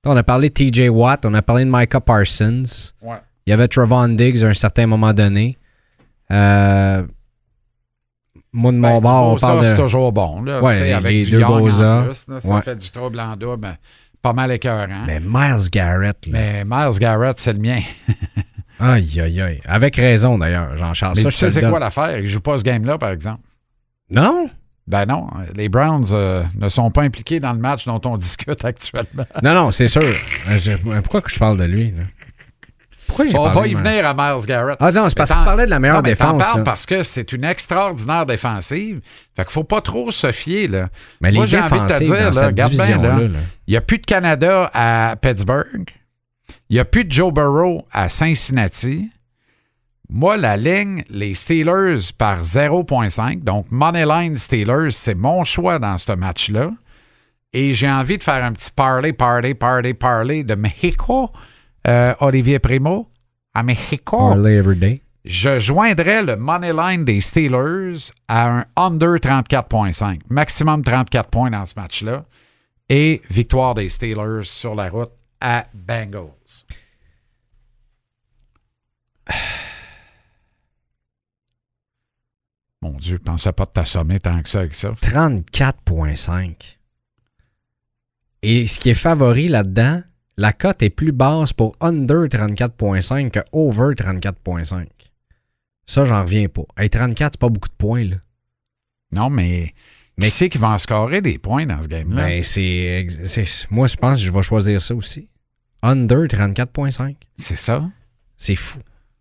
On 0.07 0.16
a 0.16 0.22
parlé 0.22 0.48
de 0.48 0.54
TJ 0.54 0.88
Watt, 0.90 1.26
on 1.26 1.35
a 1.35 1.42
parlé 1.42 1.64
de 1.64 1.70
Micah 1.72 2.00
Parsons. 2.00 2.62
Ouais. 3.02 3.16
Il 3.46 3.50
y 3.50 3.52
avait 3.52 3.66
Trevon 3.66 4.09
Diggs 4.11 4.44
à 4.44 4.48
un 4.48 4.54
certain 4.54 4.87
moment 4.87 5.12
donné. 5.12 5.59
Euh, 6.30 7.02
moi, 8.52 8.70
de 8.70 8.76
mon 8.76 8.98
Ben, 8.98 9.00
bord, 9.00 9.33
on 9.42 9.61
c'est 9.62 9.76
toujours 9.76 10.12
bon. 10.12 10.42
Là, 10.42 10.62
Ouais, 10.62 10.78
les- 10.80 10.92
avec 10.92 11.11
les 11.12 11.24
du 11.24 11.30
deux 11.33 11.40
Young 11.40 11.50
en 11.50 11.62
plus, 11.64 11.80
là, 11.80 12.09
ça 12.14 12.54
Ouais. 12.54 12.62
fait 12.62 12.76
du 12.76 12.90
trouble 12.92 13.18
en 13.18 13.35
double. 13.37 13.76
Pas 14.22 14.33
mal 14.33 14.52
écœurant. 14.52 15.02
Mais 15.04 15.18
Miles 15.20 15.68
Garrett, 15.72 16.26
là. 16.26 16.33
Mais 16.33 16.64
Miles 16.64 16.98
Garrett, 17.00 17.38
c'est 17.40 17.52
le 17.54 17.59
mien. 17.59 17.80
Aïe, 18.80 19.20
aïe, 19.20 19.40
aïe. 19.40 19.60
Avec 19.66 19.96
raison, 19.96 20.38
d'ailleurs, 20.38 20.76
Jean-Charles. 20.76 21.14
Mais 21.16 21.22
Ça, 21.22 21.28
tu 21.30 21.37
sais, 21.37 21.50
c'est 21.50 21.68
quoi 21.68 21.78
l'affaire? 21.78 22.18
Il 22.18 22.26
joue 22.26 22.40
pas 22.40 22.58
ce 22.58 22.62
game-là, 22.62 22.98
par 22.98 23.10
exemple. 23.10 23.40
Non? 24.10 24.48
Ben 24.87 25.06
non, 25.06 25.28
les 25.56 25.70
Browns 25.70 26.04
euh, 26.12 26.42
ne 26.58 26.68
sont 26.68 26.90
pas 26.90 27.02
impliqués 27.02 27.40
dans 27.40 27.52
le 27.54 27.58
match 27.58 27.87
dont 27.87 28.00
on 28.04 28.16
discute 28.18 28.62
actuellement. 28.64 29.24
Non, 29.42 29.54
non, 29.54 29.70
c'est 29.72 29.88
sûr. 29.88 30.02
Euh, 30.02 30.58
je- 30.58 30.76
Pourquoi 31.00 31.22
que 31.22 31.30
je 31.30 31.38
parle 31.38 31.56
de 31.56 31.64
lui, 31.64 31.90
là? 31.96 32.02
Pourquoi 33.06 33.26
j'ai 33.26 33.38
On 33.38 33.48
va 33.48 33.66
y 33.66 33.74
venir 33.74 34.06
à 34.06 34.12
Miles 34.14 34.46
Garrett. 34.46 34.76
Ah 34.80 34.90
non, 34.90 35.08
c'est 35.08 35.16
parce 35.16 35.30
que 35.30 35.38
tu 35.38 35.44
parlais 35.44 35.66
de 35.66 35.70
la 35.70 35.78
meilleure 35.78 35.98
Non, 35.98 36.02
mais 36.02 36.10
défense. 36.10 36.42
parles 36.42 36.58
là. 36.58 36.64
parce 36.64 36.84
que 36.87 37.02
c'est 37.02 37.32
une 37.32 37.44
extraordinaire 37.44 38.26
défensive. 38.26 39.00
Fait 39.37 39.44
qu'il 39.44 39.52
faut 39.52 39.62
pas 39.64 39.80
trop 39.82 40.10
se 40.10 40.32
fier, 40.32 40.68
là. 40.68 40.88
Mais 41.20 41.30
les 41.30 41.37
Moi, 41.37 41.46
j'ai 41.46 41.58
envie 41.60 41.78
de 41.78 41.87
te 41.98 42.02
dire, 42.02 42.44
regarde 42.46 42.72
bien, 42.72 42.96
là. 42.98 43.20
Il 43.66 43.70
n'y 43.70 43.76
a 43.76 43.80
plus 43.82 43.98
de 43.98 44.06
Canada 44.06 44.70
à 44.74 45.16
Pittsburgh. 45.20 45.88
Il 46.68 46.74
n'y 46.74 46.80
a 46.80 46.85
plus 46.85 47.04
de 47.04 47.12
Joe 47.12 47.33
Burrow 47.33 47.85
à 47.92 48.09
Cincinnati. 48.09 49.11
Moi, 50.09 50.37
la 50.37 50.57
ligne, 50.57 51.02
les 51.09 51.35
Steelers 51.35 52.12
par 52.16 52.42
0.5. 52.42 53.42
Donc, 53.42 53.66
Moneyline 53.70 54.37
Steelers, 54.37 54.90
c'est 54.90 55.14
mon 55.14 55.44
choix 55.44 55.78
dans 55.78 55.98
ce 55.98 56.12
match-là. 56.12 56.70
Et 57.52 57.72
j'ai 57.72 57.90
envie 57.90 58.18
de 58.18 58.22
faire 58.22 58.44
un 58.44 58.52
petit 58.52 58.70
parley, 58.70 59.12
parley, 59.12 59.54
parley, 59.54 59.94
parley 59.94 60.44
de 60.44 60.54
Mexico. 60.54 61.30
Euh, 61.87 62.14
Olivier 62.20 62.59
Primo, 62.59 63.09
à 63.54 63.62
Mexico. 63.62 64.16
Parlay 64.16 64.57
every 64.57 64.76
day. 64.76 65.00
Je 65.24 65.59
joindrais 65.59 66.22
le 66.22 66.37
Moneyline 66.37 67.04
des 67.04 67.20
Steelers 67.20 68.12
à 68.28 68.59
un 68.59 68.64
under 68.76 69.16
34.5. 69.16 70.20
Maximum 70.28 70.83
34 70.83 71.30
points 71.30 71.50
dans 71.50 71.64
ce 71.64 71.78
match-là. 71.78 72.24
Et 72.90 73.22
victoire 73.30 73.74
des 73.74 73.88
Steelers 73.88 74.44
sur 74.44 74.74
la 74.74 74.90
route 74.90 75.12
à 75.46 75.66
Bengals? 75.74 76.64
Mon 82.83 82.92
Dieu, 82.98 83.18
je 83.18 83.22
pensais 83.22 83.52
pas 83.52 83.64
de 83.64 83.70
t'assommer 83.70 84.20
tant 84.20 84.42
que 84.42 84.48
ça 84.48 84.61
avec 84.61 84.74
ça. 84.74 84.90
34,5. 85.02 86.76
Et 88.42 88.66
ce 88.66 88.78
qui 88.78 88.90
est 88.90 88.94
favori 88.94 89.48
là-dedans, 89.48 90.02
la 90.37 90.52
cote 90.52 90.83
est 90.83 90.90
plus 90.90 91.12
basse 91.12 91.52
pour 91.54 91.76
under 91.80 92.24
34,5 92.28 93.30
que 93.30 93.40
over 93.52 93.94
34,5. 93.94 94.87
Ça, 95.87 96.04
j'en 96.04 96.22
reviens 96.22 96.48
pas. 96.48 96.64
Hey, 96.76 96.90
34, 96.90 97.35
c'est 97.35 97.40
pas 97.40 97.48
beaucoup 97.48 97.68
de 97.68 97.74
points, 97.74 98.04
là. 98.04 98.16
Non, 99.12 99.30
mais, 99.30 99.72
Mais- 100.18 100.26
qui 100.26 100.33
c'est 100.33 100.48
qui 100.50 100.59
va 100.59 100.68
en 100.70 100.78
scorer 100.78 101.20
des 101.22 101.38
points 101.38 101.64
dans 101.66 101.80
ce 101.80 101.88
game-là? 101.88 102.26
Ben, 102.26 102.42
c'est- 102.42 103.07
Moi, 103.70 103.87
je 103.87 103.96
pense 103.96 104.18
que 104.18 104.24
je 104.26 104.30
vais 104.30 104.42
choisir 104.42 104.83
ça 104.83 104.94
aussi. 104.94 105.28
Under 105.84 106.26
34,5. 106.26 107.16
C'est 107.36 107.56
ça? 107.56 107.84
C'est 108.38 108.56
fou. 108.56 108.78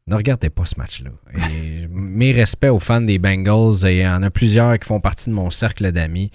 Ne 0.08 0.16
regardez 0.16 0.50
pas 0.50 0.64
ce 0.64 0.76
match-là. 0.78 1.12
Et 1.36 1.88
mes 1.92 2.32
respects 2.32 2.70
aux 2.70 2.80
fans 2.80 3.02
des 3.02 3.20
Bengals. 3.20 3.76
Il 3.84 3.98
y 3.98 4.08
en 4.08 4.24
a 4.24 4.30
plusieurs 4.30 4.80
qui 4.80 4.88
font 4.88 5.02
partie 5.02 5.30
de 5.30 5.36
mon 5.36 5.50
cercle 5.50 5.92
d'amis. 5.92 6.32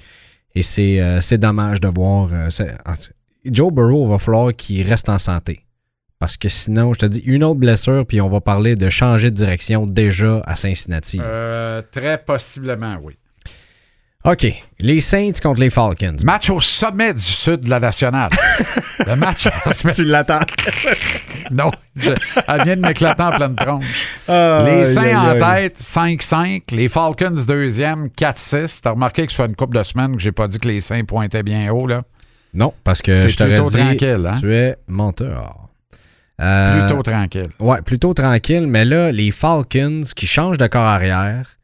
Et 0.54 0.62
c'est, 0.62 1.00
euh, 1.00 1.20
dommage 1.38 1.80
de 1.80 1.88
voir. 1.88 2.28
euh, 2.32 2.50
Joe 3.46 3.72
Burrow, 3.72 4.06
il 4.06 4.10
va 4.10 4.18
falloir 4.18 4.54
qu'il 4.54 4.86
reste 4.86 5.08
en 5.08 5.18
santé. 5.18 5.64
Parce 6.18 6.36
que 6.36 6.48
sinon, 6.48 6.92
je 6.92 6.98
te 6.98 7.06
dis, 7.06 7.20
une 7.20 7.44
autre 7.44 7.60
blessure, 7.60 8.04
puis 8.06 8.20
on 8.20 8.28
va 8.28 8.40
parler 8.40 8.76
de 8.76 8.88
changer 8.90 9.30
de 9.30 9.36
direction 9.36 9.86
déjà 9.86 10.42
à 10.44 10.56
Cincinnati. 10.56 11.20
Euh, 11.22 11.80
très 11.90 12.18
possiblement, 12.18 12.98
oui. 13.02 13.16
OK. 14.30 14.46
Les 14.80 15.00
Saints 15.00 15.32
contre 15.42 15.60
les 15.60 15.70
Falcons. 15.70 16.16
Match 16.22 16.50
au 16.50 16.60
sommet 16.60 17.14
du 17.14 17.20
sud 17.22 17.60
de 17.60 17.70
la 17.70 17.80
nationale. 17.80 18.28
Le 19.06 19.16
match. 19.16 19.48
tu 19.94 20.04
l'attends. 20.04 20.40
non, 21.50 21.70
je- 21.96 22.10
elle 22.46 22.64
vient 22.64 22.76
de 22.76 22.82
m'éclater 22.82 23.22
en 23.22 23.30
pleine 23.30 23.56
tronche. 23.56 23.86
Les 24.28 24.84
Saints 24.84 25.16
en 25.18 25.38
tête, 25.38 25.78
5-5. 25.80 26.62
Les 26.72 26.88
Falcons 26.88 27.34
deuxième, 27.46 28.08
4-6. 28.08 28.80
T'as 28.82 28.90
remarqué 28.90 29.26
que 29.26 29.32
ça 29.32 29.44
fait 29.44 29.48
une 29.48 29.56
couple 29.56 29.78
de 29.78 29.82
semaines 29.82 30.16
que 30.16 30.20
j'ai 30.22 30.32
pas 30.32 30.46
dit 30.46 30.58
que 30.58 30.68
les 30.68 30.80
Saints 30.82 31.04
pointaient 31.04 31.42
bien 31.42 31.72
haut, 31.72 31.86
là? 31.86 32.02
Non, 32.52 32.74
parce 32.84 33.00
que 33.00 33.28
je 33.28 33.34
t'aurais 33.36 33.54
plutôt 33.54 33.70
dit, 33.70 33.76
tranquille, 33.78 34.28
hein? 34.30 34.36
tu 34.40 34.52
es 34.54 34.76
menteur. 34.88 35.68
Euh, 36.40 36.86
Plutôt 36.86 37.02
tranquille. 37.02 37.48
Ouais, 37.60 37.80
plutôt 37.82 38.12
tranquille, 38.14 38.66
mais 38.68 38.84
là, 38.84 39.10
les 39.10 39.30
Falcons 39.30 40.02
qui 40.14 40.26
changent 40.26 40.58
de 40.58 40.66
corps 40.66 40.82
arrière, 40.86 41.57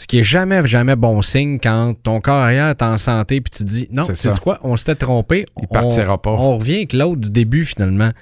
ce 0.00 0.06
qui 0.06 0.20
est 0.20 0.22
jamais, 0.22 0.64
jamais 0.66 0.94
bon 0.96 1.20
signe 1.22 1.58
quand 1.58 1.94
ton 2.02 2.20
corps 2.20 2.36
arrière 2.36 2.68
est 2.68 2.82
en 2.82 2.96
santé 2.98 3.40
puis 3.40 3.50
tu 3.50 3.64
dis 3.64 3.88
non, 3.90 4.04
C'est 4.06 4.16
c'est 4.16 4.34
ça. 4.34 4.40
quoi, 4.40 4.58
on 4.62 4.76
s'était 4.76 4.94
trompé. 4.94 5.44
Il 5.58 5.64
on, 5.64 5.66
partira 5.66 6.22
pas. 6.22 6.30
On 6.30 6.56
revient 6.56 6.76
avec 6.76 6.92
l'autre 6.92 7.20
du 7.20 7.30
début 7.30 7.64
finalement. 7.64 8.12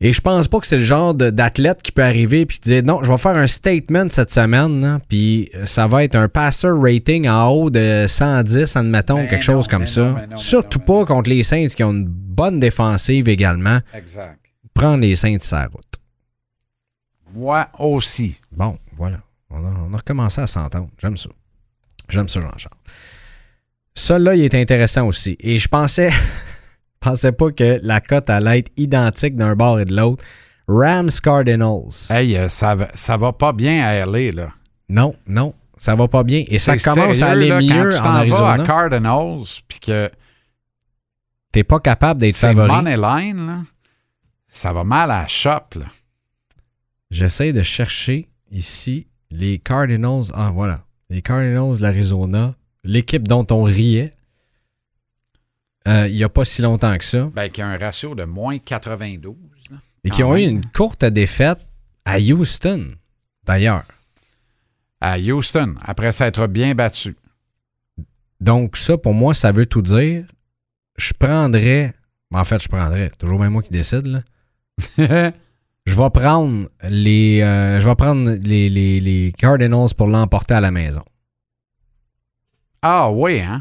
Et 0.00 0.12
je 0.12 0.20
pense 0.20 0.48
pas 0.48 0.60
que 0.60 0.66
c'est 0.66 0.76
le 0.76 0.82
genre 0.82 1.14
d'athlète 1.14 1.80
qui 1.82 1.90
peut 1.90 2.02
arriver 2.02 2.44
puis 2.46 2.58
dire 2.60 2.82
non, 2.84 3.02
je 3.02 3.10
vais 3.10 3.16
faire 3.18 3.36
un 3.36 3.46
statement 3.46 4.06
cette 4.10 4.30
semaine, 4.30 4.80
là, 4.82 5.00
puis 5.08 5.50
ça 5.64 5.86
va 5.86 6.04
être 6.04 6.14
un 6.14 6.28
passer 6.28 6.68
rating 6.70 7.26
en 7.28 7.48
haut 7.48 7.70
de 7.70 8.04
110, 8.06 8.76
admettons, 8.76 9.16
Mais 9.16 9.28
quelque 9.28 9.50
non, 9.50 9.56
chose 9.58 9.66
comme 9.68 9.80
mais 9.80 9.86
ça. 9.86 10.00
non, 10.02 10.10
non, 10.10 10.26
mais 10.30 10.36
Surtout 10.36 10.78
pas 10.80 11.04
contre 11.06 11.30
les 11.30 11.42
Saints 11.42 11.68
qui 11.68 11.82
ont 11.82 11.92
une 11.92 12.04
bonne 12.06 12.58
défensive 12.58 13.28
également. 13.28 13.78
Exact. 13.94 14.38
Prendre 14.74 14.98
les 15.00 15.16
Saints 15.16 15.38
sur 15.40 15.56
la 15.56 15.66
route. 15.68 15.84
Moi 17.34 17.68
aussi. 17.78 18.36
Bon, 18.52 18.76
voilà. 18.96 19.20
On 19.54 19.64
a, 19.64 19.70
on 19.88 19.92
a 19.92 19.96
recommencé 19.96 20.40
à 20.40 20.46
s'entendre. 20.46 20.88
J'aime 20.98 21.16
ça. 21.16 21.30
J'aime 22.08 22.28
ça, 22.28 22.40
Jean-Charles. 22.40 22.76
Ça, 23.94 24.18
là, 24.18 24.34
il 24.34 24.42
est 24.42 24.54
intéressant 24.54 25.06
aussi. 25.06 25.36
Et 25.40 25.58
je 25.58 25.68
pensais, 25.68 26.10
pensais 27.00 27.32
pas 27.32 27.50
que 27.52 27.78
la 27.82 28.00
cote 28.00 28.28
allait 28.30 28.58
être 28.60 28.72
identique 28.76 29.36
d'un 29.36 29.54
bord 29.54 29.78
et 29.80 29.84
de 29.84 29.94
l'autre. 29.94 30.24
Rams 30.66 31.10
Cardinals. 31.22 31.88
Hey, 32.10 32.36
euh, 32.36 32.48
ça, 32.48 32.74
va- 32.74 32.90
ça 32.94 33.16
va 33.16 33.32
pas 33.32 33.52
bien 33.52 33.84
à 33.84 34.04
LA, 34.06 34.32
là. 34.32 34.52
Non, 34.88 35.14
non, 35.26 35.54
ça 35.76 35.94
va 35.94 36.08
pas 36.08 36.22
bien. 36.24 36.42
Et 36.48 36.58
ça 36.58 36.76
commence 36.78 37.22
à 37.22 37.30
aller 37.30 37.48
là, 37.48 37.60
mieux 37.60 37.68
quand 37.68 37.88
tu 37.90 37.96
en 37.98 38.02
vas 38.02 38.08
à 38.10 38.18
Arizona. 38.18 38.64
Cardinals, 38.64 39.42
puis 39.68 39.80
que 39.80 40.10
T'es 41.52 41.62
pas 41.64 41.78
capable 41.78 42.20
d'être 42.20 42.34
c'est 42.34 42.48
favori. 42.48 42.68
money 42.68 42.96
line, 42.96 43.46
là, 43.46 43.58
ça 44.48 44.72
va 44.72 44.82
mal 44.84 45.10
à 45.10 45.20
la 45.22 45.26
shop, 45.28 45.76
là. 45.76 45.86
J'essaie 47.10 47.52
de 47.52 47.62
chercher 47.62 48.28
ici 48.50 49.06
les 49.34 49.58
Cardinals. 49.58 50.24
Ah, 50.34 50.50
voilà. 50.52 50.84
Les 51.10 51.22
Cardinals 51.22 51.76
de 51.76 51.82
l'Arizona. 51.82 52.54
L'équipe 52.84 53.26
dont 53.26 53.46
on 53.50 53.62
riait. 53.64 54.10
euh, 55.88 56.06
il 56.08 56.14
n'y 56.14 56.24
a 56.24 56.28
pas 56.28 56.44
si 56.44 56.62
longtemps 56.62 56.96
que 56.96 57.04
ça. 57.04 57.30
Ben, 57.34 57.48
qui 57.50 57.60
a 57.62 57.66
un 57.68 57.78
ratio 57.78 58.14
de 58.14 58.24
moins 58.24 58.58
92. 58.58 59.34
là. 59.70 59.76
Et 60.04 60.10
qui 60.10 60.22
ont 60.22 60.36
eu 60.36 60.42
une 60.42 60.64
courte 60.64 61.04
défaite 61.04 61.58
à 62.04 62.18
Houston, 62.18 62.88
d'ailleurs. 63.44 63.84
À 65.00 65.18
Houston, 65.18 65.74
après 65.82 66.12
s'être 66.12 66.46
bien 66.46 66.74
battu. 66.74 67.16
Donc, 68.40 68.76
ça, 68.76 68.98
pour 68.98 69.14
moi, 69.14 69.32
ça 69.34 69.50
veut 69.52 69.66
tout 69.66 69.82
dire. 69.82 70.24
je 70.96 71.12
prendrais. 71.18 71.92
En 72.32 72.44
fait, 72.44 72.62
je 72.62 72.68
prendrais. 72.68 73.10
Toujours 73.18 73.38
même 73.38 73.52
moi 73.52 73.62
qui 73.62 73.72
décide, 73.72 74.06
là. 74.06 74.22
Je 75.86 75.96
vais 75.96 76.10
prendre 76.10 76.68
les. 76.88 77.42
euh, 77.42 77.78
je 77.80 77.86
vais 77.88 77.94
prendre 77.94 78.30
les, 78.42 78.68
les, 78.70 79.00
les 79.00 79.32
Cardinals 79.32 79.88
pour 79.96 80.06
l'emporter 80.06 80.54
à 80.54 80.60
la 80.60 80.70
maison. 80.70 81.02
ah 82.82 83.10
oui, 83.10 83.40
hein? 83.40 83.60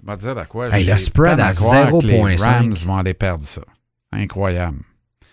Je 0.00 0.06
vais 0.10 0.16
te 0.16 0.22
dire 0.22 0.38
à 0.38 0.44
quoi? 0.44 0.68
Hey, 0.76 0.84
le 0.84 0.96
spread 0.96 1.40
à 1.40 1.52
croire 1.52 1.88
que 1.90 2.06
Les 2.06 2.18
0.5. 2.36 2.42
Rams 2.44 2.72
vont 2.74 2.96
aller 2.96 3.14
perdre 3.14 3.42
ça. 3.42 3.62
Incroyable. 4.12 4.78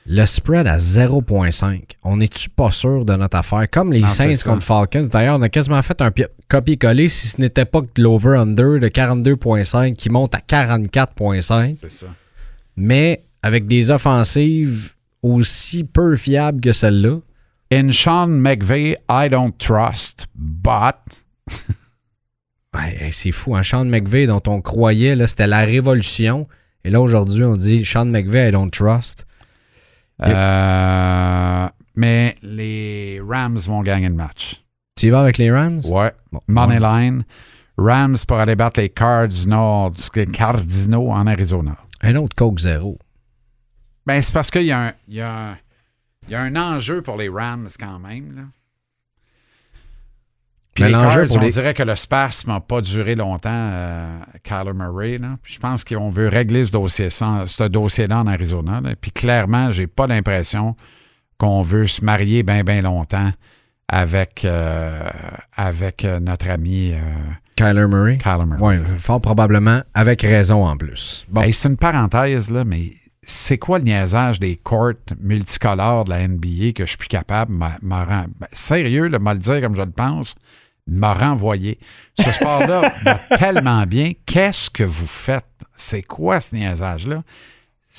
Le 0.07 0.25
spread 0.25 0.65
à 0.65 0.77
0.5. 0.77 1.81
On 2.03 2.17
n'est-tu 2.17 2.49
pas 2.49 2.71
sûr 2.71 3.05
de 3.05 3.15
notre 3.15 3.37
affaire? 3.37 3.69
Comme 3.69 3.93
les 3.93 4.01
Non, 4.01 4.07
Saints 4.07 4.33
contre 4.43 4.63
Falcons. 4.63 5.07
D'ailleurs, 5.11 5.37
on 5.37 5.41
a 5.43 5.49
quasiment 5.49 5.81
fait 5.83 6.01
un 6.01 6.09
pi- 6.09 6.25
copier-coller 6.49 7.09
si 7.09 7.27
ce 7.27 7.39
n'était 7.41 7.65
pas 7.65 7.81
que 7.81 8.01
l'over-under 8.01 8.79
de 8.79 8.87
42.5 8.87 9.93
qui 9.93 10.09
monte 10.09 10.33
à 10.33 10.39
44.5. 10.39 11.75
C'est 11.75 11.91
ça. 11.91 12.07
Mais 12.75 13.23
avec 13.43 13.67
des 13.67 13.91
offensives 13.91 14.93
aussi 15.21 15.83
peu 15.83 16.15
fiables 16.15 16.61
que 16.61 16.73
celle-là. 16.73 17.19
In 17.71 17.91
Sean 17.91 18.27
McVay, 18.27 18.97
I 19.09 19.29
don't 19.29 19.53
trust, 19.57 20.27
but. 20.35 20.95
Ouais, 22.73 23.09
c'est 23.11 23.31
fou, 23.33 23.55
hein? 23.55 23.63
Sean 23.63 23.83
McVay, 23.83 24.27
dont 24.27 24.41
on 24.47 24.61
croyait, 24.61 25.15
là, 25.15 25.27
c'était 25.27 25.47
la 25.47 25.65
révolution. 25.65 26.47
Et 26.85 26.89
là, 26.89 27.01
aujourd'hui, 27.01 27.43
on 27.43 27.57
dit 27.57 27.83
Sean 27.83 28.05
McVay, 28.05 28.47
I 28.47 28.51
don't 28.51 28.71
trust. 28.71 29.25
Euh, 30.23 31.67
mais 31.95 32.35
les 32.43 33.21
Rams 33.27 33.57
vont 33.57 33.81
gagner 33.81 34.07
le 34.07 34.15
match. 34.15 34.63
Tu 34.95 35.07
y 35.07 35.09
vas 35.09 35.21
avec 35.21 35.37
les 35.37 35.51
Rams? 35.51 35.81
Ouais. 35.85 36.13
Bon, 36.31 36.39
Money 36.47 36.79
ouais. 36.79 37.01
line. 37.01 37.23
Rams 37.77 38.17
pour 38.27 38.37
aller 38.37 38.55
battre 38.55 38.79
les 38.79 38.89
Cardinals, 38.89 39.91
les 40.15 40.25
Cardinals 40.27 41.09
en 41.09 41.27
Arizona. 41.27 41.75
Un 42.01 42.15
autre 42.15 42.35
Coke 42.35 42.59
Zéro. 42.59 42.97
Ben, 44.05 44.21
c'est 44.21 44.33
parce 44.33 44.49
qu'il 44.51 44.63
y, 44.63 44.71
a 44.71 44.87
un- 44.87 44.93
il 45.07 45.15
y, 45.15 45.21
a 45.21 45.31
un- 45.51 45.57
il 46.27 46.31
y 46.31 46.35
a 46.35 46.41
un 46.41 46.55
enjeu 46.55 47.01
pour 47.01 47.17
les 47.17 47.29
Rams 47.29 47.67
quand 47.79 47.99
même. 47.99 48.35
Là. 48.35 48.41
Puis 50.73 50.83
Mais 50.85 50.89
les 50.89 50.93
l'enjeu 50.95 51.21
Cards, 51.21 51.27
pour 51.27 51.37
on 51.37 51.41
les- 51.41 51.51
dirait 51.51 51.73
que 51.73 51.83
le 51.83 51.95
spasme 51.95 52.49
n'a 52.51 52.61
pas 52.61 52.79
duré 52.81 53.15
longtemps, 53.15 53.49
euh, 53.51 54.19
Kyler 54.43 54.73
Murray. 54.73 55.17
Là. 55.17 55.37
Puis 55.43 55.55
je 55.55 55.59
pense 55.59 55.83
qu'on 55.83 56.09
veut 56.09 56.29
régler 56.29 56.63
ce 56.63 56.71
dossier 56.71 57.09
ce 57.09 57.67
dossier-là 57.67 58.19
en 58.21 58.27
Arizona. 58.27 58.79
là. 58.81 58.95
Puis 58.99 59.11
clairement, 59.11 59.69
j'ai 59.71 59.87
pas 59.87 60.07
l'impression 60.07 60.75
qu'on 61.37 61.61
veut 61.61 61.87
se 61.87 62.05
marier 62.05 62.43
bien, 62.43 62.63
bien 62.63 62.81
longtemps 62.81 63.31
avec, 63.89 64.45
euh, 64.45 65.09
avec 65.57 66.05
euh, 66.05 66.21
notre 66.21 66.49
ami 66.49 66.93
euh, 66.93 66.99
Kyler 67.57 67.87
Murray? 67.87 68.17
Kyler 68.17 68.45
Murray. 68.45 68.79
Oui, 68.79 68.99
fort 68.99 69.19
probablement, 69.19 69.81
avec 69.93 70.21
raison 70.21 70.65
en 70.65 70.77
plus. 70.77 71.25
Bon, 71.27 71.41
Hey, 71.41 71.51
c'est 71.51 71.67
une 71.67 71.75
parenthèse, 71.77 72.49
là, 72.49 72.63
mais 72.63 72.93
c'est 73.23 73.57
quoi 73.57 73.77
le 73.77 73.85
niaisage 73.85 74.39
des 74.39 74.55
courts 74.57 74.93
multicolores 75.19 76.05
de 76.05 76.09
la 76.09 76.27
NBA 76.27 76.71
que 76.73 76.85
je 76.85 76.89
suis 76.89 76.97
plus 76.97 77.07
capable 77.07 77.53
m'a- 77.53 77.77
m'a 77.81 78.05
ben, 78.05 78.47
Sérieux, 78.51 79.09
m'a 79.19 79.33
le 79.33 79.39
dire 79.39 79.61
comme 79.61 79.75
je 79.75 79.81
le 79.83 79.91
pense, 79.91 80.35
m'a 80.87 81.13
renvoyé. 81.13 81.79
Ce 82.19 82.31
sport-là 82.31 82.91
va 83.03 83.19
tellement 83.37 83.85
bien. 83.85 84.11
Qu'est-ce 84.25 84.69
que 84.69 84.83
vous 84.83 85.05
faites? 85.07 85.45
C'est 85.75 86.01
quoi 86.01 86.41
ce 86.41 86.55
niaisage-là? 86.55 87.23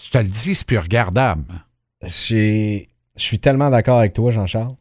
Je 0.05 0.11
te 0.11 0.19
le 0.19 0.25
dis, 0.25 0.55
c'est 0.55 0.67
plus 0.67 0.79
regardable. 0.79 1.45
j'ai- 2.05 2.89
je 3.15 3.23
suis 3.23 3.39
tellement 3.39 3.71
d'accord 3.71 3.99
avec 3.99 4.15
toi, 4.15 4.31
Jean-Charles. 4.33 4.75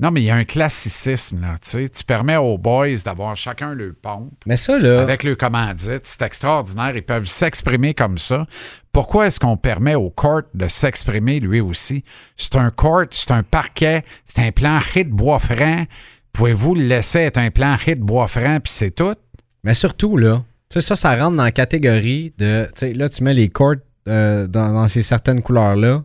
Non, 0.00 0.10
mais 0.10 0.22
il 0.22 0.24
y 0.24 0.30
a 0.30 0.34
un 0.34 0.44
classicisme, 0.44 1.40
là, 1.40 1.54
tu 1.62 1.70
sais. 1.70 1.88
Tu 1.88 2.02
permets 2.02 2.36
aux 2.36 2.58
boys 2.58 2.96
d'avoir 3.04 3.36
chacun 3.36 3.74
le 3.74 3.92
pompe. 3.92 4.34
Mais 4.44 4.56
ça, 4.56 4.76
là, 4.76 5.00
avec 5.00 5.22
le 5.22 5.36
commandite. 5.36 6.04
C'est 6.04 6.22
extraordinaire. 6.22 6.96
Ils 6.96 7.04
peuvent 7.04 7.26
s'exprimer 7.26 7.94
comme 7.94 8.18
ça. 8.18 8.46
Pourquoi 8.92 9.28
est-ce 9.28 9.38
qu'on 9.38 9.56
permet 9.56 9.94
au 9.94 10.10
court 10.10 10.42
de 10.52 10.66
s'exprimer 10.66 11.38
lui 11.38 11.60
aussi? 11.60 12.02
C'est 12.36 12.56
un 12.56 12.70
court, 12.70 13.04
c'est 13.10 13.30
un 13.30 13.44
parquet, 13.44 14.02
c'est 14.24 14.40
un 14.40 14.50
plancher 14.50 15.04
de 15.04 15.12
bois 15.12 15.38
franc. 15.38 15.84
Pouvez-vous 16.32 16.74
le 16.74 16.82
laisser 16.82 17.20
être 17.20 17.38
un 17.38 17.50
plancher 17.50 17.94
de 17.94 18.02
bois 18.02 18.26
franc, 18.26 18.58
puis 18.60 18.72
c'est 18.72 18.90
tout? 18.90 19.14
mais 19.62 19.74
surtout, 19.74 20.16
là, 20.16 20.44
tu 20.68 20.80
sais, 20.80 20.86
ça, 20.86 20.94
ça 20.94 21.16
rentre 21.16 21.36
dans 21.36 21.44
la 21.44 21.52
catégorie 21.52 22.34
de. 22.38 22.66
Tu 22.66 22.70
sais, 22.78 22.92
là, 22.92 23.08
tu 23.08 23.24
mets 23.24 23.34
les 23.34 23.48
courts 23.48 23.76
euh, 24.08 24.46
dans, 24.46 24.72
dans 24.74 24.88
ces 24.88 25.02
certaines 25.02 25.40
couleurs-là. 25.42 26.02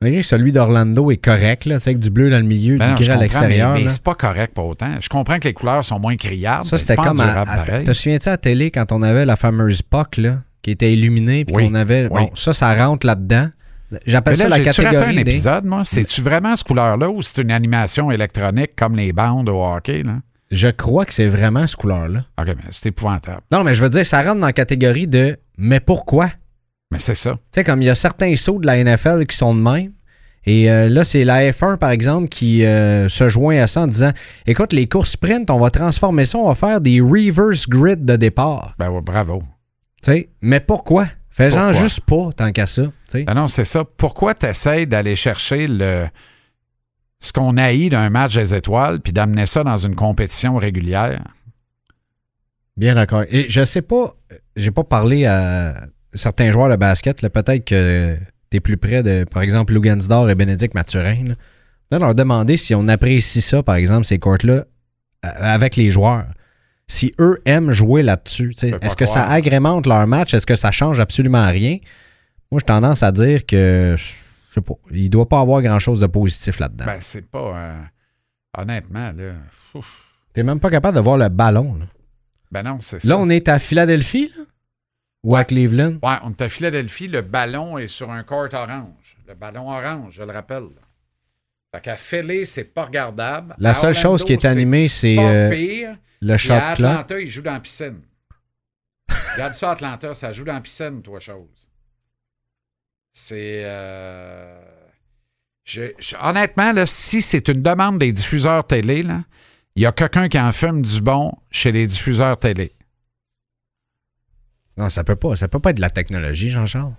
Malgré 0.00 0.22
celui 0.22 0.52
d'Orlando 0.52 1.10
est 1.10 1.16
correct, 1.16 1.64
là, 1.64 1.76
tu 1.78 1.82
sais, 1.84 1.90
avec 1.90 1.98
du 1.98 2.10
bleu 2.10 2.30
dans 2.30 2.36
le 2.38 2.44
milieu, 2.44 2.76
Ben 2.76 2.84
du 2.86 2.90
non, 2.92 2.96
gris 2.96 3.10
à 3.10 3.16
l'extérieur. 3.16 3.74
Mais, 3.74 3.88
c'est 3.88 4.02
pas 4.02 4.14
correct 4.14 4.54
pour 4.54 4.66
autant. 4.66 4.90
Je 5.00 5.08
comprends 5.08 5.38
que 5.40 5.48
les 5.48 5.54
couleurs 5.54 5.84
sont 5.84 5.98
moins 5.98 6.14
criardes. 6.16 6.64
Ça, 6.64 6.78
c'était 6.78 6.94
c'est 6.94 7.02
comme. 7.02 7.20
À, 7.20 7.40
à- 7.40 7.80
te 7.80 7.92
souviens-tu 7.92 8.28
à 8.28 8.32
la 8.32 8.36
télé 8.38 8.70
quand 8.70 8.92
on 8.92 9.02
avait 9.02 9.24
la 9.24 9.34
fameuse 9.34 9.82
POC, 9.82 10.18
là, 10.18 10.36
qui 10.62 10.70
était 10.70 10.92
illuminée, 10.92 11.44
puis 11.44 11.56
Oui, 11.56 11.68
qu'on 11.68 11.74
avait. 11.74 12.04
oui. 12.10 12.20
Bon, 12.22 12.30
ça, 12.34 12.52
ça 12.52 12.72
rentre 12.74 13.06
là-dedans. 13.06 13.48
J'appelle 14.06 14.36
ça 14.36 14.48
la 14.48 14.60
catégorie 14.60 15.18
un 15.18 15.22
des. 15.22 15.32
épisode, 15.32 15.64
moi? 15.64 15.82
C'est-tu 15.82 16.20
vraiment 16.20 16.54
ce 16.54 16.62
couleur-là 16.62 17.08
ou 17.08 17.22
c'est 17.22 17.40
une 17.40 17.50
animation 17.50 18.10
électronique 18.10 18.76
comme 18.76 18.94
les 18.96 19.12
bandes 19.12 19.48
au 19.48 19.64
hockey, 19.64 20.02
là? 20.02 20.16
Je 20.50 20.68
crois 20.68 21.04
que 21.06 21.12
c'est 21.12 21.26
vraiment 21.28 21.66
ce 21.66 21.76
couleur-là. 21.76 22.24
OK, 22.40 22.46
mais 22.46 22.54
c'est 22.70 22.86
épouvantable. 22.86 23.40
Non, 23.50 23.64
mais 23.64 23.74
je 23.74 23.82
veux 23.82 23.90
dire, 23.90 24.04
ça 24.06 24.22
rentre 24.22 24.40
dans 24.40 24.46
la 24.46 24.52
catégorie 24.52 25.06
de 25.06 25.38
mais 25.58 25.80
pourquoi? 25.80 26.30
Tu 26.90 26.94
Mais 26.94 26.98
c'est 26.98 27.14
ça. 27.14 27.38
sais, 27.54 27.64
comme 27.64 27.82
il 27.82 27.86
y 27.86 27.90
a 27.90 27.94
certains 27.94 28.34
sauts 28.36 28.58
de 28.58 28.66
la 28.66 28.82
NFL 28.82 29.26
qui 29.26 29.36
sont 29.36 29.54
de 29.54 29.60
même. 29.60 29.92
Et 30.46 30.70
euh, 30.70 30.88
là, 30.88 31.04
c'est 31.04 31.24
la 31.24 31.50
F1, 31.50 31.76
par 31.76 31.90
exemple, 31.90 32.28
qui 32.28 32.64
euh, 32.64 33.08
se 33.10 33.28
joint 33.28 33.58
à 33.58 33.66
ça 33.66 33.82
en 33.82 33.86
disant 33.86 34.12
Écoute, 34.46 34.72
les 34.72 34.88
courses 34.88 35.10
sprint, 35.10 35.50
on 35.50 35.58
va 35.58 35.70
transformer 35.70 36.24
ça, 36.24 36.38
on 36.38 36.48
va 36.48 36.54
faire 36.54 36.80
des 36.80 37.00
reverse 37.00 37.68
grid 37.68 38.06
de 38.06 38.16
départ. 38.16 38.74
Ben 38.78 38.88
ouais, 38.88 39.02
bravo. 39.02 39.42
Tu 40.02 40.12
sais, 40.12 40.30
mais 40.40 40.60
pourquoi? 40.60 41.06
Fais-en 41.28 41.66
Pourquoi? 41.66 41.72
juste 41.74 42.00
pas, 42.00 42.30
tant 42.34 42.50
qu'à 42.52 42.66
ça. 42.66 42.84
tu. 43.10 43.24
Ben 43.24 43.34
non, 43.34 43.48
c'est 43.48 43.66
ça. 43.66 43.84
Pourquoi 43.84 44.34
tu 44.34 44.46
essaies 44.46 44.86
d'aller 44.86 45.16
chercher 45.16 45.66
le 45.66 46.06
ce 47.20 47.32
qu'on 47.32 47.56
haït 47.58 47.90
d'un 47.90 48.08
match 48.10 48.34
des 48.36 48.54
étoiles 48.54 49.00
puis 49.00 49.12
d'amener 49.12 49.44
ça 49.44 49.62
dans 49.64 49.76
une 49.76 49.94
compétition 49.96 50.56
régulière? 50.56 51.22
Bien 52.76 52.94
d'accord. 52.94 53.24
Et 53.28 53.46
je 53.48 53.64
sais 53.64 53.82
pas, 53.82 54.14
j'ai 54.56 54.70
pas 54.70 54.84
parlé 54.84 55.26
à 55.26 55.74
certains 56.14 56.50
joueurs 56.50 56.68
de 56.68 56.76
basket, 56.76 57.20
peut-être 57.28 57.64
que 57.64 58.16
tu 58.50 58.56
es 58.56 58.60
plus 58.60 58.76
près 58.76 59.02
de, 59.02 59.24
par 59.24 59.42
exemple, 59.42 59.72
Lugansdor 59.74 60.28
et 60.30 60.34
Bénédicte 60.34 60.74
Mathurin. 60.74 61.28
Là. 61.28 61.34
Là, 61.90 61.98
leur 61.98 62.14
demander 62.14 62.56
si 62.56 62.74
on 62.74 62.86
apprécie 62.88 63.40
ça, 63.40 63.62
par 63.62 63.76
exemple, 63.76 64.04
ces 64.04 64.18
courts-là, 64.18 64.64
a- 65.22 65.52
avec 65.54 65.76
les 65.76 65.90
joueurs. 65.90 66.26
Si 66.86 67.14
eux 67.18 67.38
aiment 67.44 67.70
jouer 67.70 68.02
là-dessus. 68.02 68.54
Est-ce 68.62 68.96
que 68.96 69.04
ça 69.06 69.24
agrémente 69.24 69.86
leur 69.86 70.06
match? 70.06 70.32
Est-ce 70.32 70.46
que 70.46 70.56
ça 70.56 70.70
change 70.70 71.00
absolument 71.00 71.46
rien? 71.46 71.78
Moi, 72.50 72.60
j'ai 72.60 72.66
tendance 72.66 73.02
à 73.02 73.12
dire 73.12 73.44
que, 73.44 73.94
je 73.98 74.54
sais 74.54 74.60
pas, 74.62 74.74
il 74.90 75.10
doit 75.10 75.28
pas 75.28 75.40
avoir 75.40 75.60
grand-chose 75.60 76.00
de 76.00 76.06
positif 76.06 76.58
là-dedans. 76.60 76.86
Ben, 76.86 76.96
c'est 77.00 77.28
pas. 77.30 77.52
euh, 77.54 77.82
honnêtement, 78.56 79.12
là. 79.12 79.32
T'es 80.32 80.42
même 80.42 80.60
pas 80.60 80.70
capable 80.70 80.96
de 80.96 81.02
voir 81.02 81.16
le 81.18 81.28
ballon. 81.28 81.74
Là, 81.78 81.86
Ben 82.50 82.62
non, 82.62 82.78
c'est 82.80 83.00
ça. 83.02 83.08
Là, 83.08 83.18
on 83.18 83.28
est 83.28 83.48
à 83.48 83.58
Philadelphie, 83.58 84.30
là? 84.36 84.44
Ou 85.24 85.34
à 85.36 85.44
Cleveland? 85.44 85.98
Ouais, 86.02 86.16
on 86.22 86.30
est 86.30 86.42
à 86.42 86.48
Philadelphie, 86.48 87.08
le 87.08 87.22
ballon 87.22 87.76
est 87.78 87.88
sur 87.88 88.10
un 88.10 88.22
court 88.22 88.48
orange. 88.52 89.16
Le 89.26 89.34
ballon 89.34 89.68
orange, 89.70 90.14
je 90.14 90.22
le 90.22 90.32
rappelle. 90.32 90.68
Fait 91.74 91.80
qu'à 91.82 91.96
Philly, 91.96 92.46
c'est 92.46 92.64
pas 92.64 92.84
regardable. 92.84 93.54
La 93.58 93.70
À 93.70 93.74
seule 93.74 93.90
Orlando, 93.90 94.02
chose 94.18 94.24
qui 94.24 94.32
est 94.32 94.44
animée, 94.44 94.88
c'est 94.88 95.16
euh, 95.18 95.94
le 96.20 96.36
shot 96.36 96.54
à 96.54 96.74
clock. 96.74 96.90
Atlanta, 96.90 97.20
ils 97.20 97.28
jouent 97.28 97.42
dans 97.42 97.52
la 97.52 97.60
piscine. 97.60 98.00
Regarde 99.34 99.54
ça, 99.54 99.72
Atlanta, 99.72 100.14
ça 100.14 100.32
joue 100.32 100.44
dans 100.44 100.54
la 100.54 100.60
piscine, 100.60 101.02
toi, 101.02 101.20
chose. 101.20 101.68
C'est. 103.12 103.62
euh, 103.64 104.60
je- 105.64 105.92
je- 105.98 106.16
honnêtement, 106.22 106.72
là, 106.72 106.86
si 106.86 107.20
c'est 107.20 107.48
une 107.48 107.62
demande 107.62 107.98
des 107.98 108.12
diffuseurs 108.12 108.66
télé, 108.66 109.04
il 109.74 109.82
y 109.82 109.86
a 109.86 109.92
quelqu'un 109.92 110.28
qui 110.28 110.38
en 110.38 110.52
fume 110.52 110.82
du 110.82 111.00
bon 111.00 111.32
chez 111.50 111.72
les 111.72 111.86
diffuseurs 111.86 112.38
télé. 112.38 112.72
Non, 114.78 114.88
ça 114.88 115.04
peut 115.04 115.16
pas. 115.16 115.36
Ça 115.36 115.48
peut 115.48 115.58
pas 115.58 115.70
être 115.70 115.76
de 115.76 115.80
la 115.82 115.90
technologie, 115.90 116.48
Jean-Charles. 116.50 116.92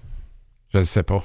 Je 0.74 0.80
ne 0.80 0.84
sais 0.84 1.04
pas. 1.04 1.24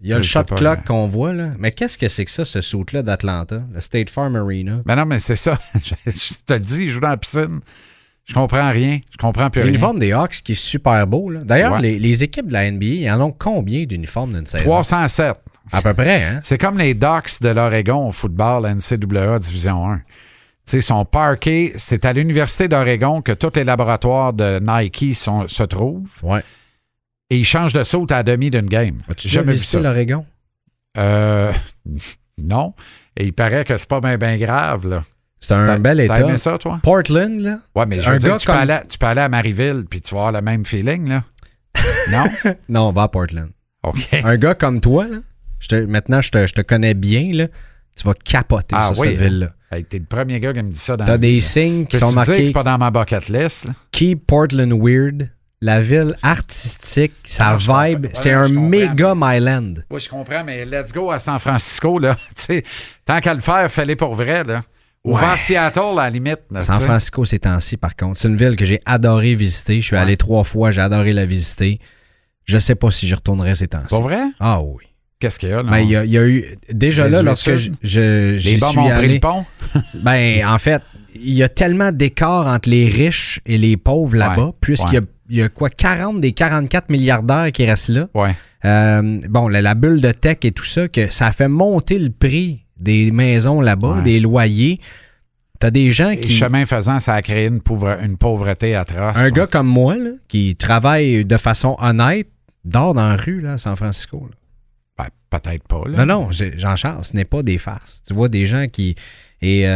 Il 0.00 0.08
y 0.08 0.12
a 0.12 0.16
Je 0.16 0.20
le 0.22 0.24
shot 0.24 0.42
clock 0.44 0.84
qu'on 0.84 1.06
voit, 1.06 1.32
là. 1.32 1.50
Mais 1.58 1.70
qu'est-ce 1.70 1.96
que 1.96 2.08
c'est 2.08 2.24
que 2.24 2.30
ça, 2.30 2.44
ce 2.44 2.60
saut-là 2.60 3.02
d'Atlanta? 3.02 3.62
Le 3.72 3.80
State 3.80 4.10
Farm 4.10 4.34
Arena? 4.34 4.80
Ben 4.84 4.96
non, 4.96 5.04
mais 5.06 5.20
c'est 5.20 5.36
ça. 5.36 5.58
je, 5.74 5.94
je 6.06 6.34
te 6.44 6.54
le 6.54 6.60
dis, 6.60 6.82
ils 6.84 6.88
jouent 6.88 6.98
dans 7.00 7.10
la 7.10 7.16
piscine. 7.16 7.60
Je 8.24 8.34
comprends 8.34 8.70
rien. 8.70 8.98
Je 9.12 9.16
comprends 9.18 9.50
plus 9.50 9.60
rien. 9.60 9.70
L'uniforme 9.70 9.98
des 9.98 10.12
Hawks 10.12 10.42
qui 10.42 10.52
est 10.52 10.56
super 10.56 11.06
beau, 11.06 11.28
là. 11.30 11.40
D'ailleurs, 11.44 11.72
Ouais. 11.74 11.82
les, 11.82 11.98
les 11.98 12.24
équipes 12.24 12.46
de 12.48 12.52
la 12.52 12.68
NBA, 12.70 12.86
ils 12.86 13.10
en 13.10 13.20
ont 13.20 13.32
combien 13.32 13.84
d'uniformes 13.84 14.32
d'une 14.32 14.46
saison? 14.46 14.64
307. 14.64 15.36
À 15.70 15.82
peu 15.82 15.94
près, 15.94 16.24
hein? 16.24 16.40
C'est 16.42 16.58
comme 16.58 16.78
les 16.78 16.94
Ducks 16.94 17.40
de 17.40 17.48
l'Oregon 17.50 18.08
au 18.08 18.10
football 18.12 18.64
NCAA 18.74 19.38
Division 19.38 19.88
1. 19.92 20.00
Tu 20.66 20.70
sais, 20.72 20.80
sont 20.80 21.04
parqués. 21.04 21.72
C'est 21.76 22.04
à 22.04 22.12
l'Université 22.12 22.68
d'Oregon 22.68 23.20
que 23.22 23.32
tous 23.32 23.50
les 23.56 23.64
laboratoires 23.64 24.32
de 24.32 24.60
Nike 24.62 25.16
sont- 25.16 25.48
se 25.48 25.62
trouvent. 25.64 26.08
Ouais. 26.22 26.42
Et 27.30 27.38
ils 27.38 27.44
changent 27.44 27.72
de 27.72 27.82
saut 27.82 28.06
à 28.10 28.16
la 28.16 28.22
demi 28.22 28.50
d'une 28.50 28.66
game. 28.68 28.98
As-tu 29.08 29.26
déjà 29.28 29.40
jamais 29.40 29.52
vu 29.52 29.58
visité 29.58 29.78
ça? 29.78 29.82
l'Oregon? 29.82 30.24
Euh, 30.98 31.52
non. 32.38 32.74
Et 33.16 33.26
il 33.26 33.32
paraît 33.32 33.64
que 33.64 33.76
c'est 33.76 33.88
pas 33.88 34.00
bien 34.00 34.16
ben 34.18 34.38
grave, 34.38 34.86
là. 34.86 35.04
C'est 35.40 35.52
un 35.54 35.66
T'as- 35.66 35.78
bel 35.78 35.96
T'as 35.98 36.04
état. 36.04 36.20
aimé 36.20 36.36
ça, 36.38 36.56
toi? 36.58 36.78
Portland, 36.82 37.40
là? 37.40 37.58
Ouais, 37.74 37.84
mais 37.86 38.00
je 38.00 38.08
veux 38.10 38.18
dire, 38.18 38.36
tu, 38.36 38.46
peux 38.46 38.52
aller, 38.52 38.78
tu 38.88 38.96
peux 38.96 39.06
aller 39.06 39.22
à 39.22 39.28
Marieville 39.28 39.84
puis 39.90 40.00
tu 40.00 40.14
vas 40.14 40.20
avoir 40.28 40.32
le 40.32 40.40
même 40.42 40.64
feeling, 40.64 41.08
là. 41.08 41.24
Non? 42.12 42.24
Non, 42.68 42.80
on 42.88 42.92
va 42.92 43.02
à 43.02 43.08
Portland. 43.08 43.50
OK. 43.82 43.96
un 44.22 44.36
gars 44.36 44.54
comme 44.54 44.80
toi, 44.80 45.08
là, 45.08 45.16
je 45.58 45.68
te- 45.68 45.84
maintenant, 45.86 46.20
je 46.20 46.30
te, 46.30 46.46
je 46.46 46.54
te 46.54 46.60
connais 46.60 46.94
bien, 46.94 47.30
là, 47.32 47.48
tu 47.96 48.04
vas 48.06 48.14
capoter 48.14 48.76
Ah 48.78 48.92
sur 48.94 49.00
oui, 49.02 49.08
cette 49.08 49.18
hein? 49.18 49.24
ville-là. 49.24 49.48
Hey, 49.72 49.84
T'es 49.84 49.98
le 49.98 50.04
premier 50.04 50.38
gars 50.38 50.52
qui 50.52 50.62
me 50.62 50.70
dit 50.70 50.78
ça 50.78 50.96
dans 50.96 51.04
T'as 51.04 51.16
des 51.18 51.40
signes 51.40 51.86
qui 51.86 51.96
sont 51.96 52.12
marqués? 52.12 52.44
c'est 52.44 52.52
pas 52.52 52.62
dans 52.62 52.76
ma 52.78 52.90
bucket 52.90 53.28
list, 53.28 53.64
là? 53.66 53.72
Keep 53.90 54.26
Portland 54.26 54.72
Weird. 54.72 55.30
La 55.64 55.80
ville 55.80 56.16
artistique, 56.22 57.12
sa 57.24 57.50
Ah, 57.50 57.56
je 57.58 57.70
vibe, 57.70 58.06
c'est 58.14 58.30
je 58.32 58.34
un 58.36 58.48
méga 58.48 59.14
Myland. 59.16 59.74
Oui, 59.90 60.00
je 60.00 60.08
comprends, 60.10 60.42
mais 60.44 60.64
let's 60.64 60.92
go 60.92 61.10
à 61.12 61.20
San 61.20 61.38
Francisco, 61.38 62.00
là. 62.00 62.16
Tant 63.04 63.20
qu'à 63.20 63.32
le 63.32 63.40
faire, 63.40 63.70
fallait 63.70 63.94
pour 63.96 64.14
vrai, 64.14 64.42
là. 64.42 64.62
Ou 65.04 65.14
Ouais. 65.14 65.20
vers 65.20 65.38
Seattle, 65.38 65.80
à 65.98 66.04
la 66.04 66.10
limite. 66.10 66.40
là, 66.50 66.60
San. 66.60 66.80
Francisco, 66.80 67.24
ces 67.24 67.38
temps-ci, 67.38 67.76
par 67.76 67.94
contre, 67.96 68.18
c'est 68.18 68.28
une 68.28 68.36
ville 68.36 68.56
que 68.56 68.64
j'ai 68.64 68.80
adoré 68.86 69.34
visiter. 69.34 69.80
Je 69.80 69.86
suis 69.86 69.96
Ouais. 69.96 70.02
allé 70.02 70.16
trois 70.16 70.42
fois, 70.44 70.70
j'ai 70.72 70.80
adoré 70.80 71.12
la 71.12 71.24
visiter. 71.24 71.78
Je 72.44 72.58
sais 72.58 72.74
pas 72.74 72.90
si 72.90 73.06
j'y 73.06 73.14
retournerai 73.14 73.54
ces 73.54 73.68
temps-ci. 73.68 73.86
Pour 73.88 74.02
vrai? 74.02 74.20
Ah 74.40 74.60
oui. 74.62 74.84
Qu'est-ce 75.22 75.38
qu'il 75.38 75.50
y 75.50 75.52
a, 75.52 75.62
là? 75.62 75.70
Ben, 75.70 75.78
il 75.78 75.88
y, 75.90 75.94
a- 75.96 76.04
il 76.04 76.10
y 76.10 76.18
a 76.18 76.26
eu. 76.26 76.44
Déjà 76.72 77.04
Les 77.06 77.12
là, 77.12 77.22
lorsque 77.22 77.54
je, 77.54 77.70
je, 77.80 78.50
Les 78.50 78.56
bombes 78.58 78.78
ont 78.78 78.90
pris 78.90 79.08
le 79.14 79.20
pont? 79.20 79.44
Ben, 79.94 80.44
en 80.44 80.58
fait, 80.58 80.82
il 81.14 81.34
y 81.34 81.44
a 81.44 81.48
tellement 81.48 81.92
d'écart 81.92 82.48
entre 82.48 82.68
les 82.68 82.88
riches 82.88 83.40
et 83.46 83.56
les 83.56 83.76
pauvres 83.76 84.16
là-bas, 84.16 84.46
Ouais, 84.46 84.52
puisqu'il 84.60 84.94
y 84.94 84.98
a- 84.98 85.02
il 85.30 85.36
y, 85.36 85.42
a 85.42 85.48
quoi, 85.48 85.70
40 85.70 86.20
des 86.20 86.32
44 86.32 86.90
milliardaires 86.90 87.52
qui 87.52 87.64
restent 87.64 87.88
là. 87.90 88.08
Ouais. 88.14 88.34
Euh, 88.64 89.20
bon, 89.30 89.46
la, 89.48 89.62
la 89.62 89.74
bulle 89.74 90.00
de 90.00 90.10
tech 90.10 90.38
et 90.42 90.50
tout 90.50 90.64
ça, 90.64 90.88
que 90.88 91.10
ça 91.12 91.28
a 91.28 91.32
fait 91.32 91.48
monter 91.48 91.98
le 92.00 92.10
prix 92.10 92.66
des 92.78 93.12
maisons 93.12 93.60
là-bas, 93.60 94.02
des 94.02 94.18
loyers. 94.20 94.80
T'as 95.60 95.70
des 95.70 95.92
gens 95.92 96.10
Et 96.10 96.18
qui. 96.18 96.32
chemin 96.32 96.66
faisant, 96.66 96.98
ça 96.98 97.14
a 97.14 97.22
créé 97.22 97.46
une, 97.46 97.62
pauvre- 97.62 97.96
une 98.02 98.16
pauvreté 98.16 98.74
atroce. 98.74 99.14
Un 99.16 99.30
gars 99.30 99.46
comme 99.46 99.68
moi, 99.68 99.96
là, 99.96 100.10
qui 100.26 100.56
travaille 100.56 101.24
de 101.24 101.36
façon 101.36 101.76
honnête, 101.78 102.26
dort 102.64 102.94
dans 102.94 103.08
la 103.08 103.16
rue, 103.16 103.40
là, 103.40 103.52
à 103.52 103.58
San 103.58 103.76
Francisco. 103.76 104.26
là. 104.28 104.36
Ben, 104.98 105.06
peut-être 105.30 105.66
pas, 105.66 105.82
là. 105.86 106.04
Non, 106.04 106.24
non, 106.24 106.30
Jean-Charles, 106.30 107.04
ce 107.04 107.16
n'est 107.16 107.24
pas 107.24 107.42
des 107.42 107.58
farces. 107.58 108.02
Tu 108.06 108.12
vois 108.14 108.28
des 108.28 108.44
gens 108.46 108.66
qui. 108.70 108.94
Et 109.44 109.66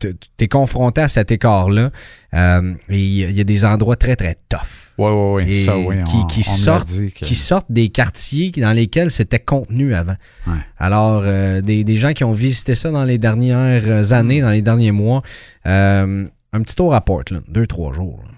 tu 0.00 0.14
es 0.40 0.48
confronté 0.48 1.02
à 1.02 1.08
cet 1.08 1.30
écart-là. 1.32 1.90
euh, 2.34 2.72
et 2.88 2.98
il 2.98 3.32
y, 3.32 3.40
a- 3.40 3.44
des 3.44 3.64
endroits 3.66 3.96
très, 3.96 4.16
très 4.16 4.36
tough. 4.48 4.92
Oui, 4.96 5.10
oui, 5.10 5.44
oui. 5.50 5.64
Ça, 5.66 5.76
oui. 5.76 5.96
qui, 6.04 6.16
on, 6.16 6.26
qui 6.26 6.40
on 6.48 6.52
sortent, 6.52 6.88
dit 6.88 7.12
que- 7.12 7.24
qui 7.26 7.34
sortent 7.34 7.70
des 7.70 7.90
quartiers 7.90 8.52
dans 8.56 8.72
lesquels 8.72 9.10
c'était 9.10 9.38
contenu 9.38 9.92
avant. 9.94 10.16
Ouais. 10.46 10.54
Alors, 10.78 11.22
euh, 11.26 11.60
des, 11.60 11.84
des 11.84 11.96
gens 11.98 12.12
qui 12.14 12.24
ont 12.24 12.32
visité 12.32 12.74
ça 12.74 12.90
dans 12.90 13.04
les 13.04 13.18
dernières 13.18 14.12
années, 14.14 14.40
dans 14.40 14.50
les 14.50 14.62
derniers 14.62 14.92
mois, 14.92 15.22
euh, 15.66 16.24
un 16.54 16.62
petit 16.62 16.76
tour 16.76 16.94
à 16.94 17.02
Portland, 17.02 17.42
deux, 17.48 17.66
trois 17.66 17.92
jours. 17.92 18.20
là. 18.24 18.30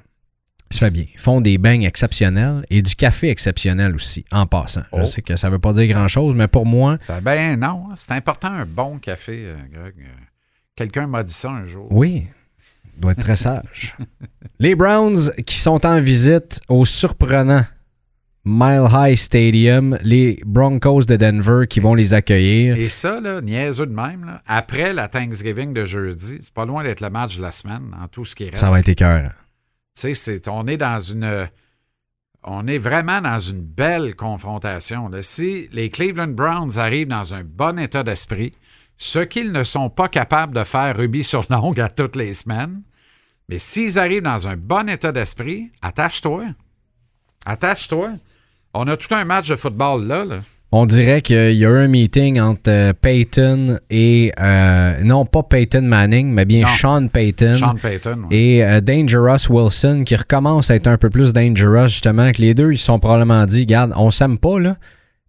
Fait 0.79 0.91
bien. 0.91 1.05
Ils 1.13 1.21
font 1.21 1.41
des 1.41 1.59
beignes 1.59 1.85
exceptionnels 1.85 2.65
et 2.71 2.83
du 2.83 2.95
café 2.97 3.31
exceptionnel 3.31 3.95
aussi, 3.95 4.25
en 4.33 4.47
passant. 4.47 4.83
Je 4.93 5.03
Oh. 5.03 5.07
sais 5.07 5.23
que 5.23 5.37
ça 5.37 5.49
ne 5.49 5.53
veut 5.53 5.59
pas 5.59 5.73
dire 5.73 5.87
grand-chose, 5.89 6.35
mais 6.35 6.49
pour 6.49 6.67
moi, 6.67 6.97
Ça- 7.03 7.21
ben 7.21 7.59
non, 7.59 7.87
c'est 7.97 8.13
important 8.13 8.49
un 8.49 8.65
bon 8.67 8.99
café, 8.99 9.45
euh, 9.47 9.57
Greg. 9.73 9.95
Quelqu'un 10.77 11.07
m'a 11.07 11.23
dit 11.23 11.33
ça 11.33 11.51
un 11.51 11.67
jour. 11.67 11.87
Oui, 11.91 12.27
il 12.97 13.01
doit 13.01 13.13
être 13.13 13.21
très 13.21 13.37
sage. 13.37 13.97
Les 14.59 14.75
Browns 14.75 15.31
qui 15.47 15.59
sont 15.59 15.85
en 15.87 16.01
visite 16.01 16.61
au 16.69 16.85
surprenant 16.85 17.65
Mile 18.47 18.89
High 18.93 19.17
Stadium, 19.17 19.97
les 20.03 20.39
Broncos 20.45 21.05
de 21.07 21.17
Denver 21.17 21.67
qui 21.69 21.81
vont 21.81 21.95
les 21.95 22.13
accueillir. 22.13 22.77
Et 22.77 22.91
ça, 22.91 23.19
là, 23.21 23.41
niaiseux 23.41 23.87
de 23.87 23.95
même, 23.95 24.25
là, 24.27 24.43
après 24.47 24.93
la 24.93 25.09
Thanksgiving 25.09 25.73
de 25.73 25.87
jeudi, 25.87 26.37
c'est 26.41 26.53
pas 26.53 26.67
loin 26.67 26.83
d'être 26.83 27.01
le 27.01 27.09
match 27.09 27.37
de 27.39 27.43
la 27.43 27.53
semaine, 27.53 27.97
en 27.99 28.07
tout 28.09 28.25
ce 28.27 28.35
qui 28.37 28.45
reste. 28.45 28.57
Ça 28.57 28.69
va 28.69 28.81
être 28.81 28.89
écœurant. 28.89 29.31
Tu 29.99 30.15
sais, 30.15 30.41
on 30.49 30.67
est 32.67 32.79
vraiment 32.79 33.21
dans 33.21 33.41
une 33.41 33.63
belle 33.63 34.17
confrontation. 34.17 35.11
Si 35.23 35.69
les 35.73 35.89
Cleveland 35.89 36.35
Browns 36.35 36.79
arrivent 36.79 37.09
dans 37.09 37.33
un 37.33 37.45
bon 37.45 37.79
état 37.79 38.03
d'esprit, 38.03 38.53
ce 38.99 39.21
qu'ils 39.21 39.53
ne 39.53 39.65
sont 39.65 39.91
pas 39.91 40.09
capables 40.09 40.55
de 40.55 40.65
faire 40.65 40.97
rubis 40.97 41.25
sur 41.25 41.47
l'ongle 41.49 41.81
à 41.81 41.89
toutes 41.89 42.17
les 42.17 42.33
semaines, 42.33 42.83
mais 43.49 43.59
s'ils 43.59 43.99
arrivent 43.99 44.23
dans 44.23 44.49
un 44.49 44.57
bon 44.57 44.89
état 44.89 45.13
d'esprit, 45.13 45.71
attache-toi. 45.83 46.45
Attache-toi. 47.47 48.15
On 48.73 48.87
a 48.89 48.97
tout 48.97 49.15
un 49.15 49.25
match 49.25 49.49
de 49.49 49.57
football 49.57 50.07
là. 50.07 50.25
là. 50.25 50.41
On 50.77 50.87
dirait 50.87 51.23
qu'il 51.23 51.53
y 51.53 51.65
a 51.65 51.69
eu 51.69 51.85
un 51.85 51.87
meeting 51.87 52.41
entre 52.41 52.69
euh, 52.69 52.93
Peyton 53.01 53.79
et, 53.91 54.33
euh, 54.41 55.05
non 55.05 55.25
pas 55.25 55.45
Peyton 55.45 55.83
Manning, 55.83 56.33
mais 56.33 56.45
bien 56.45 56.63
Non. 56.63 56.67
Sean 56.67 57.07
Payton. 57.07 57.55
Sean 57.55 57.77
Payton. 57.77 58.25
ouais. 58.25 58.37
Et 58.37 58.65
euh, 58.65 58.81
Dangerous 58.81 59.49
Wilson 59.49 60.03
qui 60.05 60.17
recommence 60.17 60.73
à 60.73 60.75
être 60.75 60.89
un 60.89 60.99
peu 60.99 61.11
plus 61.11 61.33
dangerous, 61.33 61.87
justement, 61.87 62.33
que 62.33 62.43
les 62.43 62.55
deux, 62.55 62.73
ils 62.73 62.79
se 62.79 62.87
sont 62.87 62.99
probablement 62.99 63.47
dit, 63.47 63.61
regarde, 63.61 63.93
on 63.97 64.11
s'aime 64.11 64.37
pas, 64.37 64.59
là, 64.59 64.77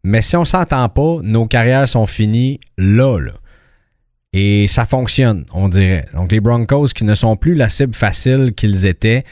mais 0.03 0.23
si 0.23 0.35
on 0.35 0.45
s'entend 0.45 0.89
pas, 0.89 1.17
nos 1.21 1.45
carrières 1.45 1.87
sont 1.87 2.07
finies 2.07 2.59
là, 2.79 3.19
là. 3.19 3.33
Et 4.33 4.65
ça 4.67 4.85
fonctionne, 4.85 5.45
on 5.53 5.69
dirait. 5.69 6.05
Donc 6.15 6.31
les 6.31 6.39
Broncos 6.39 6.87
qui 6.87 7.05
ne 7.05 7.13
sont 7.13 7.37
plus 7.37 7.53
la 7.53 7.69
cible 7.69 7.93
facile 7.93 8.53
qu'ils 8.55 8.87
étaient, 8.87 9.23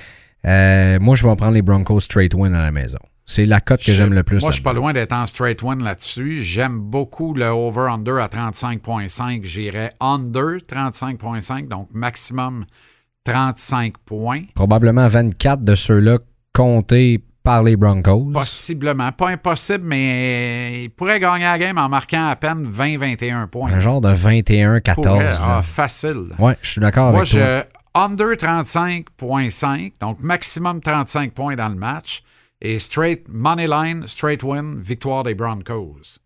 euh, 0.46 1.00
moi 1.02 1.16
je 1.16 1.28
vais 1.28 1.36
prendre 1.36 1.56
les 1.56 1.64
Broncos 1.64 2.02
straight 2.02 2.36
win 2.36 2.54
à 2.54 2.62
la 2.62 2.72
maison. 2.72 3.00
C'est 3.26 3.46
la 3.46 3.62
cote 3.62 3.82
que 3.84 3.94
j'aime 3.94 4.14
le 4.14 4.24
plus. 4.24 4.42
Moi, 4.42 4.52
je 4.52 4.56
suis 4.56 4.64
pas 4.64 4.74
loin 4.74 4.92
d'être 4.94 5.14
en 5.14 5.26
straight 5.26 5.64
one 5.64 5.82
là-dessus. 5.84 6.42
J'aime 6.44 6.80
beaucoup 6.80 7.34
le 7.34 7.46
over-under 7.48 8.18
à 8.18 8.28
35,5. 8.28 9.44
J'irais 9.44 9.94
under 10.02 10.58
35,5, 10.70 11.68
donc 11.70 11.88
maximum 11.94 12.66
35 13.24 13.98
points. 14.00 14.42
Probablement 14.56 15.08
24 15.08 15.64
de 15.64 15.76
ceux-là 15.76 16.18
comptés 16.54 17.24
par 17.44 17.64
les 17.64 17.76
Broncos. 17.76 18.32
Possiblement. 18.34 19.12
Pas 19.12 19.30
impossible, 19.30 19.84
mais 19.86 20.84
il 20.86 20.90
pourrait 20.90 21.20
gagner 21.20 21.46
la 21.46 21.58
game 21.58 21.78
en 21.78 21.90
marquant 21.90 22.28
à 22.28 22.36
peine 22.36 22.66
20-21 22.70 23.48
points. 23.48 23.72
Un 23.72 23.80
genre 23.80 24.02
de 24.02 24.10
21-14. 24.14 24.94
Pourrait. 24.96 25.24
là. 25.26 25.38
Ah, 25.42 25.62
facile. 25.62 26.26
Ouais, 26.40 26.58
je 26.62 26.72
suis 26.72 26.82
d'accord 26.82 27.12
Moi, 27.12 27.22
avec 27.22 27.32
toi. 27.32 27.40
je 27.40 27.64
under 27.96 28.28
35.5, 28.36 29.94
donc 30.02 30.20
maximum 30.22 30.82
35 30.82 31.32
points 31.34 31.56
dans 31.56 31.70
le 31.70 31.76
match. 31.76 32.24
Et 32.66 32.80
straight 32.80 33.26
money 33.28 33.68
line, 33.68 34.08
straight 34.08 34.42
win, 34.42 34.80
victoire 34.80 35.24
des 35.24 35.36
Broncos. 35.36 36.18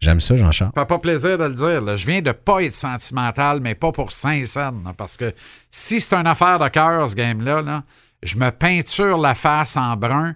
J'aime 0.00 0.20
ça, 0.20 0.34
Jean-Charles. 0.36 0.72
Ça 0.74 0.80
fait 0.82 0.88
pas 0.88 0.98
plaisir 0.98 1.36
de 1.38 1.44
le 1.44 1.54
dire. 1.54 1.80
là. 1.82 1.96
Je 1.96 2.06
viens 2.06 2.22
de 2.22 2.32
pas 2.32 2.62
être 2.62 2.72
sentimental, 2.74 3.60
mais 3.60 3.74
pas 3.74 3.92
pour 3.92 4.10
Saint-Saëns. 4.12 4.94
Parce 4.96 5.16
que 5.16 5.32
si 5.70 6.00
c'est 6.00 6.14
une 6.16 6.26
affaire 6.26 6.58
de 6.58 6.68
cœur, 6.68 7.08
ce 7.08 7.14
game-là, 7.14 7.60
là, 7.62 7.84
je 8.22 8.36
me 8.36 8.50
peinture 8.50 9.18
la 9.18 9.34
face 9.34 9.76
en 9.76 9.96
brun 9.96 10.34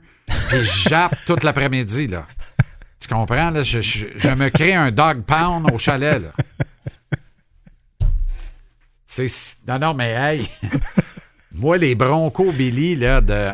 et 0.52 0.58
je 0.64 0.88
jappe 0.90 1.14
toute 1.26 1.42
l'après-midi. 1.42 2.06
là. 2.06 2.26
Tu 3.00 3.08
comprends? 3.08 3.50
Là? 3.50 3.62
Je, 3.62 3.80
je- 3.80 4.06
je 4.16 4.30
me 4.30 4.50
crée 4.50 4.74
un 4.74 4.90
dog 4.90 5.22
pound 5.24 5.70
au 5.72 5.78
chalet. 5.78 6.20
Là. 6.22 6.32
Non, 9.66 9.78
non, 9.78 9.94
mais 9.94 10.10
hey, 10.12 10.50
moi, 11.52 11.76
les 11.78 11.94
Broncos 11.94 12.52
Billy 12.52 12.94
là, 12.96 13.20
de 13.20 13.50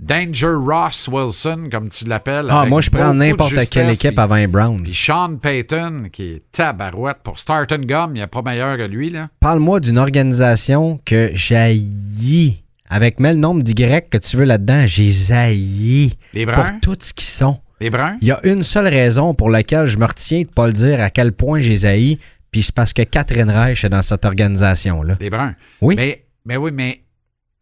Danger 0.00 0.54
Ross 0.60 1.08
Wilson, 1.08 1.68
comme 1.70 1.88
tu 1.88 2.04
l'appelles. 2.04 2.46
Ah, 2.50 2.66
moi, 2.66 2.80
je 2.80 2.90
prends 2.90 3.14
n'importe 3.14 3.68
quelle 3.70 3.90
équipe 3.90 4.18
avant 4.18 4.34
les 4.34 4.46
Browns. 4.46 4.82
puis 4.82 4.92
Sean 4.92 5.36
Payton, 5.36 6.08
qui 6.12 6.32
est 6.32 6.42
tabarouette 6.52 7.18
pour 7.22 7.38
Starton 7.38 7.80
Gum, 7.84 8.10
il 8.10 8.14
n'y 8.14 8.22
a 8.22 8.26
pas 8.26 8.42
meilleur 8.42 8.76
que 8.76 8.82
lui. 8.82 9.10
Là. 9.10 9.28
Parle-moi 9.40 9.80
d'une 9.80 9.98
organisation 9.98 11.00
que 11.04 11.30
j'haïs. 11.34 12.60
Avec 12.90 13.18
mets 13.18 13.32
le 13.32 13.38
nombre 13.38 13.62
d'Y 13.62 13.74
que 13.74 14.18
tu 14.18 14.36
veux 14.36 14.44
là-dedans, 14.44 14.84
j'ai 14.86 15.10
haïs. 15.32 16.14
Les 16.34 16.44
Pour 16.44 16.54
Bruns? 16.56 16.78
tout 16.82 16.96
ce 17.00 17.14
qu'ils 17.14 17.24
sont. 17.26 17.58
Les 17.80 17.88
Bruns? 17.88 18.18
Il 18.20 18.28
y 18.28 18.32
a 18.32 18.40
une 18.44 18.62
seule 18.62 18.88
raison 18.88 19.34
pour 19.34 19.48
laquelle 19.48 19.86
je 19.86 19.98
me 19.98 20.04
retiens 20.04 20.42
de 20.42 20.48
pas 20.48 20.66
le 20.66 20.72
dire 20.72 21.00
à 21.00 21.10
quel 21.10 21.32
point 21.32 21.60
j'ai 21.60 21.86
haïs, 21.86 22.18
puis 22.50 22.62
c'est 22.62 22.74
parce 22.74 22.92
que 22.92 23.02
Catherine 23.02 23.50
Reich 23.50 23.84
est 23.84 23.88
dans 23.88 24.02
cette 24.02 24.24
organisation-là. 24.24 25.16
Les 25.20 25.30
Bruns. 25.30 25.54
Oui. 25.80 25.96
Mais, 25.96 26.24
mais 26.44 26.56
oui, 26.56 26.70
mais 26.72 27.03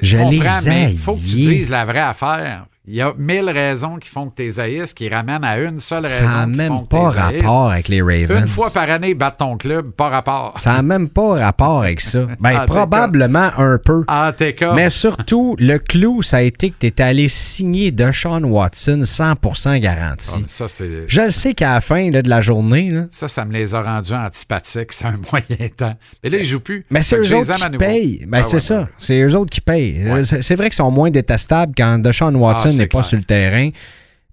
Je 0.03 0.18
les 0.18 0.92
il 0.92 0.98
faut 0.98 1.14
que 1.14 1.20
tu 1.20 1.36
dises 1.36 1.70
la 1.70 1.84
vraie 1.84 2.00
affaire. 2.00 2.66
Il 2.85 2.95
y 2.97 3.01
a 3.01 3.14
mille 3.16 3.49
raisons 3.49 3.97
qui 3.99 4.09
font 4.09 4.28
que 4.28 4.35
tes 4.35 4.59
haïsses, 4.59 4.93
qui 4.93 5.09
ramènent 5.09 5.45
à 5.45 5.57
une 5.59 5.78
seule 5.78 6.03
raison 6.03 6.26
Ça 6.26 6.39
n'a 6.39 6.47
même 6.49 6.85
pas 6.89 7.11
rapport 7.11 7.70
avec 7.70 7.87
les 7.87 8.03
Ravens. 8.03 8.43
Une 8.43 8.49
fois 8.49 8.70
par 8.74 8.91
année, 8.91 9.14
battre 9.14 9.37
ton 9.37 9.57
club, 9.57 9.93
pas 9.93 10.09
rapport. 10.09 10.55
Ça 10.59 10.72
n'a 10.72 10.83
même 10.83 11.09
pas 11.09 11.35
rapport 11.35 11.83
avec 11.83 12.01
ça. 12.01 12.26
Ben, 12.41 12.64
probablement 12.66 13.51
un 13.57 13.78
peu. 13.78 14.05
En 14.09 14.33
Mais 14.74 14.91
surtout, 14.91 15.55
le 15.61 15.78
clou, 15.78 16.22
ça 16.22 16.39
a 16.39 16.43
été 16.43 16.70
que 16.70 16.74
tu 16.80 16.87
es 16.89 17.01
allé 17.01 17.28
signer 17.28 17.93
Deshaun 17.93 18.43
Watson 18.43 18.99
100% 19.03 19.78
garanti. 19.78 20.30
Ah, 20.35 20.39
mais 20.43 20.49
ça, 20.49 20.66
c'est. 20.66 21.05
Je 21.07 21.20
le 21.20 21.30
sais 21.30 21.55
qu'à 21.55 21.74
la 21.74 21.80
fin 21.80 22.11
là, 22.11 22.20
de 22.20 22.28
la 22.28 22.41
journée, 22.41 22.91
là, 22.91 23.05
Ça, 23.11 23.28
ça 23.28 23.45
me 23.45 23.53
les 23.53 23.76
a 23.76 23.83
rendus 23.83 24.12
antipathiques. 24.12 24.93
C'est 24.93 25.05
un 25.05 25.14
moyen 25.30 25.68
temps. 25.76 25.95
Mais 26.24 26.30
là, 26.30 26.39
ils 26.39 26.45
jouent 26.45 26.59
plus. 26.59 26.85
mais 26.91 27.03
c'est 27.03 27.16
eux 27.16 27.37
autres 27.37 27.55
qui 27.55 27.76
payent. 27.78 28.24
Ben, 28.26 28.41
Ah 28.43 28.49
c'est 28.49 28.59
ça. 28.59 28.89
C'est 28.99 29.20
eux 29.22 29.37
autres 29.37 29.51
qui 29.51 29.61
payent. 29.61 30.03
C'est 30.24 30.43
c'est 30.43 30.57
vrai 30.57 30.68
qu'ils 30.68 30.76
sont 30.76 30.91
moins 30.91 31.11
détestables 31.11 31.74
quand 31.76 31.99
Deshaun 32.01 32.35
Watson 32.35 32.70
Ah, 32.70 32.72
n'est 32.79 32.87
pas 32.87 33.03
sur 33.03 33.18
le 33.18 33.25
terrain. 33.25 33.70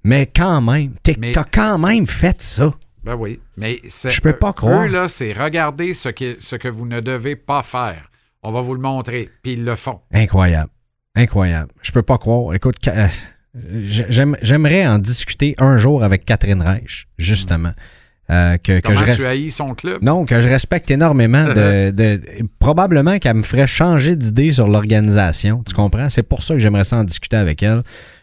Mais 0.04 0.26
quand 0.28 0.62
même, 0.62 0.94
t'as 1.34 1.44
quand 1.44 1.78
même 1.78 2.08
fait 2.08 2.42
ça. 2.42 2.74
Ben 3.04 3.16
oui, 3.16 3.40
mais 3.58 3.80
c'est- 3.88 4.10
Je 4.10 4.22
peux 4.22 4.34
pas 4.34 4.54
croire. 4.54 4.84
Eux, 4.84 4.88
là, 4.88 5.10
c'est 5.10 5.34
regarder 5.34 5.94
ce 5.94 6.10
que, 6.10 6.36
ce 6.40 6.56
que 6.56 6.68
vous 6.68 6.86
ne 6.86 7.00
devez 7.00 7.36
pas 7.36 7.64
faire. 7.64 8.10
On 8.44 8.52
va 8.52 8.62
vous 8.62 8.74
le 8.74 8.82
montrer. 8.82 9.30
Puis 9.44 9.54
ils 9.54 9.64
le 9.66 9.76
font. 9.76 10.00
Incroyable. 10.14 10.70
Incroyable. 11.16 11.72
Je 11.82 11.92
peux 11.92 12.02
pas 12.02 12.18
croire. 12.18 12.54
Écoute, 12.54 12.76
euh, 12.88 13.08
j'aime- 13.84 14.38
j'aimerais 14.42 14.86
en 14.88 15.00
discuter 15.00 15.56
un 15.58 15.78
jour 15.78 16.04
avec 16.04 16.26
Catherine 16.26 16.62
Reich, 16.62 17.08
justement. 17.18 17.74
Euh, 18.32 18.58
que, 18.58 18.74
je 18.76 19.16
tu 19.16 19.26
haïs 19.26 19.50
son 19.50 19.74
club? 19.74 19.98
Non, 20.04 20.24
que 20.24 20.40
je 20.40 20.48
respecte 20.48 20.92
énormément. 20.92 21.46
De, 21.48 21.90
de- 21.96 22.22
probablement 22.60 23.18
qu'elle 23.18 23.38
me 23.38 23.42
ferait 23.42 23.66
changer 23.66 24.16
d'idée 24.16 24.52
sur 24.52 24.68
l'organisation. 24.68 25.64
Tu 25.66 25.74
comprends? 25.74 26.10
C'est 26.12 26.22
pour 26.24 26.44
ça 26.44 26.54
que 26.54 26.60
j'aimerais 26.60 26.84
ça 26.84 26.98
en 26.98 27.04
discuter 27.04 27.38
avec 27.38 27.64
elle. 27.64 27.82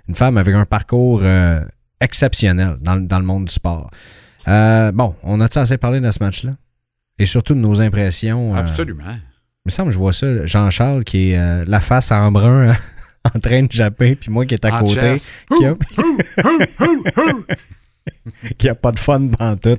Une 0.09 0.14
femme 0.14 0.36
avec 0.36 0.54
un 0.54 0.64
parcours 0.64 1.20
euh, 1.22 1.61
exceptionnel 2.00 2.76
dans, 2.80 2.94
le- 2.94 3.07
dans 3.07 3.18
le 3.18 3.24
monde 3.24 3.46
du 3.46 3.52
sport. 3.52 3.90
Euh, 4.48 4.92
bon, 4.92 5.14
on 5.22 5.40
a-tu 5.40 5.59
assez 5.59 5.78
parlé 5.78 6.00
de 6.00 6.11
ce 6.11 6.18
match-là? 6.22 6.52
Et 7.18 7.26
surtout 7.26 7.54
de 7.54 7.61
nos 7.61 7.80
impressions. 7.80 8.54
euh, 8.54 8.59
Absolument. 8.59 9.04
il 9.11 9.20
me 9.66 9.70
semble 9.70 9.88
que 9.88 9.94
je 9.94 9.98
vois 9.98 10.12
ça, 10.12 10.46
Jean-Charles 10.46 11.02
qui 11.04 11.30
est 11.32 11.64
la 11.66 11.80
face 11.80 12.12
en 12.12 12.30
brun 12.30 12.74
en 13.34 13.38
train 13.40 13.62
de 13.64 13.72
japper, 13.72 14.14
puis 14.16 14.30
moi 14.30 14.44
qui 14.46 14.54
est 14.54 14.64
à 14.64 14.76
En 14.76 14.80
côté, 14.86 15.16
qui 15.59 15.64
a... 15.66 15.74
qui 18.59 18.68
a 18.68 18.74
pas 18.74 18.92
de 18.92 18.98
fun 18.98 19.26
tout. 19.61 19.78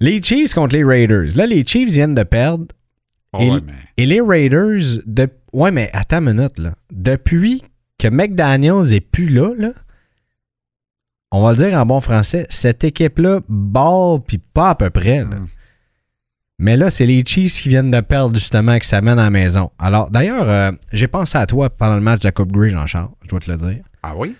Les 0.00 0.22
Chiefs 0.22 0.54
contre 0.54 0.76
les 0.76 0.84
Raiders. 0.84 1.36
Là, 1.36 1.46
les 1.46 1.64
Chiefs 1.64 1.90
viennent 1.90 2.14
de 2.14 2.22
perdre. 2.22 2.66
Oh, 3.32 3.38
Et- 3.40 3.50
ouais, 3.50 3.60
mais- 3.66 3.72
Et 3.98 4.06
les 4.06 4.20
Raiders, 4.20 4.82
de... 5.06 5.28
ouais, 5.52 5.70
mais 5.70 5.90
attends 5.92 6.18
une 6.26 6.34
minute, 6.34 6.58
là. 6.58 6.74
Depuis 6.92 7.62
que 7.98 8.08
McDaniels 8.08 8.92
est 8.92 9.00
plus 9.00 9.28
là, 9.28 9.52
là, 9.56 9.70
on 11.32 11.42
va 11.42 11.52
le 11.52 11.56
dire 11.56 11.74
en 11.78 11.84
bon 11.86 12.00
français, 12.00 12.46
cette 12.50 12.84
équipe-là 12.84 13.40
balle 13.48 14.20
puis 14.26 14.38
pas 14.38 14.70
à 14.70 14.74
peu 14.74 14.90
près. 14.90 15.18
là. 15.18 15.24
Mm. 15.40 15.48
Mais 16.58 16.76
là, 16.78 16.90
c'est 16.90 17.04
les 17.04 17.22
Chiefs 17.26 17.60
qui 17.60 17.68
viennent 17.68 17.90
de 17.90 18.00
perdre 18.00 18.34
justement 18.34 18.78
qui 18.78 18.88
s'amènent 18.88 19.18
à 19.18 19.24
la 19.24 19.30
maison. 19.30 19.70
Alors, 19.78 20.10
d'ailleurs, 20.10 20.48
euh, 20.48 20.72
j'ai 20.92 21.06
pensé 21.08 21.36
à 21.36 21.44
toi 21.44 21.68
pendant 21.68 21.96
le 21.96 22.00
match 22.00 22.20
de 22.20 22.28
la 22.28 22.32
Coupe 22.32 22.50
Grey, 22.52 22.70
Jean-Charles, 22.70 23.10
je 23.22 23.28
dois 23.28 23.40
te 23.40 23.50
le 23.50 23.58
dire. 23.58 23.84
Ah 24.02 24.14
oui? 24.16 24.34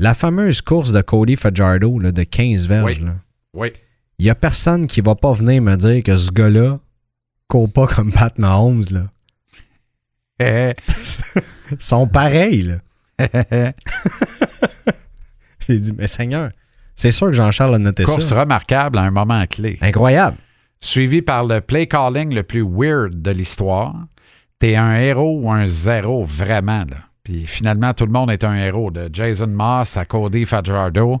La 0.00 0.14
fameuse 0.14 0.60
course 0.62 0.90
de 0.90 1.00
Cody 1.02 1.36
Fajardo 1.36 2.00
là, 2.00 2.10
de 2.10 2.24
15 2.24 2.66
verges, 2.66 2.98
Oui. 2.98 3.06
là. 3.06 3.14
Oui. 3.54 3.72
il 4.18 4.26
y 4.26 4.30
a 4.30 4.34
personne 4.34 4.86
qui 4.88 5.00
va 5.02 5.14
pas 5.14 5.32
venir 5.34 5.62
me 5.62 5.76
dire 5.76 6.02
que 6.02 6.16
ce 6.16 6.32
gars-là 6.32 6.80
court 7.46 7.70
pas 7.70 7.86
comme 7.86 8.10
Pat 8.10 8.36
Mahomes. 8.38 8.84
Là. 8.90 9.06
Eh, 10.40 10.74
Ils 11.70 11.76
sont 11.80 12.08
pareils. 12.08 12.62
Là. 12.62 12.76
J'ai 15.66 15.78
dit, 15.78 15.92
mais 15.96 16.06
Seigneur, 16.08 16.50
c'est 16.94 17.12
sûr 17.12 17.28
que 17.28 17.32
Jean-Charles 17.32 17.76
a 17.76 17.78
noté 17.78 18.04
Course 18.04 18.26
ça. 18.26 18.40
remarquable 18.40 18.98
à 18.98 19.02
un 19.02 19.10
moment 19.10 19.44
clé. 19.46 19.78
Incroyable. 19.80 20.36
Suivi 20.80 21.22
par 21.22 21.44
le 21.44 21.60
play 21.60 21.86
calling 21.86 22.34
le 22.34 22.42
plus 22.42 22.62
weird 22.62 23.22
de 23.22 23.30
l'histoire. 23.30 23.94
T'es 24.58 24.76
un 24.76 24.96
héros 24.96 25.40
ou 25.40 25.50
un 25.50 25.66
zéro, 25.66 26.24
vraiment. 26.24 26.84
Là. 26.88 26.96
Puis 27.22 27.46
finalement, 27.46 27.94
tout 27.94 28.06
le 28.06 28.12
monde 28.12 28.30
est 28.30 28.44
un 28.44 28.54
héros, 28.54 28.90
de 28.90 29.08
Jason 29.12 29.46
Moss 29.46 29.96
à 29.96 30.04
Cody 30.04 30.44
Fajardo. 30.44 31.20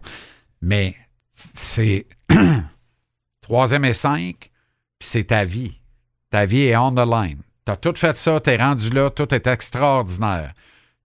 Mais 0.60 0.96
c'est 1.32 2.06
troisième 3.40 3.84
et 3.84 3.94
cinq, 3.94 4.50
puis 4.98 5.08
c'est 5.08 5.24
ta 5.24 5.44
vie. 5.44 5.80
Ta 6.30 6.46
vie 6.46 6.62
est 6.62 6.76
on 6.76 6.92
the 6.94 7.06
line. 7.06 7.38
T'as 7.64 7.76
tout 7.76 7.94
fait 7.94 8.16
ça, 8.16 8.40
t'es 8.40 8.56
rendu 8.56 8.90
là, 8.90 9.10
tout 9.10 9.32
est 9.32 9.46
extraordinaire. 9.46 10.52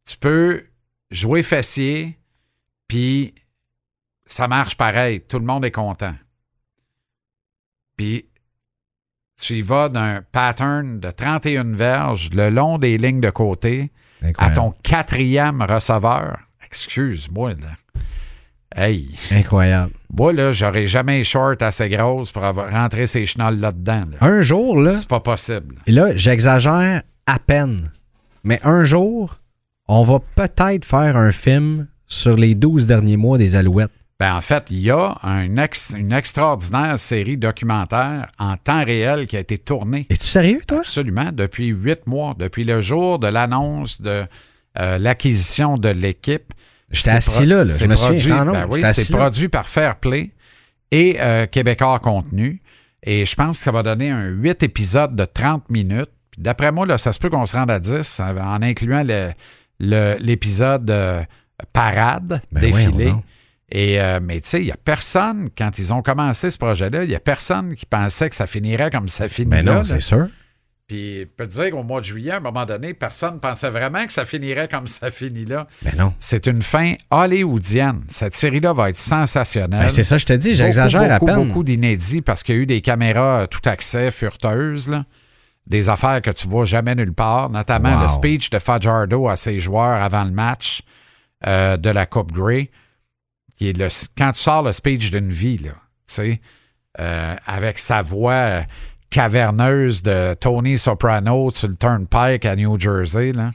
Tu 0.06 0.18
peux 0.18 0.64
jouer 1.12 1.43
fessier, 1.43 2.18
puis 2.88 3.34
ça 4.26 4.47
marche 4.47 4.76
pareil. 4.78 5.22
Tout 5.22 5.39
le 5.39 5.45
monde 5.45 5.66
est 5.66 5.72
content. 5.72 6.14
Puis 7.95 8.26
tu 9.41 9.58
y 9.58 9.62
vas 9.62 9.89
d'un 9.89 10.22
pattern 10.32 10.99
de 10.99 11.12
31 11.12 11.74
verges 11.74 12.30
le 12.34 12.49
long 12.49 12.78
des 12.78 12.97
lignes 12.97 13.22
de 13.22 13.30
côté 13.30 13.91
à 14.38 14.51
ton 14.51 14.72
quatrième 14.84 15.62
receveur. 15.62 16.39
Excuse-moi, 16.66 17.51
là. 17.51 18.01
Hey, 18.76 19.16
Incroyable. 19.32 19.93
moi, 20.14 20.34
là, 20.34 20.51
j'aurais 20.51 20.86
jamais 20.88 21.20
les 21.20 21.24
shorts 21.24 21.55
assez 21.62 21.88
grosses 21.89 22.32
pour 22.32 22.43
avoir 22.43 22.70
rentré 22.70 23.08
ces 23.08 23.26
chenolles 23.26 23.60
là-dedans. 23.60 24.03
là. 24.12 24.18
Un 24.22 24.41
jour, 24.41 24.80
là, 24.80 24.95
C'est 24.95 25.08
pas 25.08 25.20
possible. 25.22 25.76
et 25.88 25.91
là, 25.91 26.16
j'exagère 26.16 27.01
à 27.26 27.39
peine, 27.39 27.91
mais 28.43 28.60
un 28.64 28.84
jour, 28.86 29.39
on 29.88 30.04
va 30.04 30.20
peut-être 30.36 30.86
faire 30.86 31.18
un 31.18 31.32
film 31.32 31.88
sur 32.08 32.36
les 32.36 32.56
12 32.56 32.86
derniers 32.86 33.18
mois 33.18 33.38
des 33.38 33.56
Alouettes. 33.56 33.92
Ben, 34.20 34.36
en 34.36 34.42
fait, 34.42 34.66
il 34.72 34.80
y 34.80 34.90
a 34.90 35.16
un 35.22 35.58
ex- 35.58 35.94
une 35.96 36.12
extraordinaire 36.12 36.98
série 36.98 37.38
documentaire 37.38 38.28
en 38.40 38.58
temps 38.58 38.84
réel 38.84 39.28
qui 39.28 39.38
a 39.38 39.40
été 39.40 39.58
tournée 39.60 40.08
Es-tu 40.10 40.26
sérieux, 40.26 40.62
toi? 40.68 40.80
absolument 40.80 41.32
depuis 41.32 41.68
huit 41.68 42.00
mois, 42.08 42.34
depuis 42.38 42.64
le 42.64 42.82
jour 42.82 43.20
de 43.20 43.28
l'annonce 43.28 44.02
de 44.02 44.26
euh, 44.80 44.98
l'acquisition 44.98 45.78
de 45.78 45.90
l'équipe. 45.90 46.52
J'étais 46.90 47.12
C'est 47.12 47.16
assis 47.18 47.46
là, 47.46 47.58
là. 47.58 47.66
c'est 47.66 47.84
Je 47.84 47.88
me 47.90 47.96
produit- 47.96 48.18
j'étais 48.18 48.32
en 48.34 48.46
ben 48.46 48.66
oui, 48.72 48.82
c'est 48.94 49.12
produit 49.12 49.50
par 49.50 49.68
Fairplay 49.68 50.32
et 50.92 51.18
euh, 51.20 51.46
Québécois 51.46 52.00
Contenu. 52.00 52.62
Et 53.04 53.26
je 53.26 53.36
pense 53.36 53.58
que 53.60 53.64
ça 53.66 53.72
va 53.72 53.84
donner 53.84 54.10
un 54.10 54.26
8 54.26 54.64
épisodes 54.64 55.16
de 55.16 55.26
30 55.26 55.70
minutes. 55.70 56.10
D'après 56.40 56.72
moi, 56.72 56.86
là, 56.88 56.98
ça 56.98 57.12
se 57.12 57.20
peut 57.20 57.30
qu'on 57.30 57.46
se 57.46 57.56
rende 57.56 57.70
à 57.70 57.80
10 57.80 58.20
en 58.20 58.62
incluant 58.64 59.04
le- 59.04 59.30
l'épisode 59.80 60.90
euh, 60.90 61.24
parade, 61.74 62.42
Ben 62.52 62.62
défilé. 62.62 63.14
Et, 63.70 64.00
euh, 64.00 64.20
mais 64.22 64.40
tu 64.40 64.50
sais, 64.50 64.62
il 64.62 64.66
n'y 64.66 64.72
a 64.72 64.78
personne, 64.78 65.50
quand 65.58 65.78
ils 65.78 65.94
ont 65.94 66.02
commencé 66.02 66.50
ce 66.50 66.58
projet-là, 66.58 67.04
il 67.04 67.10
n'y 67.10 67.16
a 67.16 67.20
personne 67.20 67.76
qui 67.76 67.86
pensait 67.86 68.30
que 68.30 68.36
ça 68.36 68.48
finirait 68.48 68.90
comme 68.90 69.10
ça 69.10 69.28
finit 69.28 69.50
Ben 69.50 69.66
là, 69.66 69.76
non, 69.76 69.84
c'est 69.84 70.00
sûr. 70.00 70.28
Puis, 70.88 71.20
je 71.20 71.26
peux 71.26 71.46
te 71.46 71.52
dire 71.52 71.72
qu'au 71.72 71.84
mois 71.84 72.00
de 72.00 72.06
juillet, 72.06 72.32
à 72.32 72.38
un 72.38 72.40
moment 72.40 72.66
donné, 72.66 72.94
personne 72.94 73.34
ne 73.36 73.40
pensait 73.40 73.70
vraiment 73.70 74.06
que 74.06 74.14
ça 74.14 74.24
finirait 74.24 74.70
comme 74.70 74.88
ça 74.88 75.12
finit 75.12 75.44
là. 75.44 75.68
Ben 75.82 75.94
non. 75.98 76.14
C'est 76.18 76.48
une 76.48 76.62
fin 76.62 76.94
hollywoodienne. 77.12 78.04
Cette 78.08 78.34
série-là 78.34 78.72
va 78.72 78.90
être 78.90 78.96
sensationnelle. 78.96 79.82
Ben 79.82 79.90
c'est 79.90 80.04
ça, 80.04 80.18
je 80.18 80.26
te 80.26 80.32
dis, 80.32 80.54
j'exagère 80.54 81.12
à 81.12 81.20
peine. 81.20 81.48
Beaucoup 81.48 81.66
d'inédits 81.66 82.22
parce 82.22 82.42
qu'il 82.42 82.56
y 82.56 82.58
a 82.58 82.62
eu 82.62 82.66
des 82.66 82.80
caméras 82.80 83.42
euh, 83.42 83.48
tout 83.48 83.60
accès 83.66 84.12
furteuses, 84.12 84.88
là. 84.88 85.04
Des 85.68 85.89
affaires 85.89 86.22
que 86.22 86.32
tu 86.32 86.47
vois 86.47 86.65
jamais 86.65 86.95
nulle 86.95 87.13
part, 87.13 87.49
notamment 87.49 87.95
Wow. 87.95 88.03
le 88.03 88.07
speech 88.07 88.49
de 88.49 88.59
Fajardo 88.59 89.28
à 89.28 89.36
ses 89.36 89.59
joueurs 89.59 90.01
avant 90.01 90.24
le 90.24 90.32
match 90.32 90.82
euh, 91.45 91.78
de 91.78 91.89
la 91.89 92.05
Coupe 92.05 92.32
Grey, 92.32 92.72
qui 93.57 93.70
est 93.70 93.78
le, 93.78 93.88
quand 94.18 94.32
tu 94.32 94.39
sors 94.41 94.63
le 94.63 94.72
speech 94.72 95.11
d'une 95.11 95.30
vie, 95.32 95.57
là, 95.57 95.72
tu 95.72 95.76
sais, 96.07 96.41
euh, 96.99 97.36
avec 97.45 97.80
sa 97.80 98.01
voix 98.01 98.61
caverneuse 99.09 100.03
de 100.03 100.34
Tony 100.36 100.78
Soprano 100.78 101.49
sur 101.51 101.68
le 101.70 101.76
Turnpike 101.76 102.45
à 102.45 102.55
New 102.55 102.80
Jersey, 102.80 103.32
là. 103.34 103.51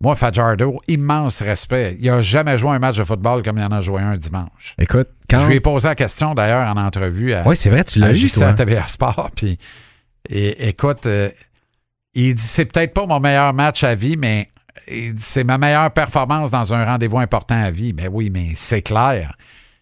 Moi, 0.00 0.16
Fajardo, 0.16 0.80
immense 0.86 1.40
respect. 1.40 1.96
Il 1.98 2.10
n'a 2.10 2.20
jamais 2.20 2.58
joué 2.58 2.72
un 2.72 2.78
match 2.78 2.98
de 2.98 3.04
football 3.04 3.42
comme 3.42 3.56
il 3.56 3.64
en 3.64 3.70
a 3.72 3.80
joué 3.80 4.02
un 4.02 4.16
dimanche. 4.16 4.74
Écoute, 4.78 5.08
quand. 5.30 5.38
Je 5.38 5.46
lui 5.48 5.54
ai 5.56 5.60
posé 5.60 5.88
la 5.88 5.94
question 5.94 6.34
d'ailleurs 6.34 6.68
en 6.68 6.76
entrevue 6.76 7.32
à, 7.32 7.46
Oui, 7.46 7.56
c'est 7.56 7.70
vrai, 7.70 7.84
tu 7.84 8.00
l'as 8.00 8.08
à 8.46 8.52
TVA 8.52 8.86
Sport. 8.88 9.30
Puis, 9.36 9.58
et, 10.28 10.68
écoute, 10.68 11.06
euh, 11.06 11.30
il 12.14 12.34
dit 12.34 12.42
c'est 12.42 12.66
peut-être 12.66 12.94
pas 12.94 13.06
mon 13.06 13.20
meilleur 13.20 13.52
match 13.52 13.84
à 13.84 13.94
vie, 13.94 14.16
mais 14.16 14.50
c'est 15.16 15.44
ma 15.44 15.58
meilleure 15.58 15.92
performance 15.92 16.50
dans 16.50 16.74
un 16.74 16.84
rendez-vous 16.84 17.18
important 17.18 17.60
à 17.60 17.70
vie. 17.70 17.92
Ben 17.92 18.08
oui, 18.10 18.30
mais 18.30 18.52
c'est 18.54 18.82
clair. 18.82 19.36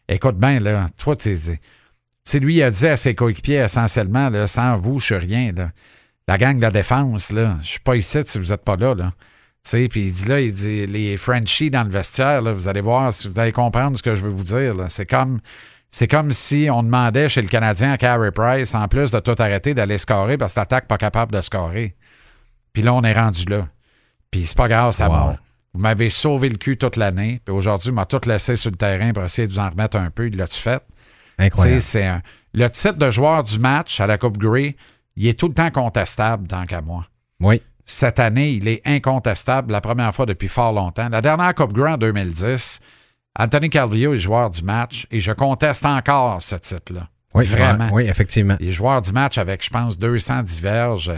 Écoute 0.08 0.36
bien, 0.36 0.58
là, 0.58 0.86
toi, 0.98 1.16
tu 1.16 1.36
sais, 1.36 2.38
lui, 2.40 2.56
il 2.56 2.62
a 2.62 2.70
dit 2.70 2.86
à 2.86 2.96
ses 2.96 3.14
coéquipiers 3.14 3.56
essentiellement, 3.56 4.28
là, 4.28 4.46
sans 4.46 4.76
vous, 4.76 4.98
je 4.98 5.06
suis 5.06 5.14
rien. 5.16 5.52
Là. 5.52 5.70
La 6.28 6.38
gang 6.38 6.56
de 6.56 6.62
la 6.62 6.70
défense, 6.70 7.32
là, 7.32 7.58
je 7.62 7.68
suis 7.68 7.80
pas 7.80 7.96
ici 7.96 8.18
si 8.24 8.38
vous 8.38 8.50
n'êtes 8.50 8.64
pas 8.64 8.76
là. 8.76 8.94
là. 8.94 9.12
Puis 9.64 9.88
il 9.94 10.12
dit 10.12 10.28
là, 10.28 10.40
il 10.40 10.52
dit 10.52 10.86
les 10.86 11.16
Frenchies 11.16 11.70
dans 11.70 11.84
le 11.84 11.90
vestiaire, 11.90 12.42
là, 12.42 12.52
vous 12.52 12.68
allez 12.68 12.80
voir, 12.80 13.14
si 13.14 13.28
vous 13.28 13.38
allez 13.38 13.52
comprendre 13.52 13.96
ce 13.96 14.02
que 14.02 14.14
je 14.14 14.22
veux 14.22 14.30
vous 14.30 14.44
dire. 14.44 14.74
C'est 14.88 15.06
comme 15.06 15.40
c'est 15.92 16.08
comme 16.08 16.32
si 16.32 16.68
on 16.72 16.82
demandait 16.82 17.28
chez 17.28 17.42
le 17.42 17.48
Canadien 17.48 17.92
à 17.92 17.98
Carey 17.98 18.32
Price, 18.32 18.74
en 18.74 18.88
plus 18.88 19.10
de 19.12 19.20
tout 19.20 19.36
arrêter, 19.38 19.74
d'aller 19.74 19.98
scorer 19.98 20.36
parce 20.36 20.54
que 20.54 20.60
l'attaque 20.60 20.88
pas 20.88 20.98
capable 20.98 21.32
de 21.32 21.40
scorer. 21.42 21.94
Puis 22.72 22.82
là, 22.82 22.92
on 22.94 23.02
est 23.02 23.12
rendu 23.12 23.44
là. 23.44 23.68
Puis 24.30 24.46
c'est 24.46 24.56
pas 24.56 24.68
grâce 24.68 25.00
à 25.00 25.08
Wow. 25.08 25.36
Vous 25.74 25.80
m'avez 25.80 26.10
sauvé 26.10 26.48
le 26.48 26.56
cul 26.56 26.76
toute 26.76 26.96
l'année. 26.96 27.40
Puis 27.44 27.54
aujourd'hui, 27.54 27.92
m'a 27.92 28.04
tout 28.06 28.20
laissé 28.26 28.56
sur 28.56 28.70
le 28.70 28.76
terrain 28.76 29.12
pour 29.12 29.22
essayer 29.24 29.46
de 29.48 29.52
vous 29.52 29.58
en 29.60 29.70
remettre 29.70 29.96
un 29.96 30.10
peu. 30.10 30.26
Il 30.26 30.36
l'a-tu 30.36 30.58
fait? 30.58 30.82
Incroyable. 31.38 31.80
c'est 31.80 32.04
un- 32.06 32.22
le 32.54 32.68
titre 32.68 32.98
de 32.98 33.10
joueur 33.10 33.42
du 33.42 33.58
match 33.58 33.98
à 34.00 34.06
la 34.06 34.18
Coupe 34.18 34.36
Grey, 34.36 34.76
il 35.16 35.26
est 35.26 35.38
tout 35.38 35.48
le 35.48 35.54
temps 35.54 35.70
contestable, 35.70 36.46
tant 36.46 36.66
qu'à 36.66 36.82
moi. 36.82 37.06
Oui. 37.40 37.62
Cette 37.86 38.20
année, 38.20 38.52
il 38.52 38.68
est 38.68 38.80
incontestable, 38.86 39.72
la 39.72 39.80
première 39.80 40.14
fois 40.14 40.24
depuis 40.26 40.48
fort 40.48 40.72
longtemps. 40.72 41.08
La 41.10 41.20
dernière 41.22 41.54
Coupe 41.54 41.72
Grey 41.72 41.90
en 41.92 41.96
2010, 41.98 42.80
Anthony 43.38 43.70
Calvillo 43.70 44.14
est 44.14 44.18
joueur 44.18 44.50
du 44.50 44.62
match 44.62 45.06
et 45.10 45.20
je 45.20 45.32
conteste 45.32 45.86
encore 45.86 46.42
ce 46.42 46.56
titre-là. 46.56 47.08
Oui, 47.34 47.44
Vraiment. 47.46 47.88
Oui, 47.92 48.04
effectivement. 48.08 48.56
Il 48.60 48.68
est 48.68 48.72
joueur 48.72 49.00
du 49.00 49.10
match 49.12 49.38
avec, 49.38 49.64
je 49.64 49.70
pense, 49.70 49.98
200 49.98 50.42
diverges. 50.42 51.12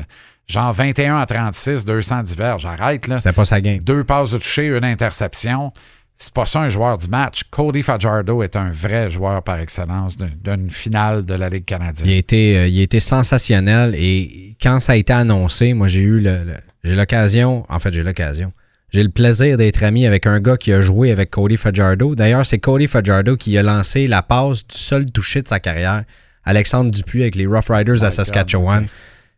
Genre 0.46 0.72
21 0.72 1.16
à 1.18 1.26
36, 1.26 1.84
200 1.84 2.22
diverges. 2.22 2.66
Arrête, 2.66 3.08
là. 3.08 3.18
C'était 3.18 3.32
pas 3.32 3.44
sa 3.44 3.60
game. 3.60 3.78
Deux 3.80 4.04
passes 4.04 4.30
de 4.30 4.38
toucher, 4.38 4.66
une 4.68 4.84
interception. 4.84 5.72
C'est 6.16 6.32
pas 6.32 6.46
ça 6.46 6.60
un 6.60 6.68
joueur 6.68 6.96
du 6.98 7.08
match. 7.08 7.42
Cody 7.50 7.82
Fajardo 7.82 8.42
est 8.44 8.54
un 8.54 8.70
vrai 8.70 9.08
joueur 9.10 9.42
par 9.42 9.58
excellence 9.58 10.16
d'une- 10.16 10.70
finale 10.70 11.24
de 11.24 11.34
la 11.34 11.48
Ligue 11.48 11.64
canadienne. 11.64 12.08
Il 12.08 12.14
a, 12.14 12.16
été, 12.18 12.56
euh, 12.58 12.68
il 12.68 12.78
a 12.78 12.82
été 12.84 13.00
sensationnel 13.00 13.94
et 13.96 14.56
quand 14.62 14.78
ça 14.78 14.92
a 14.92 14.96
été 14.96 15.12
annoncé, 15.12 15.74
moi 15.74 15.88
j'ai 15.88 16.00
eu 16.02 16.20
le, 16.20 16.44
le- 16.44 16.54
J'ai 16.84 16.94
l'occasion, 16.94 17.66
en 17.68 17.78
fait, 17.80 17.92
j'ai 17.92 18.04
l'occasion. 18.04 18.52
J'ai 18.94 19.02
le 19.02 19.08
plaisir 19.08 19.56
d'être 19.56 19.82
ami 19.82 20.06
avec 20.06 20.24
un 20.24 20.38
gars 20.38 20.56
qui 20.56 20.72
a 20.72 20.80
joué 20.80 21.10
avec 21.10 21.30
Cody 21.30 21.56
Fajardo. 21.56 22.14
D'ailleurs, 22.14 22.46
c'est 22.46 22.60
Cody 22.60 22.86
Fajardo 22.86 23.36
qui 23.36 23.58
a 23.58 23.64
lancé 23.64 24.06
la 24.06 24.22
passe 24.22 24.64
du 24.64 24.78
seul 24.78 25.10
touché 25.10 25.42
de 25.42 25.48
sa 25.48 25.58
carrière. 25.58 26.04
Alexandre 26.44 26.92
Dupuis 26.92 27.22
avec 27.22 27.34
les 27.34 27.44
Rough 27.44 27.70
Riders 27.70 28.04
à 28.04 28.10
My 28.10 28.12
Saskatchewan. 28.12 28.82
God. 28.82 28.90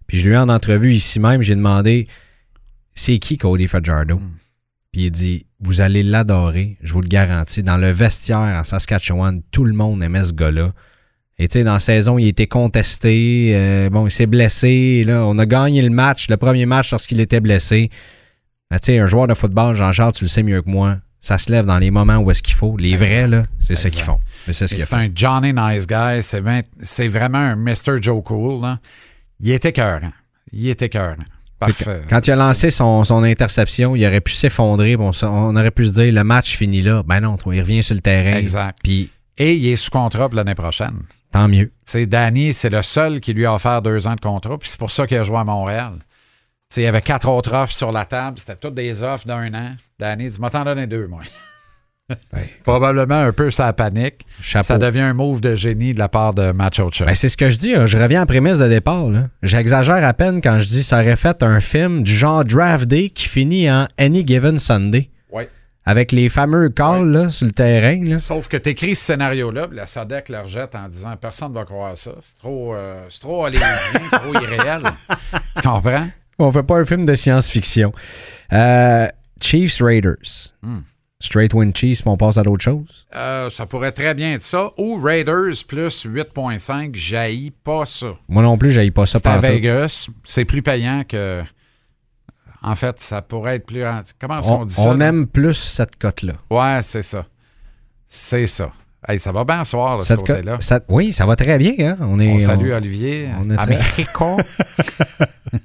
Puis 0.08 0.18
je 0.18 0.28
lui 0.28 0.34
ai 0.34 0.36
en 0.36 0.50
entrevue 0.50 0.92
ici 0.92 1.20
même, 1.20 1.40
j'ai 1.40 1.54
demandé 1.54 2.06
c'est 2.94 3.16
qui 3.16 3.38
Cody 3.38 3.66
Fajardo? 3.66 4.16
Hmm. 4.16 4.34
Puis 4.92 5.04
il 5.04 5.10
dit 5.10 5.46
Vous 5.60 5.80
allez 5.80 6.02
l'adorer, 6.02 6.76
je 6.82 6.92
vous 6.92 7.00
le 7.00 7.08
garantis. 7.08 7.62
Dans 7.62 7.78
le 7.78 7.90
vestiaire 7.90 8.60
en 8.60 8.62
Saskatchewan, 8.62 9.40
tout 9.52 9.64
le 9.64 9.72
monde 9.72 10.02
aimait 10.02 10.24
ce 10.24 10.34
gars-là. 10.34 10.74
Et 11.38 11.48
tu 11.48 11.54
sais, 11.54 11.64
dans 11.64 11.72
la 11.72 11.80
saison, 11.80 12.18
il 12.18 12.28
était 12.28 12.46
contesté. 12.46 13.52
euh, 13.54 13.88
bon, 13.88 14.06
il 14.06 14.10
s'est 14.10 14.26
blessé. 14.26 15.02
Là, 15.06 15.24
on 15.26 15.38
a 15.38 15.46
gagné 15.46 15.80
le 15.80 15.88
match, 15.88 16.28
le 16.28 16.36
premier 16.36 16.66
match 16.66 16.90
lorsqu'il 16.90 17.20
était 17.20 17.40
blessé. 17.40 17.88
Sais, 18.82 18.98
un 18.98 19.06
joueur 19.06 19.26
de 19.26 19.34
football, 19.34 19.74
Jean-Charles, 19.74 20.12
tu 20.12 20.24
le 20.24 20.28
sais 20.28 20.42
mieux 20.42 20.60
que 20.60 20.68
moi, 20.68 20.96
ça 21.20 21.38
se 21.38 21.50
lève 21.50 21.66
dans 21.66 21.78
les 21.78 21.90
moments 21.90 22.16
où 22.18 22.30
est-ce 22.30 22.42
qu'il 22.42 22.54
faut. 22.54 22.76
Les 22.76 22.96
vrais, 22.96 23.26
là, 23.26 23.44
c'est 23.58 23.74
ça 23.76 23.88
qu'ils 23.88 24.02
font. 24.02 24.18
C'est 24.50 24.66
ce 24.68 24.94
un 24.94 25.08
Johnny 25.14 25.52
Nice 25.52 25.86
Guy. 25.86 26.22
C'est 26.82 27.08
vraiment 27.08 27.38
un 27.38 27.56
Mr. 27.56 28.00
Joe 28.02 28.22
Cool. 28.22 28.62
là. 28.62 28.78
Il 29.40 29.50
était 29.50 29.70
écœurant. 29.70 30.12
Il 30.52 30.68
était 30.68 30.86
écœurant. 30.86 31.16
Parfait. 31.58 32.02
Quand 32.10 32.26
il 32.26 32.30
a 32.32 32.36
lancé 32.36 32.70
son, 32.70 33.02
son 33.04 33.22
interception, 33.22 33.96
il 33.96 34.06
aurait 34.06 34.20
pu 34.20 34.32
s'effondrer. 34.32 34.96
Bon, 34.96 35.10
on 35.22 35.56
aurait 35.56 35.70
pu 35.70 35.86
se 35.86 35.94
dire 35.94 36.12
le 36.12 36.22
match 36.22 36.56
finit 36.56 36.82
là. 36.82 37.02
Ben 37.06 37.20
non, 37.20 37.36
toi, 37.38 37.54
il 37.56 37.60
revient 37.60 37.82
sur 37.82 37.94
le 37.94 38.02
terrain. 38.02 38.36
Exact. 38.36 38.78
Puis 38.84 39.10
Et 39.38 39.54
il 39.54 39.66
est 39.68 39.76
sous 39.76 39.90
contrat 39.90 40.28
pour 40.28 40.36
l'année 40.36 40.54
prochaine. 40.54 41.02
tant 41.32 41.48
mieux. 41.48 41.72
Sais, 41.86 42.04
Danny, 42.06 42.52
c'est 42.52 42.68
le 42.70 42.82
seul 42.82 43.20
qui 43.20 43.32
lui 43.32 43.46
a 43.46 43.54
offert 43.54 43.80
deux 43.80 44.06
ans 44.06 44.14
de 44.16 44.20
contrat, 44.20 44.58
puis 44.58 44.68
c'est 44.68 44.78
pour 44.78 44.90
ça 44.90 45.06
qu'il 45.06 45.16
a 45.16 45.22
joué 45.22 45.38
à 45.38 45.44
Montréal. 45.44 45.94
Il 46.76 46.84
y 46.84 46.86
avait 46.86 47.00
quatre 47.00 47.28
autres 47.28 47.54
offres 47.54 47.72
sur 47.74 47.92
la 47.92 48.04
table, 48.04 48.38
c'était 48.38 48.56
toutes 48.56 48.74
des 48.74 49.02
offres 49.02 49.26
d'un 49.26 49.52
an. 49.54 49.72
Danny 49.98 50.30
dit, 50.30 50.40
moi 50.40 50.50
t'en 50.50 50.64
donner 50.64 50.86
deux, 50.86 51.06
moi. 51.06 51.20
Probablement 52.64 53.16
un 53.20 53.32
peu 53.32 53.50
sa 53.50 53.72
panique. 53.72 54.24
Chapeau. 54.40 54.62
Ça 54.64 54.78
devient 54.78 55.00
un 55.00 55.12
move 55.14 55.40
de 55.40 55.56
génie 55.56 55.92
de 55.92 55.98
la 55.98 56.08
part 56.08 56.34
de 56.34 56.52
Matt 56.52 56.78
Ochoa. 56.78 57.06
Ben, 57.06 57.14
c'est 57.14 57.28
ce 57.28 57.36
que 57.36 57.50
je 57.50 57.58
dis. 57.58 57.72
là. 57.72 57.86
Je 57.86 57.98
reviens 57.98 58.22
en 58.22 58.26
prémisse 58.26 58.58
de 58.58 58.68
départ. 58.68 59.06
J'exagère 59.42 60.04
à 60.04 60.14
peine 60.14 60.40
quand 60.40 60.60
je 60.60 60.66
dis 60.66 60.82
ça 60.82 61.00
aurait 61.00 61.16
fait 61.16 61.42
un 61.42 61.58
film 61.60 62.02
du 62.04 62.12
genre 62.14 62.44
Draft 62.44 62.84
Day 62.86 63.10
qui 63.10 63.26
finit 63.28 63.68
en 63.70 63.86
Any 63.98 64.24
Given 64.26 64.58
Sunday. 64.58 65.10
Ouais. 65.32 65.50
Avec 65.84 66.12
les 66.12 66.28
fameux 66.28 66.68
calls 66.68 67.10
là, 67.10 67.28
sur 67.28 67.46
le 67.46 67.52
terrain. 67.52 68.00
là. 68.04 68.18
Sauf 68.20 68.48
que 68.48 68.56
tu 68.56 68.70
écris 68.70 68.94
ce 68.94 69.06
scénario-là, 69.06 69.66
la 69.72 69.86
SADEC 69.88 70.28
le 70.28 70.40
rejette 70.42 70.74
en 70.76 70.88
disant 70.88 71.16
personne 71.16 71.50
ne 71.50 71.54
va 71.54 71.64
croire 71.64 71.98
ça. 71.98 72.12
C'est 72.20 72.36
trop, 72.38 72.74
euh, 72.74 73.04
c'est 73.08 73.20
trop 73.20 73.46
hollywoodien, 73.46 74.00
trop 74.12 74.32
irréel. 74.34 74.82
Tu 75.56 75.62
comprends? 75.68 76.06
On 76.38 76.50
fait 76.52 76.62
pas 76.62 76.76
un 76.76 76.84
film 76.84 77.04
de 77.04 77.14
science-fiction. 77.14 77.92
Euh, 78.52 79.08
Chiefs 79.40 79.80
Raiders. 79.80 80.52
Hmm. 80.62 80.80
Straight 81.18 81.54
win 81.54 81.74
Chiefs, 81.74 82.04
mais 82.04 82.12
on 82.12 82.16
passe 82.18 82.36
à 82.36 82.42
d'autres 82.42 82.62
choses. 82.62 83.06
Euh, 83.14 83.48
ça 83.48 83.64
pourrait 83.64 83.92
très 83.92 84.12
bien 84.14 84.34
être 84.34 84.42
ça. 84.42 84.70
Ou 84.76 85.00
Raiders 85.02 85.54
plus 85.66 86.04
8.5, 86.04 86.94
jaillit 86.94 87.50
pas 87.52 87.86
ça. 87.86 88.12
Moi 88.28 88.42
non 88.42 88.58
plus, 88.58 88.70
j'aille 88.70 88.90
pas 88.90 89.06
ça 89.06 89.16
à 89.18 89.20
par 89.22 89.38
Vegas. 89.40 90.08
C'est 90.24 90.44
plus 90.44 90.60
payant 90.62 91.04
que. 91.08 91.42
En 92.62 92.74
fait, 92.74 93.00
ça 93.00 93.22
pourrait 93.22 93.56
être 93.56 93.66
plus. 93.66 93.82
Comment 94.20 94.40
on, 94.44 94.60
On, 94.60 94.64
dit 94.66 94.74
ça? 94.74 94.82
on 94.82 94.94
là? 94.94 95.06
aime 95.06 95.26
plus 95.26 95.54
cette 95.54 95.96
cote-là. 95.96 96.34
Ouais, 96.50 96.80
c'est 96.82 97.02
ça. 97.02 97.24
C'est 98.08 98.46
ça. 98.46 98.72
Hey, 99.08 99.20
ça 99.20 99.30
va 99.32 99.44
bien 99.44 99.64
ce 99.64 99.70
soir, 99.70 100.00
ce 100.02 100.14
côté-là. 100.14 100.58
oui, 100.88 101.12
ça 101.12 101.26
va 101.26 101.36
très 101.36 101.58
bien. 101.58 101.74
Hein? 101.78 101.96
On, 102.00 102.18
est, 102.18 102.28
On 102.28 102.38
salue 102.40 102.72
on- 102.72 102.76
Olivier. 102.76 103.28
on 103.38 103.48
est 103.50 103.56
très- 103.56 103.62
Américo. 103.76 104.36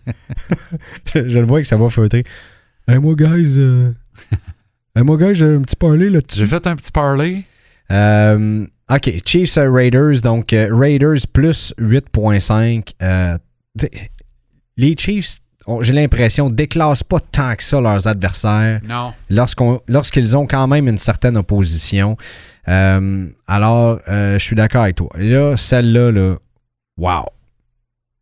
je, 1.14 1.28
je 1.28 1.40
le 1.40 1.46
vois 1.46 1.62
que 1.62 1.68
ça 1.68 1.76
va 1.78 1.90
feuter. 1.90 2.24
Hey, 2.88 2.98
moi, 3.00 3.16
guys, 3.16 3.56
euh... 3.58 3.92
hey, 4.96 5.04
moi, 5.04 5.18
guys, 5.18 5.36
j'ai 5.36 5.46
un 5.56 5.62
petit 5.62 5.76
parler 5.76 6.10
là-dessus. 6.10 6.40
J'ai 6.40 6.48
fait 6.48 6.66
un 6.68 6.76
petit 6.76 6.92
parlay. 6.92 7.44
Euh, 7.92 8.66
OK, 8.92 9.12
Chiefs 9.26 9.58
euh, 9.58 9.70
Raiders. 9.72 10.22
Donc, 10.22 10.54
euh, 10.54 10.68
Raiders 10.72 11.20
plus 11.34 11.74
8.5. 11.80 12.90
Euh, 13.02 13.38
les 14.78 14.96
Chiefs, 14.98 15.40
j'ai 15.82 15.94
l'impression, 15.94 16.50
déclassent 16.50 17.04
pas 17.04 17.20
tant 17.20 17.56
que 17.56 17.64
ça 17.64 17.80
leurs 17.82 18.08
adversaires 18.08 18.82
Non. 18.88 19.14
lorsqu'ils 19.88 20.38
ont 20.38 20.48
quand 20.48 20.68
même 20.68 20.88
une 20.88 20.98
certaine 20.98 21.38
opposition. 21.38 22.18
Euh, 22.68 23.28
alors, 23.48 24.00
euh, 24.08 24.38
je 24.38 24.44
suis 24.44 24.56
d'accord 24.56 24.84
avec 24.84 24.96
toi. 24.96 25.10
Là, 25.16 25.56
celle-là, 25.58 26.12
là, 26.12 26.36
wow. 26.98 27.26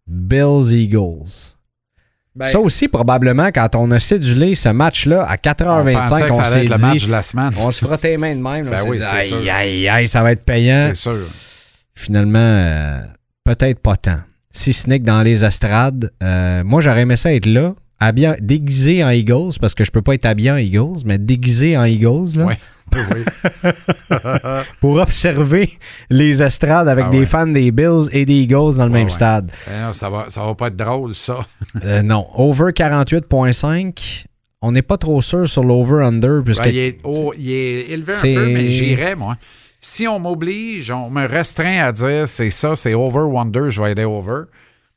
Bills 0.07 0.73
Eagles. 0.73 1.55
Ben, 2.35 2.45
ça 2.45 2.59
aussi, 2.59 2.87
probablement, 2.87 3.47
quand 3.47 3.75
on 3.75 3.91
a 3.91 3.99
cédulé 3.99 4.55
ce 4.55 4.69
match-là 4.69 5.23
à 5.23 5.33
on 5.33 5.35
4h25, 5.35 5.93
pensait 5.93 6.25
que 6.25 6.31
on, 6.31 6.43
s'est 6.43 6.65
être 6.65 6.69
le 6.69 6.77
match 6.77 6.99
dit, 6.99 7.05
de 7.07 7.11
la 7.11 7.21
semaine. 7.21 7.51
on 7.57 7.71
se 7.71 7.83
frottait 7.83 8.11
les 8.11 8.17
mains 8.17 8.35
de 8.35 8.41
même. 8.41 8.69
Ben 8.69 8.79
on 8.85 8.89
oui, 8.89 8.97
dit, 8.97 9.03
aïe, 9.03 9.49
aïe, 9.49 9.89
aïe, 9.89 10.07
ça 10.07 10.23
va 10.23 10.31
être 10.31 10.43
payant. 10.43 10.85
C'est 10.89 10.95
sûr. 10.95 11.17
Finalement, 11.95 12.39
euh, 12.39 13.01
peut-être 13.43 13.79
pas 13.79 13.97
tant. 13.97 14.19
Si 14.51 14.71
ce 14.71 14.87
n'est 14.87 14.99
que 14.99 15.05
dans 15.05 15.21
les 15.21 15.43
estrades, 15.43 16.11
moi, 16.63 16.81
j'aurais 16.81 17.01
aimé 17.01 17.17
ça 17.17 17.33
être 17.33 17.45
là, 17.45 17.73
habillé, 17.99 18.33
déguisé 18.41 19.03
en 19.03 19.09
Eagles, 19.09 19.57
parce 19.59 19.73
que 19.75 19.83
je 19.83 19.91
peux 19.91 20.01
pas 20.01 20.13
être 20.15 20.25
habillé 20.25 20.51
en 20.51 20.57
Eagles, 20.57 21.01
mais 21.05 21.17
déguisé 21.17 21.77
en 21.77 21.83
Eagles, 21.85 22.37
là, 22.37 22.45
Oui. 22.45 22.55
Pour 24.79 24.95
observer 24.95 25.69
les 26.09 26.41
estrades 26.41 26.87
avec 26.87 27.05
Ah 27.07 27.11
des 27.11 27.19
ouais. 27.19 27.25
fans 27.27 27.45
des 27.45 27.71
Bills 27.71 28.09
et 28.11 28.25
des 28.25 28.33
Eagles 28.41 28.75
dans 28.77 28.85
le 28.85 28.91
Ouais, 28.91 28.97
même 28.97 29.03
ouais. 29.03 29.09
stade. 29.09 29.51
Ben 29.67 29.87
non, 29.87 29.93
ça, 29.93 30.09
va, 30.09 30.25
ça 30.29 30.43
va 30.43 30.55
pas 30.55 30.67
être 30.67 30.75
drôle, 30.75 31.13
ça. 31.13 31.39
Euh, 31.85 32.01
non. 32.01 32.25
Over 32.35 32.71
48.5. 32.71 34.25
On 34.61 34.71
n'est 34.71 34.81
pas 34.81 34.97
trop 34.97 35.21
sûr 35.21 35.47
sur 35.47 35.63
l'over-under, 35.63 36.41
puisque 36.43 36.63
Ben, 36.63 36.69
il, 36.71 36.77
est, 36.77 36.97
oh, 37.03 37.31
il 37.37 37.51
est 37.51 37.89
élevé 37.91 38.13
un 38.13 38.21
peu, 38.21 38.45
mais 38.47 38.67
j'irais, 38.69 39.15
moi. 39.15 39.37
Si 39.79 40.07
on 40.07 40.19
m'oblige, 40.19 40.91
on 40.91 41.09
me 41.09 41.25
restreint 41.25 41.85
à 41.85 41.91
dire 41.93 42.27
c'est 42.27 42.49
ça, 42.49 42.75
c'est 42.75 42.93
over 42.93 43.19
wonder, 43.21 43.69
je 43.69 43.81
vais 43.81 43.91
aller 43.91 44.03
over. 44.03 44.45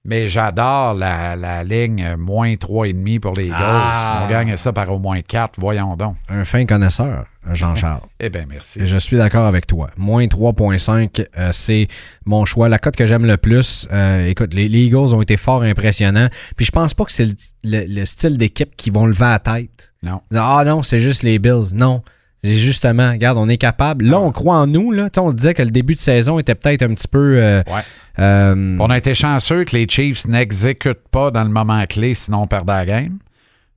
Mais 0.04 0.28
j'adore 0.28 0.94
la, 0.94 1.36
la 1.36 1.62
ligne 1.62 2.02
euh, 2.04 2.16
moins 2.16 2.52
3,5 2.54 3.20
pour 3.20 3.34
les 3.34 3.44
Eagles. 3.46 3.54
Ah. 3.56 4.24
On 4.26 4.30
gagne 4.30 4.56
ça 4.56 4.72
par 4.72 4.90
au 4.90 4.98
moins 4.98 5.20
4, 5.22 5.60
voyons 5.60 5.94
donc. 5.96 6.16
un 6.28 6.44
fin 6.44 6.66
connaisseur, 6.66 7.26
Jean-Charles. 7.52 8.00
Eh 8.20 8.28
bien, 8.28 8.44
merci. 8.48 8.80
Et 8.80 8.86
Je 8.86 8.96
suis 8.98 9.16
d'accord 9.16 9.46
avec 9.46 9.66
toi. 9.68 9.90
Moins 9.96 10.24
3.5, 10.26 11.24
euh, 11.38 11.50
c'est 11.52 11.86
mon 12.24 12.44
choix. 12.44 12.68
La 12.68 12.78
cote 12.78 12.96
que 12.96 13.06
j'aime 13.06 13.26
le 13.26 13.36
plus, 13.36 13.86
euh, 13.92 14.26
écoute, 14.26 14.54
les, 14.54 14.68
les 14.68 14.80
Eagles 14.86 15.14
ont 15.14 15.22
été 15.22 15.36
fort 15.36 15.62
impressionnants. 15.62 16.28
Puis 16.56 16.66
je 16.66 16.72
pense 16.72 16.94
pas 16.94 17.04
que 17.04 17.12
c'est 17.12 17.26
le, 17.26 17.34
le- 17.62 17.84
le 18.00 18.04
style 18.04 18.36
d'équipe 18.38 18.74
qui 18.76 18.90
vont 18.90 19.06
lever 19.06 19.20
la 19.24 19.38
tête. 19.38 19.94
Non. 20.02 20.20
Ah 20.34 20.64
non, 20.66 20.82
c'est 20.82 20.98
juste 20.98 21.22
les 21.22 21.38
Bills. 21.38 21.74
Non. 21.74 22.02
C'est 22.44 22.56
justement, 22.56 23.12
regarde, 23.12 23.38
on 23.38 23.48
est 23.48 23.56
capable. 23.56 24.04
Là, 24.06 24.18
on 24.18 24.32
croit 24.32 24.56
en 24.56 24.66
nous. 24.66 24.90
Là. 24.90 25.04
Tu 25.10 25.14
sais, 25.14 25.20
On 25.20 25.32
disait 25.32 25.54
que 25.54 25.62
le 25.62 25.70
début 25.70 25.94
de 25.94 26.00
saison 26.00 26.38
était 26.40 26.56
peut-être 26.56 26.82
un 26.82 26.92
petit 26.94 27.06
peu. 27.08 27.38
euh, 27.40 27.62
Ouais. 27.68 27.82
euh, 28.18 28.76
On 28.80 28.90
a 28.90 28.98
été 28.98 29.14
chanceux 29.14 29.64
que 29.64 29.76
les 29.76 29.86
Chiefs 29.88 30.26
n'exécutent 30.26 31.06
pas 31.10 31.30
dans 31.30 31.44
le 31.44 31.50
moment 31.50 31.84
clé, 31.86 32.14
sinon 32.14 32.42
on 32.42 32.46
perd 32.48 32.66
la 32.68 32.84
game. 32.84 33.18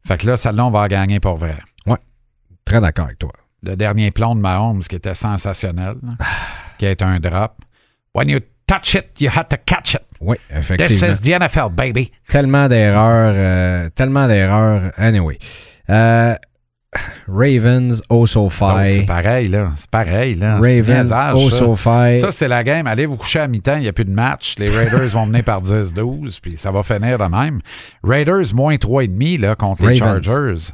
Fait 0.08 0.18
que 0.18 0.26
là, 0.28 0.36
celle-là, 0.38 0.66
on 0.66 0.72
va 0.72 0.88
gagner 0.88 1.20
pour 1.20 1.36
vrai. 1.36 1.56
très 2.66 2.82
d'accord 2.82 3.06
avec 3.06 3.20
toi. 3.20 3.32
Le 3.62 3.76
dernier 3.76 4.10
plomb 4.10 4.36
de 4.36 4.42
Mahomes 4.42 4.80
qui 4.80 4.96
était 4.96 5.14
sensationnel, 5.14 5.94
là, 6.02 6.14
qui 6.80 6.88
a 6.88 6.92
été 6.92 7.06
un 7.06 7.20
drop. 7.20 7.54
When 8.16 8.28
you 8.30 8.40
touch 8.66 8.96
it, 8.96 9.06
you 9.22 9.30
have 9.36 9.48
to 9.50 9.58
catch 9.64 9.94
it. 9.94 10.02
Oui, 10.20 10.38
This 10.50 10.72
effectivement. 10.72 11.10
is 11.12 11.20
the 11.22 11.28
NFL, 11.40 11.70
baby. 11.76 12.12
Tellement 12.28 12.68
d'erreurs. 12.68 13.34
euh, 13.36 13.90
tellement 13.94 14.28
d'erreurs. 14.28 14.92
Anyway. 14.98 15.38
Euh, 15.92 16.34
Ravens, 17.28 18.02
Oh, 18.10 18.26
c'est 18.26 18.38
Osofi. 18.38 19.06
pareil, 19.06 19.50
là. 19.50 19.72
C'est 19.76 19.90
pareil, 19.90 20.36
là. 20.36 20.60
C'est 20.62 20.80
Ravens, 20.82 21.10
niaisage, 21.10 21.38
ça. 21.50 21.66
Osofi. 21.66 22.20
Ça, 22.20 22.32
c'est 22.32 22.48
la 22.48 22.64
game. 22.64 22.88
Allez 22.88 23.06
vous 23.06 23.18
coucher 23.18 23.40
à 23.40 23.48
mi-temps, 23.48 23.76
il 23.78 23.82
n'y 23.82 23.88
a 23.88 23.94
plus 23.94 24.06
de 24.06 24.12
match. 24.12 24.56
Les 24.58 24.70
Raiders 24.70 25.10
vont 25.10 25.26
mener 25.26 25.44
par 25.44 25.62
10-12, 25.62 26.40
puis 26.42 26.58
ça 26.58 26.72
va 26.72 26.84
finir 26.84 27.18
de 27.18 27.24
même. 27.26 27.60
Raiders, 28.04 28.54
moins 28.54 28.76
3,5 28.76 29.40
là, 29.40 29.56
contre 29.56 29.88
les. 29.88 29.96
Chargers. 29.96 30.72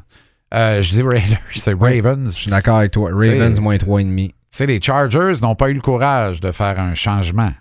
Euh, 0.53 0.81
je 0.81 0.91
dis 0.93 1.01
Raiders, 1.01 1.39
c'est 1.55 1.73
Ravens. 1.73 2.35
Je 2.35 2.41
suis 2.41 2.51
d'accord 2.51 2.77
avec 2.77 2.91
toi. 2.91 3.09
Ravens, 3.13 3.59
moins 3.59 3.77
3,5. 3.77 4.27
Tu 4.27 4.33
sais, 4.57 4.65
les 4.65 4.81
Chargers 4.81 5.33
n'ont 5.41 5.55
pas 5.55 5.69
eu 5.69 5.73
le 5.73 5.81
courage 5.81 6.41
de 6.41 6.51
faire 6.51 6.77
un 6.79 6.93
changement 6.93 7.51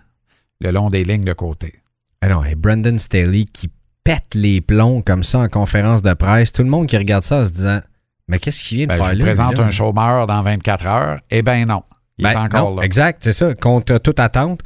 le 0.60 0.72
long 0.72 0.88
des 0.88 1.04
lignes 1.04 1.24
de 1.24 1.32
côté. 1.32 1.74
Ah 2.20 2.28
non, 2.28 2.44
et 2.44 2.54
Brandon 2.56 2.98
Staley 2.98 3.44
qui 3.44 3.70
pète 4.02 4.34
les 4.34 4.60
plombs 4.60 5.00
comme 5.00 5.22
ça 5.22 5.38
en 5.38 5.48
conférence 5.48 6.02
de 6.02 6.12
presse. 6.14 6.52
Tout 6.52 6.62
le 6.64 6.68
monde 6.68 6.86
qui 6.88 6.96
regarde 6.98 7.22
ça 7.22 7.40
en 7.40 7.44
se 7.44 7.50
disant 7.50 7.78
Mais 8.30 8.38
qu'est-ce 8.38 8.62
qu'il 8.64 8.78
vient 8.78 8.86
de 8.86 8.90
Ben, 8.90 8.96
faire 9.02 9.12
je 9.12 9.18
là? 9.18 9.24
présente 9.24 9.58
là? 9.58 9.64
un 9.64 9.70
chômeur 9.70 10.26
dans 10.26 10.40
24 10.42 10.86
heures. 10.86 11.18
Eh 11.30 11.42
bien 11.42 11.66
non, 11.66 11.82
il 12.18 12.22
Ben, 12.24 12.30
est 12.32 12.36
encore 12.36 12.70
non, 12.70 12.76
là. 12.76 12.82
Exact, 12.84 13.18
c'est 13.22 13.32
ça. 13.32 13.54
Contre 13.54 13.98
toute 13.98 14.20
attente. 14.20 14.60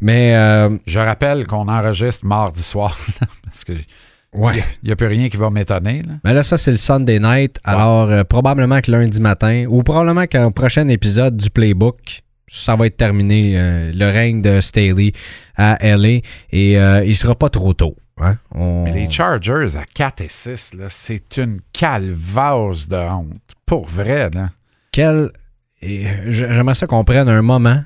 Mais, 0.00 0.34
euh, 0.34 0.76
Je 0.86 0.98
rappelle 0.98 1.46
qu'on 1.46 1.68
enregistre 1.68 2.26
mardi 2.26 2.62
soir, 2.62 2.98
parce 3.44 3.64
que 3.64 3.72
ouais. 4.34 4.62
il 4.82 4.86
n'y 4.86 4.92
a 4.92 4.96
plus 4.96 5.06
rien 5.06 5.28
qui 5.30 5.36
va 5.38 5.48
m'étonner. 5.48 6.02
là. 6.02 6.14
Mais 6.24 6.34
là, 6.34 6.42
ça, 6.42 6.58
c'est 6.58 6.70
le 6.72 6.76
Sunday 6.76 7.18
night. 7.18 7.58
Alors, 7.64 8.10
euh, 8.10 8.22
probablement 8.24 8.80
que 8.80 8.90
lundi 8.90 9.20
matin, 9.20 9.64
ou 9.68 9.82
probablement 9.82 10.26
qu'un 10.26 10.50
prochain 10.50 10.86
épisode 10.88 11.36
du 11.36 11.48
Playbook, 11.48 12.20
ça 12.48 12.76
va 12.76 12.86
être 12.86 12.96
terminé, 12.98 13.54
euh, 13.56 13.90
le 13.94 14.06
règne 14.06 14.42
de 14.42 14.60
Staley 14.60 15.12
à 15.56 15.78
LA. 15.80 16.20
Et 16.52 16.78
euh, 16.78 17.02
il 17.04 17.16
sera 17.16 17.34
pas 17.34 17.48
trop 17.48 17.72
tôt. 17.72 17.96
Ouais, 18.20 18.32
on- 18.54 18.84
Mais 18.84 18.92
les 18.92 19.10
Chargers 19.10 19.76
à 19.76 19.84
4 19.84 20.22
et 20.22 20.28
6, 20.28 20.74
là, 20.74 20.86
c'est 20.88 21.36
une 21.36 21.58
calvase 21.72 22.88
de 22.88 22.96
honte. 22.96 23.40
Pour 23.66 23.86
vrai, 23.86 24.30
là. 24.30 24.50
Quel. 24.92 25.30
J'aimerais 25.82 26.74
ça 26.74 26.86
qu'on 26.86 27.04
prenne 27.04 27.28
un 27.28 27.42
moment 27.42 27.82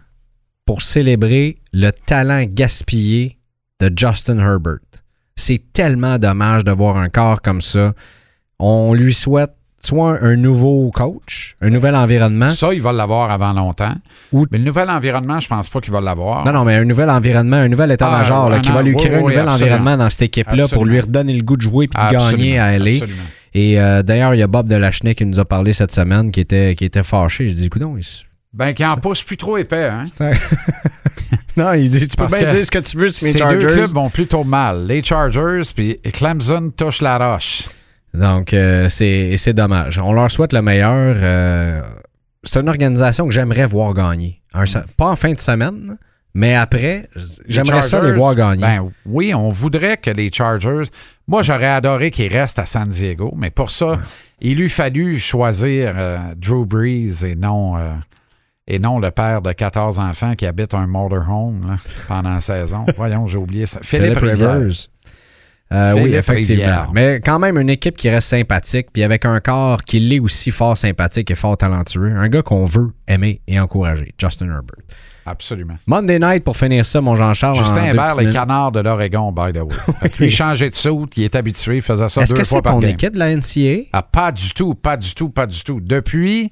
pour 0.65 0.83
célébrer 0.83 1.59
le 1.73 1.91
talent 1.91 2.45
gaspillé 2.47 3.39
de 3.81 3.91
Justin 3.97 4.39
Herbert. 4.39 4.79
C'est 5.35 5.73
tellement 5.73 6.19
dommage 6.19 6.65
de 6.65 6.71
voir 6.71 6.97
un 6.97 7.09
corps 7.09 7.43
comme 7.43 7.61
ça. 7.61 7.95
On 8.59 8.95
lui 8.95 9.13
souhaite 9.13 9.55
soit 9.83 10.23
un 10.23 10.37
nouveau 10.37 10.91
coach, 10.91 11.57
un 11.63 11.71
nouvel 11.71 11.97
environnement. 11.97 12.51
Ça, 12.51 12.73
il 12.75 12.83
va 12.83 12.93
l'avoir 12.93 13.31
avant 13.31 13.53
longtemps. 13.53 13.95
Ou- 14.33 14.47
Mais 14.51 14.59
le 14.59 14.65
nouvel 14.65 14.91
environnement, 14.91 15.41
je 15.41 15.49
pense 15.49 15.69
pas 15.69 15.81
qu'il 15.81 15.93
va 15.93 16.01
l'avoir. 16.01 16.45
Non, 16.45 16.53
non, 16.53 16.65
mais 16.65 16.75
un 16.77 16.85
nouvel 16.85 17.09
environnement, 17.11 17.57
un 17.57 17.69
nouvel 17.69 17.91
état-major 17.93 18.51
Ah, 18.53 18.57
un 18.57 18.61
qui 18.61 18.71
va 18.71 18.83
lui 18.83 18.91
oui, 18.91 18.97
créer 18.97 19.15
un 19.17 19.21
nouvel 19.23 19.49
environnement 19.49 19.97
dans 19.97 20.11
cette 20.11 20.23
équipe-là 20.23 20.69
pour 20.69 20.85
lui 20.85 21.01
redonner 21.01 21.33
le 21.35 21.43
goût 21.43 21.57
de 21.57 21.63
jouer 21.63 21.85
et 21.87 21.89
de 21.89 21.93
Absolument, 21.97 22.31
gagner 22.31 22.59
à 22.59 22.79
LA. 22.79 22.91
absolument. 22.93 23.23
Et 23.55 23.81
euh, 23.81 24.03
d'ailleurs, 24.03 24.35
il 24.35 24.39
y 24.39 24.43
a 24.43 24.47
Bob 24.47 24.69
Delachny 24.69 25.15
qui 25.15 25.27
nous 25.27 25.39
a 25.41 25.45
parlé 25.45 25.73
cette 25.73 25.93
semaine 25.93 26.31
qui 26.31 26.41
était, 26.41 26.75
qui 26.77 26.85
était 26.85 27.03
fâché. 27.03 27.49
Je 27.49 27.55
dis, 27.55 27.65
écoute, 27.67 27.83
il 27.83 28.01
Ben, 28.53 28.73
qui 28.75 28.85
en 28.85 28.97
pousse 28.97 29.23
plus 29.23 29.37
trop 29.37 29.57
épais, 29.57 29.89
hein? 29.89 30.05
non, 31.57 31.73
il 31.73 31.89
dit, 31.91 32.01
tu 32.07 32.17
peux 32.17 32.25
Parce 32.25 32.39
bien 32.39 32.47
dire 32.47 32.65
ce 32.65 32.71
que 32.71 32.79
tu 32.79 32.97
veux 32.97 33.09
sur 33.09 33.25
mes 33.27 33.33
Ces 33.33 33.39
deux 33.39 33.45
Chargers. 33.61 33.67
clubs 33.67 33.91
vont 33.95 34.09
plutôt 34.11 34.45
mal. 34.45 34.87
Les 34.87 35.03
Chargers, 35.03 35.63
puis 35.75 35.97
Clemson 36.13 36.71
touche 36.77 37.01
la 37.03 37.19
roche. 37.33 37.65
Donc, 38.15 38.55
euh, 38.55 38.89
c'est 38.89 39.37
c'est 39.37 39.53
dommage. 39.53 39.99
On 39.99 40.13
leur 40.13 40.31
souhaite 40.31 40.53
le 40.53 40.63
meilleur. 40.63 41.17
euh, 41.17 41.83
c'est 42.43 42.61
une 42.61 42.69
organisation 42.69 43.27
que 43.27 43.35
j'aimerais 43.35 43.67
voir 43.67 43.95
gagner. 43.95 44.41
Un 44.55 44.65
pas 44.97 45.07
en 45.07 45.17
fin 45.17 45.33
de 45.33 45.41
semaine, 45.41 45.97
mais 46.35 46.55
après, 46.55 47.09
j'aimerais 47.47 47.83
ça 47.83 48.03
les 48.03 48.13
voir 48.13 48.35
gagner. 48.35 48.63
Ben 48.63 48.91
oui, 49.07 49.35
on 49.35 49.51
voudrait 49.51 49.97
que 49.97 50.11
les 50.11 50.31
Chargers. 50.33 50.85
Moi, 51.29 51.43
j'aurais 51.43 51.67
adoré 51.67 52.11
qu'ils 52.11 52.33
restent 52.33 52.59
à 52.59 52.67
San 52.67 52.89
Diego, 52.89 53.33
mais 53.37 53.51
pour 53.51 53.71
ça, 53.71 53.99
il 54.41 54.61
eût 54.61 54.69
fallu 54.69 55.19
choisir 55.19 55.95
euh, 55.97 56.19
Drew 56.37 56.65
Brees 56.65 57.25
et 57.25 57.37
non, 57.37 57.77
euh, 57.77 57.93
et 58.67 58.79
non 58.79 58.99
le 58.99 59.11
père 59.11 59.43
de 59.43 59.53
14 59.53 59.99
enfants 59.99 60.35
qui 60.35 60.47
habite 60.47 60.75
un 60.75 60.87
motorhome 60.87 61.69
là, 61.69 61.77
pendant 62.09 62.35
la 62.35 62.41
saison. 62.41 62.85
Voyons, 62.97 63.27
j'ai 63.27 63.39
oublié 63.39 63.67
ça. 63.67 63.81
Philippe, 63.83 64.19
Rivière. 64.19 64.61
Euh, 65.73 65.95
oui, 65.95 66.15
effectivement. 66.15 66.87
Mais 66.93 67.21
quand 67.25 67.39
même, 67.39 67.57
une 67.59 67.71
équipe 67.71 67.97
qui 67.97 68.11
reste 68.11 68.29
sympathique, 68.29 68.89
puis 68.93 69.05
avec 69.05 69.25
un 69.25 69.39
corps 69.41 69.85
qui 69.85 70.01
l'est 70.01 70.19
aussi 70.19 70.51
fort 70.51 70.77
sympathique 70.77 71.31
et 71.31 71.37
fort 71.37 71.57
talentueux. 71.57 72.13
Un 72.17 72.29
gars 72.29 72.43
qu'on 72.43 72.65
veut 72.65 72.91
aimer 73.07 73.41
et 73.47 73.61
encourager, 73.61 74.13
Justin 74.19 74.47
Herbert. 74.47 74.85
Absolument. 75.27 75.77
Monday 75.87 76.19
night 76.19 76.43
pour 76.43 76.57
finir 76.57 76.85
ça, 76.85 77.01
mon 77.01 77.15
Jean-Charles. 77.15 77.57
Justin 77.57 77.91
petites 77.91 78.21
les 78.21 78.33
canards 78.33 78.73
de 78.73 78.81
l'Oregon, 78.81 79.31
by 79.31 79.53
the 79.53 79.63
way. 79.63 79.77
Fait 80.01 80.09
que 80.09 80.23
lui, 80.23 80.31
changer 80.31 80.71
de 80.71 80.75
soute, 80.75 81.17
il 81.19 81.25
est 81.25 81.37
habitué, 81.37 81.77
il 81.77 81.83
faisait 81.83 82.09
ça 82.09 82.23
Est-ce 82.23 82.33
deux 82.33 82.41
que 82.41 82.47
fois 82.47 82.59
c'est 82.59 82.63
par 82.63 82.73
ton 82.73 82.81
game. 82.81 82.91
équipe 82.91 83.15
de 83.15 83.19
la 83.19 83.37
NCA? 83.37 83.89
Ah, 83.93 84.03
pas 84.03 84.33
du 84.33 84.53
tout, 84.55 84.75
pas 84.75 84.97
du 84.97 85.15
tout, 85.15 85.29
pas 85.29 85.47
du 85.47 85.63
tout. 85.63 85.81
Depuis 85.81 86.51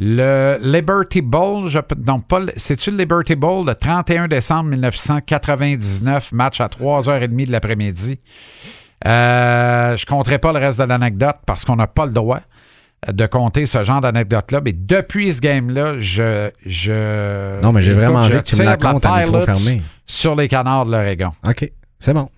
le 0.00 0.58
Liberty 0.62 1.20
Bowl, 1.22 1.66
je, 1.68 1.78
non, 2.06 2.20
pas, 2.20 2.38
le- 2.38 2.52
c'est-tu 2.56 2.92
le 2.92 2.98
Liberty 2.98 3.34
Bowl, 3.34 3.66
le 3.66 3.74
31 3.74 4.28
décembre 4.28 4.70
1999, 4.70 6.32
match 6.32 6.60
à 6.60 6.68
3h30 6.68 7.46
de 7.46 7.52
l'après-midi. 7.52 8.18
Euh, 9.06 9.96
je 9.96 10.04
ne 10.04 10.08
compterai 10.08 10.38
pas 10.38 10.52
le 10.52 10.58
reste 10.58 10.80
de 10.80 10.84
l'anecdote 10.84 11.36
parce 11.46 11.64
qu'on 11.64 11.76
n'a 11.76 11.86
pas 11.86 12.06
le 12.06 12.12
droit 12.12 12.40
de 13.06 13.26
compter 13.26 13.64
ce 13.66 13.84
genre 13.84 14.00
d'anecdote-là. 14.00 14.60
Mais 14.64 14.72
depuis 14.72 15.32
ce 15.34 15.40
game-là, 15.40 15.94
je, 15.98 16.50
je. 16.66 17.60
Non, 17.62 17.72
mais 17.72 17.80
j'ai 17.82 17.92
vraiment 17.92 18.20
envie 18.20 18.30
que 18.38 18.42
tu 18.42 18.56
me 18.56 18.64
la 18.64 18.76
comptes 18.76 19.04
à 19.06 19.20
micro 19.24 19.38
Pilots 19.38 19.54
fermé. 19.54 19.82
Sur 20.06 20.34
les 20.36 20.48
canards 20.48 20.86
de 20.86 20.92
l'Oregon. 20.92 21.30
OK, 21.46 21.70
c'est 21.98 22.12
bon. 22.14 22.28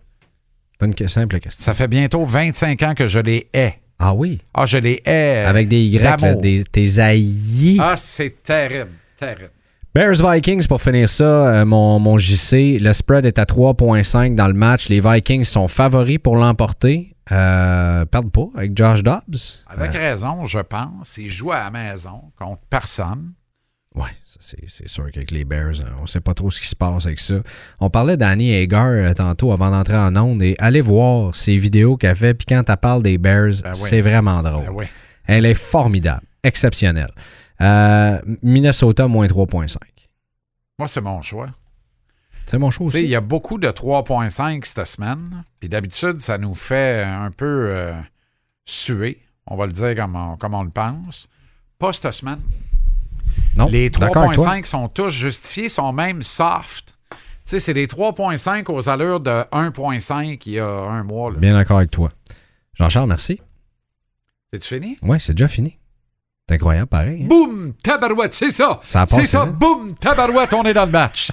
C'est 0.80 1.00
une 1.00 1.08
simple 1.08 1.38
question. 1.40 1.62
Ça 1.62 1.74
fait 1.74 1.88
bientôt 1.88 2.24
25 2.24 2.82
ans 2.82 2.94
que 2.94 3.06
je 3.06 3.18
les 3.20 3.48
hais. 3.52 3.80
Ah 4.03 4.14
oui? 4.14 4.40
Ah, 4.55 4.64
je 4.64 4.78
les 4.78 5.03
hais. 5.05 5.44
Avec 5.46 5.68
des 5.68 5.82
Y, 5.82 5.98
là, 6.03 6.34
des, 6.34 6.64
tes 6.64 6.98
haïs. 6.98 7.78
Ah, 7.78 7.94
c'est 7.98 8.42
terrible, 8.42 8.90
terrible. 9.14 9.51
Bears 9.94 10.26
Vikings 10.26 10.66
pour 10.66 10.80
finir 10.80 11.09
ça, 11.09 11.24
euh, 11.24 11.64
mon, 11.66 11.98
mon 12.01 12.16
JC. 12.16 12.78
Le 12.80 12.92
spread 12.94 13.26
est 13.26 13.38
à 13.38 13.44
3.5 13.44 14.34
dans 14.34 14.46
le 14.46 14.55
match. 14.55 14.88
Les 14.88 15.01
Vikings 15.01 15.44
sont 15.44 15.68
favoris 15.68 16.18
pour 16.18 16.36
l'emporter. 16.36 17.14
Euh, 17.30 18.07
perdent 18.07 18.32
pas 18.32 18.48
avec 18.57 18.76
Josh 18.76 19.03
Dobbs. 19.03 19.64
Avec 19.68 19.92
raison, 19.92 20.46
je 20.46 20.61
pense. 20.61 21.18
Ils 21.18 21.28
jouent 21.28 21.53
à 21.53 21.61
la 21.61 21.70
maison 21.70 22.22
contre 22.38 22.62
personne. 22.70 23.32
Ouais, 23.97 24.11
c'est 24.24 24.88
sûr 24.88 25.11
qu'avec 25.11 25.32
les 25.32 25.45
Bears, 25.45 25.80
hein, 25.80 25.97
on 26.01 26.07
sait 26.07 26.20
pas 26.20 26.32
trop 26.32 26.49
ce 26.51 26.61
qui 26.61 26.68
se 26.68 26.76
passe 26.76 27.07
avec 27.07 27.18
ça. 27.18 27.36
On 27.80 27.91
parlait 27.91 28.16
d'Annie 28.16 28.55
Hagar 28.55 28.86
euh, 28.86 29.12
tantôt 29.14 29.51
avant 29.53 29.70
d'entrer 29.70 29.97
en 29.97 30.14
onde 30.16 30.43
et 30.43 30.55
allez 30.61 30.80
voir 30.80 31.34
ces 31.34 31.57
vidéos 31.57 31.97
qu'elle 31.97 32.14
fait. 32.14 32.34
Puis 32.34 32.47
quand 32.47 32.62
elle 32.68 32.76
parle 32.76 33.03
des 33.03 33.18
Bears, 33.18 33.51
Ben 33.64 33.72
oui. 33.72 33.76
c'est 33.76 34.01
vraiment 34.01 34.43
drôle. 34.43 34.66
Ben 34.66 34.72
oui. 34.72 34.84
Elle 35.26 35.45
est 35.45 35.55
formidable, 35.55 36.22
exceptionnelle. 36.45 37.11
Euh, 37.61 38.20
Minnesota, 38.43 39.09
moins 39.09 39.26
3.5. 39.26 39.76
Moi, 40.78 40.86
c'est 40.88 41.01
mon 41.01 41.20
choix. 41.20 41.51
C'est 42.47 42.59
mon 42.59 42.70
choix 42.70 42.86
aussi. 42.86 43.03
il 43.03 43.09
y 43.11 43.16
a 43.16 43.20
beaucoup 43.20 43.59
de 43.59 43.68
3.5 43.68 44.64
cette 44.66 44.86
semaine. 44.86 45.43
Puis 45.59 45.68
d'habitude, 45.68 46.20
ça 46.20 46.38
nous 46.38 46.55
fait 46.55 47.03
un 47.03 47.30
peu 47.32 47.66
euh, 47.70 47.93
suer. 48.64 49.20
On 49.47 49.57
va 49.57 49.66
le 49.66 49.72
dire 49.72 49.95
comme 49.97 50.14
on, 50.16 50.36
comme 50.36 50.55
on 50.55 50.62
le 50.62 50.70
pense. 50.70 51.28
Pas 51.78 51.93
cette 51.93 52.12
semaine. 52.12 52.41
Non, 53.56 53.66
Les 53.66 53.90
d'accord 53.90 54.24
avec 54.24 54.36
toi. 54.36 54.46
3.5 54.56 54.64
sont 54.64 54.88
tous 54.88 55.10
justifiés, 55.10 55.68
sont 55.68 55.92
même 55.92 56.22
soft. 56.22 56.94
Tu 57.10 57.16
sais, 57.56 57.60
c'est 57.60 57.74
des 57.74 57.86
3.5 57.86 58.70
aux 58.70 58.88
allures 58.88 59.20
de 59.20 59.42
1.5 59.52 60.40
il 60.46 60.52
y 60.52 60.58
a 60.58 60.66
un 60.66 61.02
mois. 61.02 61.30
là. 61.32 61.38
Bien 61.38 61.52
d'accord 61.54 61.78
avec 61.78 61.90
toi. 61.90 62.10
Jean-Charles, 62.74 63.08
merci. 63.08 63.40
C'est-tu 64.52 64.68
fini? 64.74 64.98
Ouais, 65.02 65.18
c'est 65.18 65.34
déjà 65.34 65.48
fini. 65.48 65.76
C'est 66.48 66.54
incroyable, 66.56 66.88
pareil. 66.88 67.22
hein? 67.24 67.26
Boum! 67.28 67.74
Tabarouette, 67.82 68.34
c'est 68.34 68.50
ça! 68.50 68.80
Ça 68.86 69.04
c'est 69.06 69.26
ça! 69.26 69.44
vite. 69.44 69.56
Boum! 69.58 69.94
Tabarouette, 69.94 70.52
on 70.54 70.62
est 70.64 70.72
dans 70.74 70.86
le 70.86 70.90
match. 70.90 71.30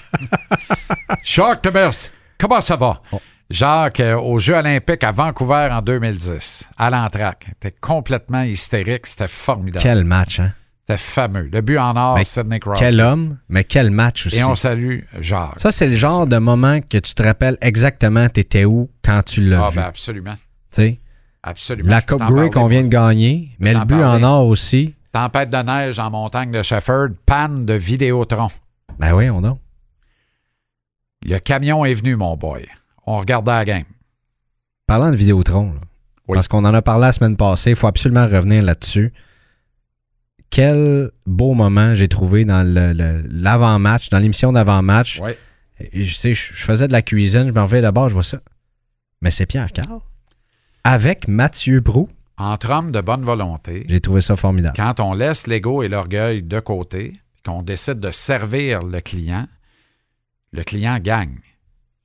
Jacques 1.24 1.64
Demers, 1.64 1.92
comment 2.38 2.62
ça 2.62 2.76
va? 2.76 3.02
Oh. 3.12 3.20
Jacques, 3.50 4.02
euh, 4.02 4.16
aux 4.20 4.40
Jeux 4.40 4.56
olympiques 4.56 5.04
à 5.04 5.12
Vancouver 5.12 5.70
en 5.72 5.82
2010, 5.82 6.70
à 6.78 6.90
l'entraque. 6.90 7.46
C'était 7.48 7.76
complètement 7.80 8.42
hystérique. 8.44 9.08
C'était 9.08 9.28
formidable. 9.30 9.82
Quel 9.82 10.04
match, 10.04 10.40
hein? 10.40 10.54
C'était 10.88 10.98
fameux. 11.00 11.50
Le 11.52 11.60
but 11.60 11.78
en 11.78 11.98
or, 11.98 12.18
Sidney 12.26 12.60
Crosby. 12.60 12.80
Quel 12.80 13.02
homme, 13.02 13.38
mais 13.50 13.66
quel 13.66 13.92
match 13.92 14.28
aussi. 14.28 14.38
Et 14.38 14.44
on 14.46 14.56
salue 14.56 15.02
Jacques. 15.20 15.60
Ça, 15.60 15.74
c'est 15.74 15.88
le 15.88 15.98
genre 15.98 16.28
de 16.28 16.38
moment 16.38 16.80
que 16.80 16.98
tu 16.98 17.14
te 17.14 17.22
rappelles 17.24 17.58
exactement 17.60 18.30
t'étais 18.30 18.64
où 18.64 18.90
quand 19.04 19.22
tu 19.24 19.42
l'as 19.42 19.66
ah, 19.66 19.70
vu. 19.70 19.76
ben 19.76 19.84
absolument. 19.84 20.34
Tu 20.34 20.40
sais, 20.72 21.00
Absolument. 21.44 21.90
la 21.90 22.02
Coupe 22.02 22.24
Grey 22.24 22.50
qu'on 22.50 22.68
vient 22.68 22.84
de 22.84 22.88
gagner, 22.88 23.50
mais 23.60 23.74
le 23.74 23.82
but 23.82 24.00
parler. 24.00 24.24
en 24.24 24.28
or 24.30 24.48
aussi. 24.48 24.96
Tempête 25.12 25.50
de 25.50 25.58
neige 25.58 26.00
en 26.00 26.10
montagne 26.10 26.52
de 26.52 26.62
Shefford, 26.64 27.10
panne 27.26 27.66
de 27.66 27.74
Vidéotron. 27.74 28.50
Ben 29.00 29.14
oui, 29.14 29.30
on 29.30 29.44
a. 29.44 29.58
Le 31.26 31.40
camion 31.40 31.84
est 31.84 31.94
venu, 31.96 32.16
mon 32.16 32.38
boy. 32.38 32.66
On 33.06 33.18
regardait 33.18 33.52
la 33.52 33.66
game. 33.66 33.84
Parlant 34.86 35.12
de 35.12 35.16
Vidéotron, 35.18 35.74
là, 35.74 35.80
Oui. 36.30 36.36
parce 36.36 36.48
qu'on 36.48 36.64
en 36.64 36.74
a 36.74 36.82
parlé 36.82 37.02
la 37.08 37.12
semaine 37.12 37.36
passée, 37.36 37.72
il 37.72 37.76
faut 37.76 37.88
absolument 37.88 38.26
revenir 38.26 38.64
là-dessus. 38.64 39.12
Quel 40.50 41.12
beau 41.26 41.54
moment 41.54 41.94
j'ai 41.94 42.08
trouvé 42.08 42.46
dans 42.46 42.64
le- 42.66 42.94
le- 42.94 43.24
l'avant-match, 43.30 44.10
dans 44.10 44.20
l'émission 44.20 44.52
d'avant-match. 44.52 45.20
Oui. 45.24 45.32
Et 45.80 46.04
Je, 46.06 46.16
sais, 46.16 46.34
je, 46.34 46.54
je 46.54 46.64
faisais 46.64 46.88
de 46.88 46.92
la 46.94 47.02
cuisine, 47.02 47.48
je 47.48 47.54
m'en 47.54 47.66
vais 47.66 47.82
d'abord, 47.82 48.10
je 48.10 48.14
vois 48.14 48.24
ça. 48.24 48.40
Mais 49.22 49.30
c'est 49.32 49.46
Pierre 49.46 49.72
Carl. 49.72 50.00
Avec 50.84 51.28
Mathieu 51.28 51.80
Brou. 51.82 52.10
Entre 52.38 52.70
hommes 52.72 52.92
de 52.92 53.02
bonne 53.02 53.24
volonté, 53.24 53.86
J'ai 53.90 54.00
trouvé 54.00 54.22
ça 54.22 54.36
formidable. 54.36 54.76
quand 54.76 55.00
on 55.00 55.14
laisse 55.14 55.48
l'ego 55.48 55.82
et 55.82 55.88
l'orgueil 55.88 56.44
de 56.44 56.60
côté, 56.60 57.14
puis 57.34 57.42
qu'on 57.44 57.64
décide 57.64 58.00
de 58.00 58.12
servir 58.12 58.84
le 58.84 59.02
client, 59.02 59.48
le 60.54 60.64
client 60.64 61.00
gagne. 61.00 61.40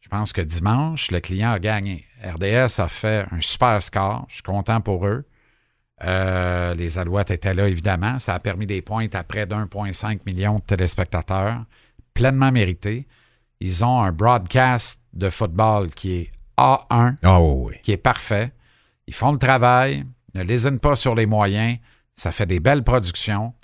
Je 0.01 0.09
pense 0.09 0.33
que 0.33 0.41
dimanche, 0.41 1.11
le 1.11 1.21
client 1.21 1.53
a 1.53 1.59
gagné. 1.59 2.07
RDS 2.25 2.81
a 2.81 2.89
fait 2.89 3.27
un 3.31 3.41
super 3.41 3.83
score. 3.83 4.25
Je 4.29 4.35
suis 4.37 4.43
content 4.43 4.81
pour 4.81 5.07
eux. 5.07 5.25
Euh, 6.05 6.75
les 6.75 6.99
Alouettes 6.99 7.31
étaient 7.31 7.55
là, 7.55 7.69
évidemment. 7.69 8.19
Ça 8.19 8.35
a 8.35 8.39
permis 8.39 8.67
des 8.67 8.83
pointes 8.83 9.15
à 9.15 9.23
près 9.23 9.47
d'1,5 9.47 10.21
million 10.27 10.57
de 10.57 10.63
téléspectateurs. 10.63 11.65
Pleinement 12.15 12.53
mérité. 12.53 13.07
Ils 13.61 13.85
ont 13.85 14.03
un 14.03 14.13
broadcast 14.13 15.03
de 15.13 15.31
football 15.31 15.91
qui 15.91 16.15
est 16.15 16.33
A1 16.59 17.17
Ah 17.23 17.41
oui, 17.41 17.75
qui 17.83 17.93
est 17.93 17.97
parfait. 17.97 18.53
Ils 19.07 19.15
font 19.15 19.33
le 19.33 19.39
travail, 19.39 20.05
ne 20.35 20.43
lésinent 20.43 20.81
pas 20.81 20.97
sur 20.97 21.15
les 21.15 21.27
moyens, 21.27 21.79
ça 22.15 22.33
fait 22.33 22.47
des 22.47 22.61
belles 22.61 22.85
productions. 22.85 23.55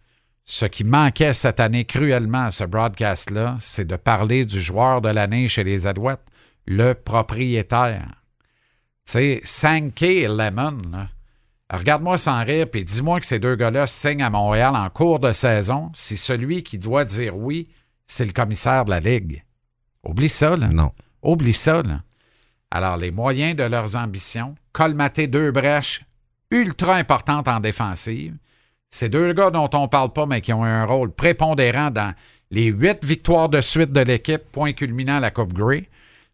Ce 0.44 0.64
qui 0.64 0.84
manquait 0.84 1.34
cette 1.34 1.60
année 1.60 1.84
cruellement 1.84 2.44
à 2.44 2.50
ce 2.50 2.64
broadcast-là, 2.64 3.56
c'est 3.60 3.86
de 3.86 3.96
parler 3.96 4.46
du 4.46 4.60
joueur 4.60 5.00
de 5.00 5.10
l'année 5.10 5.46
chez 5.48 5.64
les 5.64 5.86
Alouettes, 5.86 6.24
le 6.66 6.94
propriétaire. 6.94 8.22
Tu 9.04 9.12
sais, 9.12 9.40
Sankey 9.44 10.26
Lemon, 10.26 10.78
là. 10.90 11.08
Regarde-moi 11.70 12.16
sans 12.16 12.42
rire, 12.44 12.66
puis 12.70 12.84
dis-moi 12.84 13.20
que 13.20 13.26
ces 13.26 13.38
deux 13.38 13.54
gars-là 13.54 13.86
signent 13.86 14.22
à 14.22 14.30
Montréal 14.30 14.74
en 14.74 14.88
cours 14.88 15.18
de 15.18 15.32
saison 15.32 15.90
si 15.94 16.16
celui 16.16 16.62
qui 16.62 16.78
doit 16.78 17.04
dire 17.04 17.36
oui, 17.36 17.68
c'est 18.06 18.24
le 18.24 18.32
commissaire 18.32 18.86
de 18.86 18.90
la 18.90 19.00
Ligue. 19.00 19.44
Oublie 20.02 20.30
ça, 20.30 20.56
là. 20.56 20.68
Non. 20.68 20.92
Oublie 21.22 21.52
ça, 21.52 21.82
là. 21.82 22.02
Alors, 22.70 22.96
les 22.96 23.10
moyens 23.10 23.56
de 23.56 23.64
leurs 23.64 23.96
ambitions, 23.96 24.54
colmater 24.72 25.26
deux 25.26 25.50
brèches 25.50 26.02
ultra 26.50 26.94
importantes 26.96 27.48
en 27.48 27.60
défensive. 27.60 28.36
Ces 28.90 29.10
deux 29.10 29.32
gars 29.34 29.50
dont 29.50 29.68
on 29.74 29.82
ne 29.82 29.86
parle 29.88 30.12
pas, 30.12 30.26
mais 30.26 30.40
qui 30.40 30.52
ont 30.52 30.64
un 30.64 30.86
rôle 30.86 31.12
prépondérant 31.12 31.90
dans 31.90 32.14
les 32.50 32.66
huit 32.66 33.04
victoires 33.04 33.50
de 33.50 33.60
suite 33.60 33.92
de 33.92 34.00
l'équipe, 34.00 34.50
point 34.52 34.72
culminant 34.72 35.16
à 35.16 35.20
la 35.20 35.30
Coupe 35.30 35.52
Grey. 35.52 35.88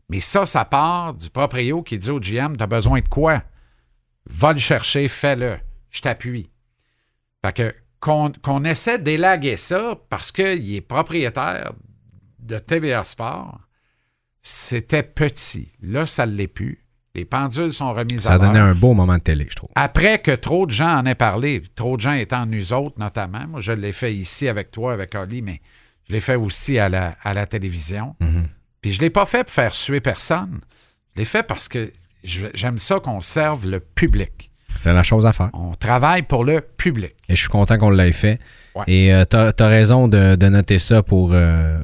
Mais 0.09 0.20
ça, 0.20 0.47
ça 0.47 0.64
part 0.64 1.14
du 1.14 1.30
proprio 1.30 1.82
qui 1.82 1.99
dit 1.99 2.11
au 2.11 2.20
GM 2.20 2.57
T'as 2.57 2.66
besoin 2.66 3.01
de 3.01 3.09
quoi 3.09 3.43
Va 4.29 4.53
le 4.53 4.59
chercher, 4.59 5.07
fais-le. 5.09 5.59
Je 5.91 6.01
t'appuie. 6.01 6.51
Fait 7.45 7.53
que 7.53 7.75
qu'on 8.01 8.64
essaie 8.64 8.99
d'élaguer 8.99 9.57
ça 9.57 9.97
parce 10.11 10.31
qu'il 10.31 10.75
est 10.75 10.81
propriétaire 10.83 11.72
de 12.39 12.59
TVA 12.59 13.05
Sport, 13.05 13.61
c'était 14.43 15.03
petit. 15.03 15.72
Là, 15.81 16.05
ça 16.05 16.27
ne 16.27 16.33
l'est 16.35 16.49
plus. 16.49 16.85
Les 17.14 17.25
pendules 17.25 17.72
sont 17.72 17.93
remises 17.95 18.22
Ça 18.22 18.33
à 18.33 18.35
a 18.35 18.39
donné 18.39 18.59
l'heure. 18.59 18.68
un 18.68 18.75
beau 18.75 18.93
moment 18.93 19.14
de 19.16 19.22
télé, 19.22 19.47
je 19.49 19.55
trouve. 19.57 19.70
Après 19.77 20.20
que 20.20 20.33
trop 20.33 20.66
de 20.66 20.70
gens 20.72 20.99
en 20.99 21.07
aient 21.07 21.14
parlé, 21.14 21.62
trop 21.77 21.97
de 21.97 22.03
gens 22.03 22.12
étant 22.12 22.45
nous 22.45 22.72
autres 22.75 22.99
notamment, 22.99 23.47
moi 23.47 23.61
je 23.61 23.72
l'ai 23.72 23.93
fait 23.93 24.14
ici 24.14 24.49
avec 24.49 24.70
toi, 24.70 24.93
avec 24.93 25.14
Oli, 25.14 25.41
mais 25.41 25.61
je 26.09 26.12
l'ai 26.12 26.20
fait 26.20 26.35
aussi 26.35 26.79
à 26.79 26.89
la, 26.89 27.16
à 27.22 27.33
la 27.33 27.47
télévision. 27.47 28.16
Mhm. 28.20 28.49
Puis 28.83 28.93
je 28.93 28.99
ne 28.99 29.03
l'ai 29.05 29.11
pas 29.11 29.25
fait 29.27 29.45
pour 29.45 29.53
faire 29.53 29.75
suer 29.75 30.01
personne. 30.01 30.61
Je 31.14 31.20
l'ai 31.20 31.25
fait 31.25 31.45
parce 31.45 31.68
que 31.68 31.91
j'aime 32.25 32.79
ça 32.79 33.01
qu'on 33.01 33.20
serve 33.20 33.66
le 33.66 33.81
public. 33.81 34.51
C'était 34.75 34.93
la 34.93 35.05
chose 35.05 35.25
à 35.25 35.33
faire. 35.33 35.51
On 35.53 35.72
travaille 35.75 36.22
pour 36.22 36.45
le 36.45 36.61
public. 36.61 37.14
Et 37.29 37.37
je 37.37 37.41
suis 37.41 37.49
content 37.49 37.79
qu'on 37.79 37.91
l'ait 37.91 38.12
fait. 38.12 38.41
Ouais. 38.75 38.85
Et 38.89 39.25
tu 39.31 39.37
as, 39.37 39.68
raison 39.68 40.09
de, 40.09 40.35
de 40.35 40.49
noter 40.49 40.81
ça 40.81 41.03
pour 41.03 41.31
euh, 41.33 41.79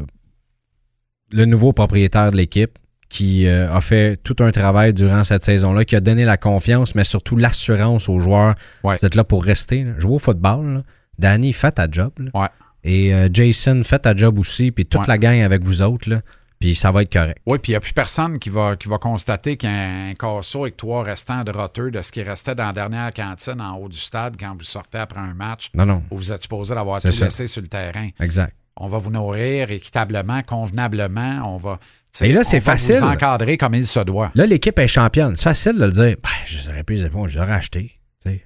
le 1.30 1.44
nouveau 1.44 1.72
propriétaire 1.72 2.32
de 2.32 2.36
l'équipe 2.36 2.78
qui 3.10 3.46
euh, 3.46 3.70
a 3.72 3.80
fait 3.80 4.16
tout 4.22 4.36
un 4.38 4.52
travail 4.52 4.94
durant 4.94 5.24
cette 5.24 5.42
saison-là, 5.42 5.84
qui 5.84 5.96
a 5.96 6.00
donné 6.00 6.24
la 6.24 6.36
confiance, 6.36 6.94
mais 6.94 7.04
surtout 7.04 7.36
l'assurance 7.36 8.08
aux 8.08 8.20
joueurs. 8.20 8.54
Ouais. 8.84 8.96
Vous 9.00 9.06
êtes 9.06 9.16
là 9.16 9.24
pour 9.24 9.44
rester. 9.44 9.82
là. 9.82 9.92
Jouer 9.98 10.14
au 10.14 10.18
football. 10.18 10.74
là. 10.74 10.82
Danny, 11.18 11.52
fais 11.52 11.72
ta 11.72 11.88
job. 11.90 12.12
là. 12.18 12.30
Ouais. 12.40 12.48
Et 12.84 13.12
euh, 13.12 13.28
Jason, 13.32 13.82
fais 13.84 13.98
ta 13.98 14.14
job 14.14 14.38
aussi. 14.38 14.70
Puis 14.70 14.86
toute 14.86 15.08
la 15.08 15.18
gang 15.18 15.40
avec 15.40 15.62
vous 15.62 15.82
autres. 15.82 16.08
là. 16.08 16.22
Puis 16.60 16.74
ça 16.74 16.90
va 16.90 17.00
être 17.02 17.12
correct. 17.12 17.38
Oui, 17.46 17.58
puis 17.58 17.72
il 17.72 17.72
n'y 17.72 17.76
a 17.76 17.80
plus 17.80 17.94
personne 17.94 18.38
qui 18.38 18.50
va, 18.50 18.76
qui 18.76 18.86
va 18.88 18.98
constater 18.98 19.56
qu'il 19.56 19.70
y 19.70 19.72
a 19.72 20.08
un 20.10 20.14
casseau 20.14 20.64
avec 20.64 20.76
trois 20.76 21.02
restants 21.02 21.42
de 21.42 21.50
roteux 21.50 21.90
de 21.90 22.02
ce 22.02 22.12
qui 22.12 22.22
restait 22.22 22.54
dans 22.54 22.66
la 22.66 22.72
dernière 22.74 23.12
cantine 23.14 23.60
en 23.62 23.76
haut 23.76 23.88
du 23.88 23.96
stade 23.96 24.36
quand 24.38 24.54
vous 24.56 24.64
sortez 24.64 24.98
après 24.98 25.20
un 25.20 25.32
match 25.32 25.70
Non, 25.74 25.86
non. 25.86 26.02
où 26.10 26.18
vous 26.18 26.32
êtes 26.32 26.42
supposé 26.42 26.74
l'avoir 26.74 27.00
tout 27.00 27.10
ça. 27.12 27.24
laissé 27.24 27.46
sur 27.46 27.62
le 27.62 27.68
terrain. 27.68 28.10
Exact. 28.20 28.54
On 28.76 28.88
va 28.88 28.98
vous 28.98 29.10
nourrir 29.10 29.70
équitablement, 29.70 30.42
convenablement. 30.42 31.42
On 31.54 31.56
va, 31.56 31.78
Et 32.20 32.32
là, 32.32 32.44
c'est 32.44 32.60
facile. 32.60 32.96
vous 32.96 33.02
encadrer 33.04 33.56
comme 33.56 33.74
il 33.74 33.86
se 33.86 34.00
doit. 34.00 34.30
Là, 34.34 34.46
l'équipe 34.46 34.78
est 34.78 34.86
championne. 34.88 35.36
C'est 35.36 35.44
facile 35.44 35.78
de 35.78 35.84
le 35.86 35.92
dire. 35.92 36.16
Ben, 36.22 36.28
j'aurais 36.46 36.84
pu 36.84 36.94
les 36.94 37.04
éponges, 37.04 37.30
j'aurais 37.30 37.52
acheté. 37.52 37.98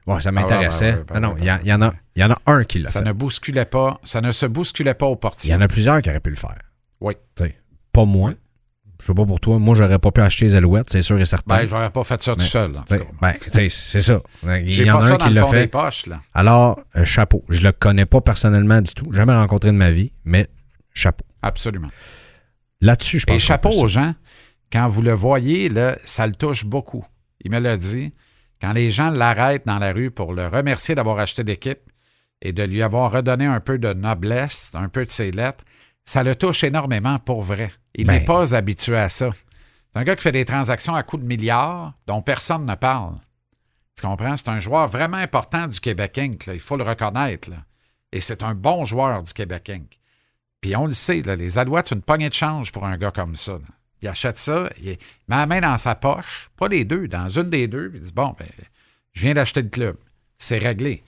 Bon, 0.07 0.21
ça 0.21 0.31
m'intéressait. 0.31 0.99
Ah 1.11 1.15
ouais, 1.15 1.21
non, 1.21 1.31
non, 1.31 1.37
il 1.39 1.45
y, 1.47 1.69
il 1.69 1.73
en 1.73 1.83
a, 1.83 1.93
il 2.15 2.23
y 2.23 2.25
en 2.25 2.31
a 2.31 2.39
un 2.47 2.63
qui 2.63 2.79
l'a 2.79 2.89
Ça 2.91 3.01
fait. 3.01 3.07
ne 3.07 3.13
bousculait 3.13 3.65
pas, 3.65 3.99
ça 4.05 4.21
ne 4.21 4.31
se 4.31 4.47
bousculait 4.47 4.95
pas 4.95 5.07
au 5.07 5.15
Il 5.15 5.19
portier. 5.19 5.51
y 5.51 5.55
en 5.55 5.61
a 5.61 5.67
plusieurs 5.67 6.01
qui 6.01 6.11
auraient 6.11 6.21
pu 6.21 6.31
le 6.31 6.37
faire. 6.37 6.59
Oui. 7.01 7.15
Tu 7.37 7.43
sais, 7.45 7.57
Pas 7.95 8.05
moi. 8.05 8.35
Je 9.01 9.07
sais 9.07 9.15
pas 9.15 9.25
pour 9.27 9.39
toi. 9.39 9.59
Moi, 9.59 9.75
j'aurais 9.75 9.99
pas 9.99 10.11
pu 10.11 10.21
acheter 10.21 10.47
les 10.47 10.55
Alouettes, 10.55 10.89
c'est 10.89 11.03
sûr 11.03 11.19
et 11.21 11.27
certain. 11.27 11.57
Ben, 11.59 11.67
j'aurais 11.67 11.91
pas 11.91 12.05
fait 12.05 12.23
ça 12.23 12.33
tout 12.35 12.41
Mais, 12.41 12.47
seul. 12.47 12.73
ben, 13.21 13.35
c'est 13.69 13.69
ça. 14.01 14.21
Il 14.43 14.83
y 14.83 14.91
en 14.91 15.01
a 15.01 15.13
un 15.13 15.17
qui 15.19 15.29
le 15.29 15.35
l'a 15.35 15.45
fait. 15.45 15.67
poches. 15.69 16.07
Là. 16.07 16.21
Alors, 16.33 16.81
euh, 16.97 17.05
chapeau. 17.05 17.45
Je 17.49 17.61
le 17.61 17.73
connais 17.73 18.07
pas 18.07 18.21
personnellement 18.21 18.81
du 18.81 18.93
tout. 18.95 19.13
Jamais 19.13 19.35
rencontré 19.35 19.73
de 19.73 19.77
ma 19.77 19.91
vie, 19.91 20.13
mais 20.25 20.49
chapeau. 20.95 21.25
Absolument. 21.43 21.89
Là-dessus, 22.81 23.19
je 23.21 23.27
pense. 23.27 23.37
Et 23.37 23.39
chapeau 23.39 23.71
aux 23.71 23.89
gens, 23.89 24.15
quand 24.73 24.87
vous 24.87 25.03
le 25.03 25.13
voyez, 25.13 25.69
là, 25.69 25.97
ça 26.05 26.27
le 26.27 26.35
touche 26.35 26.65
beaucoup. 26.65 27.05
Il 27.45 27.51
me 27.51 27.59
l'a 27.59 27.77
dit. 27.77 28.13
Quand 28.61 28.73
les 28.73 28.91
gens 28.91 29.11
l'arrêtent 29.11 29.67
dans 29.67 29.79
la 29.79 29.93
rue 29.93 30.11
pour 30.11 30.33
le 30.33 30.47
remercier 30.49 30.95
d'avoir 30.95 31.19
acheté 31.19 31.43
l'équipe 31.43 31.81
et 32.41 32.53
de 32.53 32.63
lui 32.63 32.83
avoir 32.83 33.13
redonné 33.13 33.45
un 33.45 33.61
peu 33.61 33.77
de 33.79 33.93
noblesse, 33.93 34.71
un 34.75 34.89
peu 34.89 35.05
de 35.05 35.11
ses 35.11 35.31
lettres, 35.33 35.65
ça 36.07 36.23
le 36.23 36.35
touche 36.35 36.65
énormément 36.65 37.19
pour 37.19 37.43
vrai. 37.43 37.71
Il 37.95 38.07
Ben. 38.07 38.15
n'est 38.15 38.25
pas 38.25 38.55
habitué 38.55 38.97
à 38.97 39.09
ça. 39.09 39.31
C'est 39.93 40.01
un 40.01 40.05
gars 40.05 40.17
qui 40.17 40.23
fait 40.23 40.33
des 40.33 40.45
transactions 40.45 40.95
à 40.95 41.03
coups 41.03 41.23
de 41.23 41.29
milliards 41.29 41.95
dont 42.07 42.23
personne 42.23 42.67
ne 42.67 42.75
parle. 42.75 43.15
Tu 43.97 44.07
comprends? 44.07 44.37
C'est 44.37 44.49
un 44.49 44.59
joueur 44.59 44.89
vraiment 44.89 45.17
important 45.19 45.67
du 45.69 45.79
Québec 45.81 46.19
Inc. 46.19 46.47
là. 46.47 46.55
Il 46.55 46.61
faut 46.61 46.77
le 46.77 46.83
reconnaître. 46.85 47.49
là. 47.51 47.59
Et 48.13 48.21
c'est 48.21 48.43
un 48.43 48.55
bon 48.55 48.85
joueur 48.85 49.23
du 49.23 49.33
Québec 49.33 49.71
Inc. 49.71 49.99
Puis 50.61 50.75
on 50.75 50.87
le 50.87 50.95
sait, 50.95 51.23
là, 51.23 51.37
les 51.37 51.59
Alouettes, 51.59 51.89
c'est 51.89 51.95
une 51.95 52.03
poignée 52.03 52.29
de 52.29 52.35
change 52.35 52.73
pour 52.73 52.85
un 52.87 52.97
gars 52.97 53.11
comme 53.13 53.37
ça. 53.37 53.59
Il 54.03 54.09
achète 54.09 54.39
ça, 54.39 54.69
il 54.83 54.89
met 54.91 54.97
la 55.29 55.47
main 55.47 55.61
dans 55.61 55.79
sa 55.79 55.95
poche, 55.95 56.51
pas 56.57 56.69
les 56.69 56.85
deux, 56.85 57.07
dans 57.09 57.29
une 57.29 57.49
des 57.51 57.69
deux, 57.69 57.89
puis 57.91 57.99
il 58.01 58.05
dit 58.05 58.13
Bon, 58.13 58.35
ben, 58.39 58.49
je 59.13 59.23
viens 59.23 59.35
d'acheter 59.35 59.63
le 59.63 59.69
club. 59.69 59.97
C'est 60.37 60.59
réglé. 60.59 61.05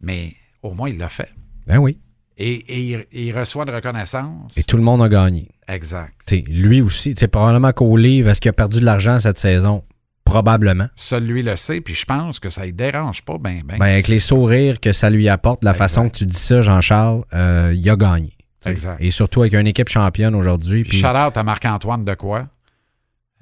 Mais 0.00 0.34
au 0.62 0.72
moins, 0.74 0.88
il 0.90 0.98
l'a 0.98 1.08
fait. 1.08 1.32
Ben 1.66 1.78
oui. 1.78 2.00
Et, 2.36 2.52
et 2.54 2.80
il, 2.82 3.06
il 3.12 3.38
reçoit 3.38 3.64
de 3.64 3.72
reconnaissance. 3.72 4.58
Et 4.58 4.64
tout 4.64 4.76
le 4.76 4.82
monde 4.82 5.02
a 5.02 5.08
gagné. 5.08 5.48
Exact. 5.68 6.32
Lui 6.48 6.80
aussi, 6.80 7.14
sais, 7.16 7.28
probablement 7.28 7.72
qu'au 7.72 7.96
livre, 7.96 8.30
est-ce 8.30 8.40
qu'il 8.40 8.48
a 8.48 8.52
perdu 8.52 8.80
de 8.80 8.84
l'argent 8.84 9.18
cette 9.18 9.38
saison? 9.38 9.82
Probablement. 10.24 10.88
Seul 10.96 11.24
lui 11.24 11.42
le 11.42 11.54
sait, 11.56 11.80
puis 11.80 11.94
je 11.94 12.04
pense 12.04 12.40
que 12.40 12.50
ça 12.50 12.66
ne 12.66 12.72
dérange 12.72 13.24
pas 13.24 13.38
ben, 13.38 13.62
ben. 13.64 13.78
Ben, 13.78 13.86
avec 13.86 14.08
les 14.08 14.18
sourires 14.18 14.80
que 14.80 14.92
ça 14.92 15.08
lui 15.08 15.28
apporte, 15.28 15.62
la 15.62 15.70
Exact. 15.70 15.84
façon 15.84 16.08
que 16.08 16.16
tu 16.18 16.26
dis 16.26 16.36
ça, 16.36 16.60
Jean-Charles, 16.60 17.22
euh, 17.32 17.72
il 17.74 17.88
a 17.88 17.96
gagné. 17.96 18.32
Exact. 18.64 18.96
Et 19.00 19.12
surtout 19.12 19.42
avec 19.42 19.54
une 19.54 19.68
équipe 19.68 19.88
championne 19.88 20.34
aujourd'hui. 20.34 20.82
Puis 20.82 20.90
Puis, 20.90 20.98
shout 20.98 21.06
out 21.16 21.36
à 21.36 21.42
Marc-Antoine 21.44 22.04
de 22.04 22.14
quoi? 22.14 22.48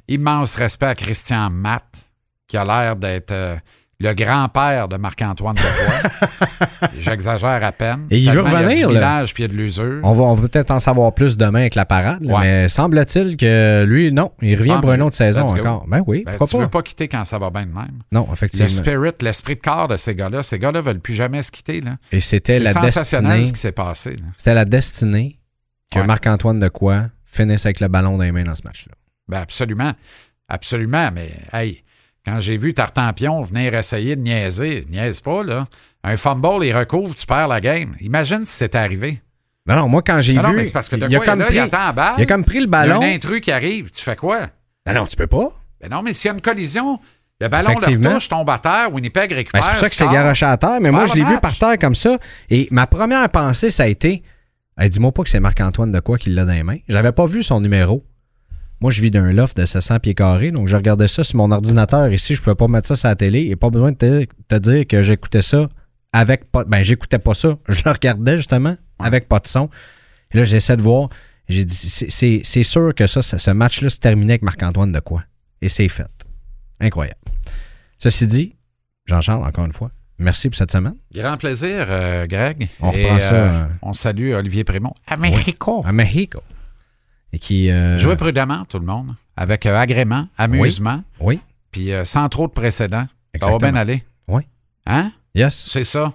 Immense 0.08 0.54
respect 0.56 0.86
à 0.86 0.94
Christian 0.94 1.48
Matt, 1.48 2.10
qui 2.46 2.58
a 2.58 2.64
l'air 2.64 2.96
d'être 2.96 3.30
euh, 3.30 3.56
le 4.00 4.12
grand-père 4.14 4.88
de 4.88 4.96
Marc-Antoine 4.96 5.54
de 5.54 5.60
quoi. 5.60 6.88
J'exagère 6.98 7.62
à 7.64 7.72
peine. 7.72 8.06
Et 8.10 8.18
il 8.18 8.30
veut 8.30 8.42
Tellement 8.42 8.48
y 8.50 8.54
a 8.54 8.58
revenir, 8.88 9.24
du 9.26 9.32
puis 9.32 9.42
il 9.44 9.46
y 9.46 9.50
a 9.50 9.52
de 9.52 9.56
l'usure. 9.56 10.00
on 10.02 10.12
va, 10.34 10.40
peut-être 10.48 10.70
en 10.70 10.80
savoir 10.80 11.12
plus 11.14 11.36
demain 11.36 11.60
avec 11.60 11.74
la 11.74 11.84
parade, 11.84 12.24
Ouais. 12.24 12.40
mais 12.40 12.68
semble-t-il 12.68 13.36
que 13.36 13.84
lui, 13.86 14.12
non, 14.12 14.32
il 14.42 14.56
revient 14.56 14.74
Ah, 14.76 14.80
pour 14.80 14.92
une 14.92 15.02
autre 15.02 15.16
saison 15.16 15.42
encore. 15.42 15.86
Ben 15.86 16.02
oui, 16.06 16.22
Ben, 16.26 16.32
pourquoi 16.32 16.46
tu 16.48 16.56
pas? 16.56 16.62
veux 16.62 16.68
pas 16.70 16.82
quitter 16.82 17.08
quand 17.08 17.24
ça 17.24 17.38
va 17.38 17.50
bien 17.50 17.66
de 17.66 17.72
même. 17.72 18.02
Non, 18.12 18.26
Le 18.28 18.32
effectivement. 18.32 18.68
spirit, 18.68 19.12
l'esprit 19.20 19.54
de 19.56 19.60
corps 19.60 19.88
de 19.88 19.96
ces 19.96 20.14
gars-là, 20.14 20.42
ces 20.42 20.58
gars-là 20.58 20.80
veulent 20.80 21.00
plus 21.00 21.14
jamais 21.14 21.42
se 21.42 21.52
quitter. 21.52 21.80
Là. 21.80 21.96
Et 22.12 22.20
c'était 22.20 22.54
C'est 22.54 22.60
la 22.64 22.72
sensationnel 22.72 23.30
destinée. 23.30 23.46
ce 23.46 23.52
qui 23.52 23.60
s'est 23.60 23.72
passé. 23.72 24.16
C'était 24.36 24.54
la 24.54 24.64
destinée 24.64 25.38
que 25.90 26.00
Ouais. 26.00 26.06
Marc-Antoine 26.06 26.58
de 26.58 26.68
quoi 26.68 27.04
finisse 27.24 27.66
avec 27.66 27.80
le 27.80 27.88
ballon 27.88 28.16
dans 28.16 28.24
les 28.24 28.32
mains 28.32 28.42
dans 28.44 28.54
ce 28.54 28.62
match-là. 28.64 28.94
Ben 29.28 29.38
absolument. 29.40 29.92
Absolument, 30.48 31.10
mais 31.12 31.30
hey, 31.52 31.82
quand 32.24 32.40
j'ai 32.40 32.56
vu 32.56 32.74
Tartampion 32.74 33.40
venir 33.42 33.74
essayer 33.74 34.16
de 34.16 34.22
niaiser, 34.22 34.86
niaise 34.90 35.20
pas, 35.20 35.42
là. 35.42 35.66
Un 36.02 36.16
fumble, 36.16 36.64
il 36.64 36.76
recouvre, 36.76 37.14
tu 37.14 37.26
perds 37.26 37.48
la 37.48 37.60
game. 37.60 37.94
Imagine 38.00 38.44
si 38.44 38.52
c'était 38.52 38.78
arrivé. 38.78 39.20
Non, 39.66 39.76
non, 39.76 39.88
moi, 39.88 40.02
quand 40.02 40.20
j'ai 40.20 40.34
Non, 40.34 40.42
non, 40.42 40.50
vu. 40.50 40.56
mais 40.56 40.64
c'est 40.64 40.72
parce 40.72 40.88
que 40.90 40.96
de 40.96 41.06
il, 41.08 41.14
a 41.16 41.18
quoi, 41.18 41.26
comme 41.26 41.38
là, 41.38 41.46
pris, 41.46 41.54
il 41.54 41.58
attend 41.60 41.78
la 41.86 41.92
balle. 41.92 42.14
il 42.18 42.22
a 42.22 42.26
comme 42.26 42.44
pris 42.44 42.58
le 42.58 42.64
Il 42.64 42.64
y 42.64 42.66
a 42.66 42.70
ballon. 42.70 43.00
un 43.02 43.14
intrus 43.14 43.40
qui 43.40 43.50
arrive, 43.50 43.90
tu 43.90 44.02
fais 44.02 44.16
quoi? 44.16 44.48
Non, 44.86 44.92
non, 44.92 45.04
tu 45.06 45.16
peux 45.16 45.26
pas. 45.26 45.48
Ben 45.80 45.88
non, 45.90 46.02
mais 46.02 46.12
s'il 46.12 46.28
y 46.28 46.30
a 46.30 46.34
une 46.34 46.42
collision, 46.42 46.98
le 47.40 47.48
ballon 47.48 47.70
le 47.70 48.08
retouche, 48.08 48.28
tombe 48.28 48.48
à 48.50 48.58
terre, 48.58 48.92
Winnipeg 48.92 49.30
Ben, 49.30 49.36
récupère. 49.36 49.62
c'est 49.64 49.70
pour 49.70 49.78
ça 49.78 49.88
que 49.88 49.94
c'est 49.94 50.08
garoché 50.08 50.44
à 50.46 50.56
terre, 50.58 50.78
mais 50.82 50.90
moi, 50.90 51.06
je 51.06 51.14
l'ai 51.14 51.24
vu 51.24 51.38
par 51.40 51.56
terre 51.56 51.78
comme 51.78 51.94
ça. 51.94 52.18
Et 52.50 52.68
ma 52.70 52.86
première 52.86 53.26
pensée, 53.30 53.70
ça 53.70 53.84
a 53.84 53.86
été 53.86 54.22
hey, 54.78 54.90
dis-moi 54.90 55.12
pas 55.12 55.22
que 55.22 55.30
c'est 55.30 55.40
Marc-Antoine 55.40 55.92
de 55.92 56.00
quoi 56.00 56.18
qui 56.18 56.28
l'a 56.30 56.44
dans 56.44 56.52
les 56.52 56.62
mains. 56.62 56.78
J'avais 56.88 57.12
pas 57.12 57.24
vu 57.24 57.42
son 57.42 57.60
numéro. 57.62 58.04
Moi, 58.80 58.90
je 58.90 59.00
vis 59.00 59.10
d'un 59.10 59.32
loft 59.32 59.56
de 59.56 59.64
700 59.64 59.98
pieds 60.00 60.14
carrés, 60.14 60.50
donc 60.50 60.68
je 60.68 60.76
regardais 60.76 61.08
ça 61.08 61.24
sur 61.24 61.36
mon 61.38 61.50
ordinateur 61.50 62.12
ici. 62.12 62.34
Je 62.34 62.42
pouvais 62.42 62.54
pas 62.56 62.68
mettre 62.68 62.88
ça 62.88 62.96
sur 62.96 63.08
la 63.08 63.16
télé 63.16 63.42
et 63.46 63.56
pas 63.56 63.70
besoin 63.70 63.92
de 63.92 63.96
te, 63.96 64.26
te 64.48 64.56
dire 64.56 64.86
que 64.86 65.02
j'écoutais 65.02 65.42
ça 65.42 65.68
avec 66.12 66.50
pas. 66.50 66.64
Ben, 66.64 66.82
j'écoutais 66.82 67.18
pas 67.18 67.34
ça. 67.34 67.56
Je 67.68 67.82
le 67.84 67.90
regardais 67.90 68.36
justement 68.36 68.76
avec 68.98 69.28
pas 69.28 69.38
de 69.40 69.46
son. 69.46 69.68
Et 70.32 70.38
là, 70.38 70.44
j'essaie 70.44 70.76
de 70.76 70.82
voir. 70.82 71.08
J'ai 71.48 71.64
dit, 71.64 71.74
c'est- 71.74 72.62
sûr 72.62 72.94
que 72.94 73.06
ça, 73.06 73.20
ça- 73.22 73.38
ce 73.38 73.50
match-là 73.50 73.90
se 73.90 73.98
terminait 73.98 74.32
avec 74.34 74.42
Marc-Antoine 74.42 74.92
de 74.92 75.00
quoi? 75.00 75.22
Et 75.60 75.68
c'est 75.68 75.88
fait. 75.88 76.06
Incroyable. 76.80 77.18
Ceci 77.98 78.26
dit, 78.26 78.56
Jean-Charles, 79.06 79.44
encore 79.44 79.66
une 79.66 79.72
fois, 79.72 79.90
merci 80.18 80.48
pour 80.48 80.56
cette 80.56 80.72
semaine. 80.72 80.94
Grand 81.14 81.36
plaisir, 81.36 81.86
euh, 81.88 82.26
Greg. 82.26 82.68
On 82.80 82.90
Et, 82.92 83.04
reprend 83.04 83.20
ça, 83.20 83.34
euh, 83.34 83.66
On 83.82 83.92
salue 83.94 84.32
Olivier 84.32 84.64
Prémont. 84.64 84.94
À 85.06 85.16
Mexico. 85.16 85.82
À 85.86 85.92
Mexico. 85.92 86.40
Et 86.50 86.53
qui. 87.38 87.70
euh, 87.70 87.98
Jouez 87.98 88.16
prudemment, 88.16 88.64
tout 88.68 88.78
le 88.78 88.86
monde. 88.86 89.14
Avec 89.36 89.66
euh, 89.66 89.76
agrément, 89.76 90.28
amusement, 90.38 91.02
Oui, 91.20 91.40
puis 91.72 91.92
euh, 91.92 92.04
sans 92.04 92.28
trop 92.28 92.46
de 92.46 92.52
précédents. 92.52 93.06
Ça 93.40 93.50
va 93.50 93.58
bien 93.58 93.74
aller. 93.74 94.04
Oui. 94.28 94.42
Hein? 94.86 95.10
yes. 95.34 95.68
C'est 95.72 95.84
ça. 95.84 96.12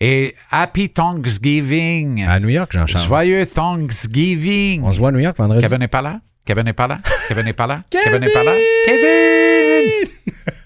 Et 0.00 0.34
Happy 0.50 0.90
Thanksgiving. 0.90 2.24
À 2.24 2.38
New 2.40 2.50
York, 2.50 2.70
Jean-Charles. 2.72 3.06
Joyeux 3.06 3.46
Thanksgiving. 3.46 4.82
On 4.84 4.92
se 4.92 4.98
voit 4.98 5.08
à 5.08 5.12
New 5.12 5.18
York 5.18 5.36
vendredi. 5.38 5.62
Kevin 5.62 5.78
n'est 5.78 5.88
pas 5.88 6.02
là? 6.02 6.20
Kevin 6.44 6.64
n'est 6.64 6.72
pas 6.72 6.86
là? 6.86 6.98
Kevin 7.28 7.44
n'est 7.44 7.52
pas 7.54 7.66
là? 7.66 7.82
Kevin 7.90 8.20
n'est 8.20 8.30
pas 8.32 8.44
là? 8.44 8.54
Kevin! 8.86 10.10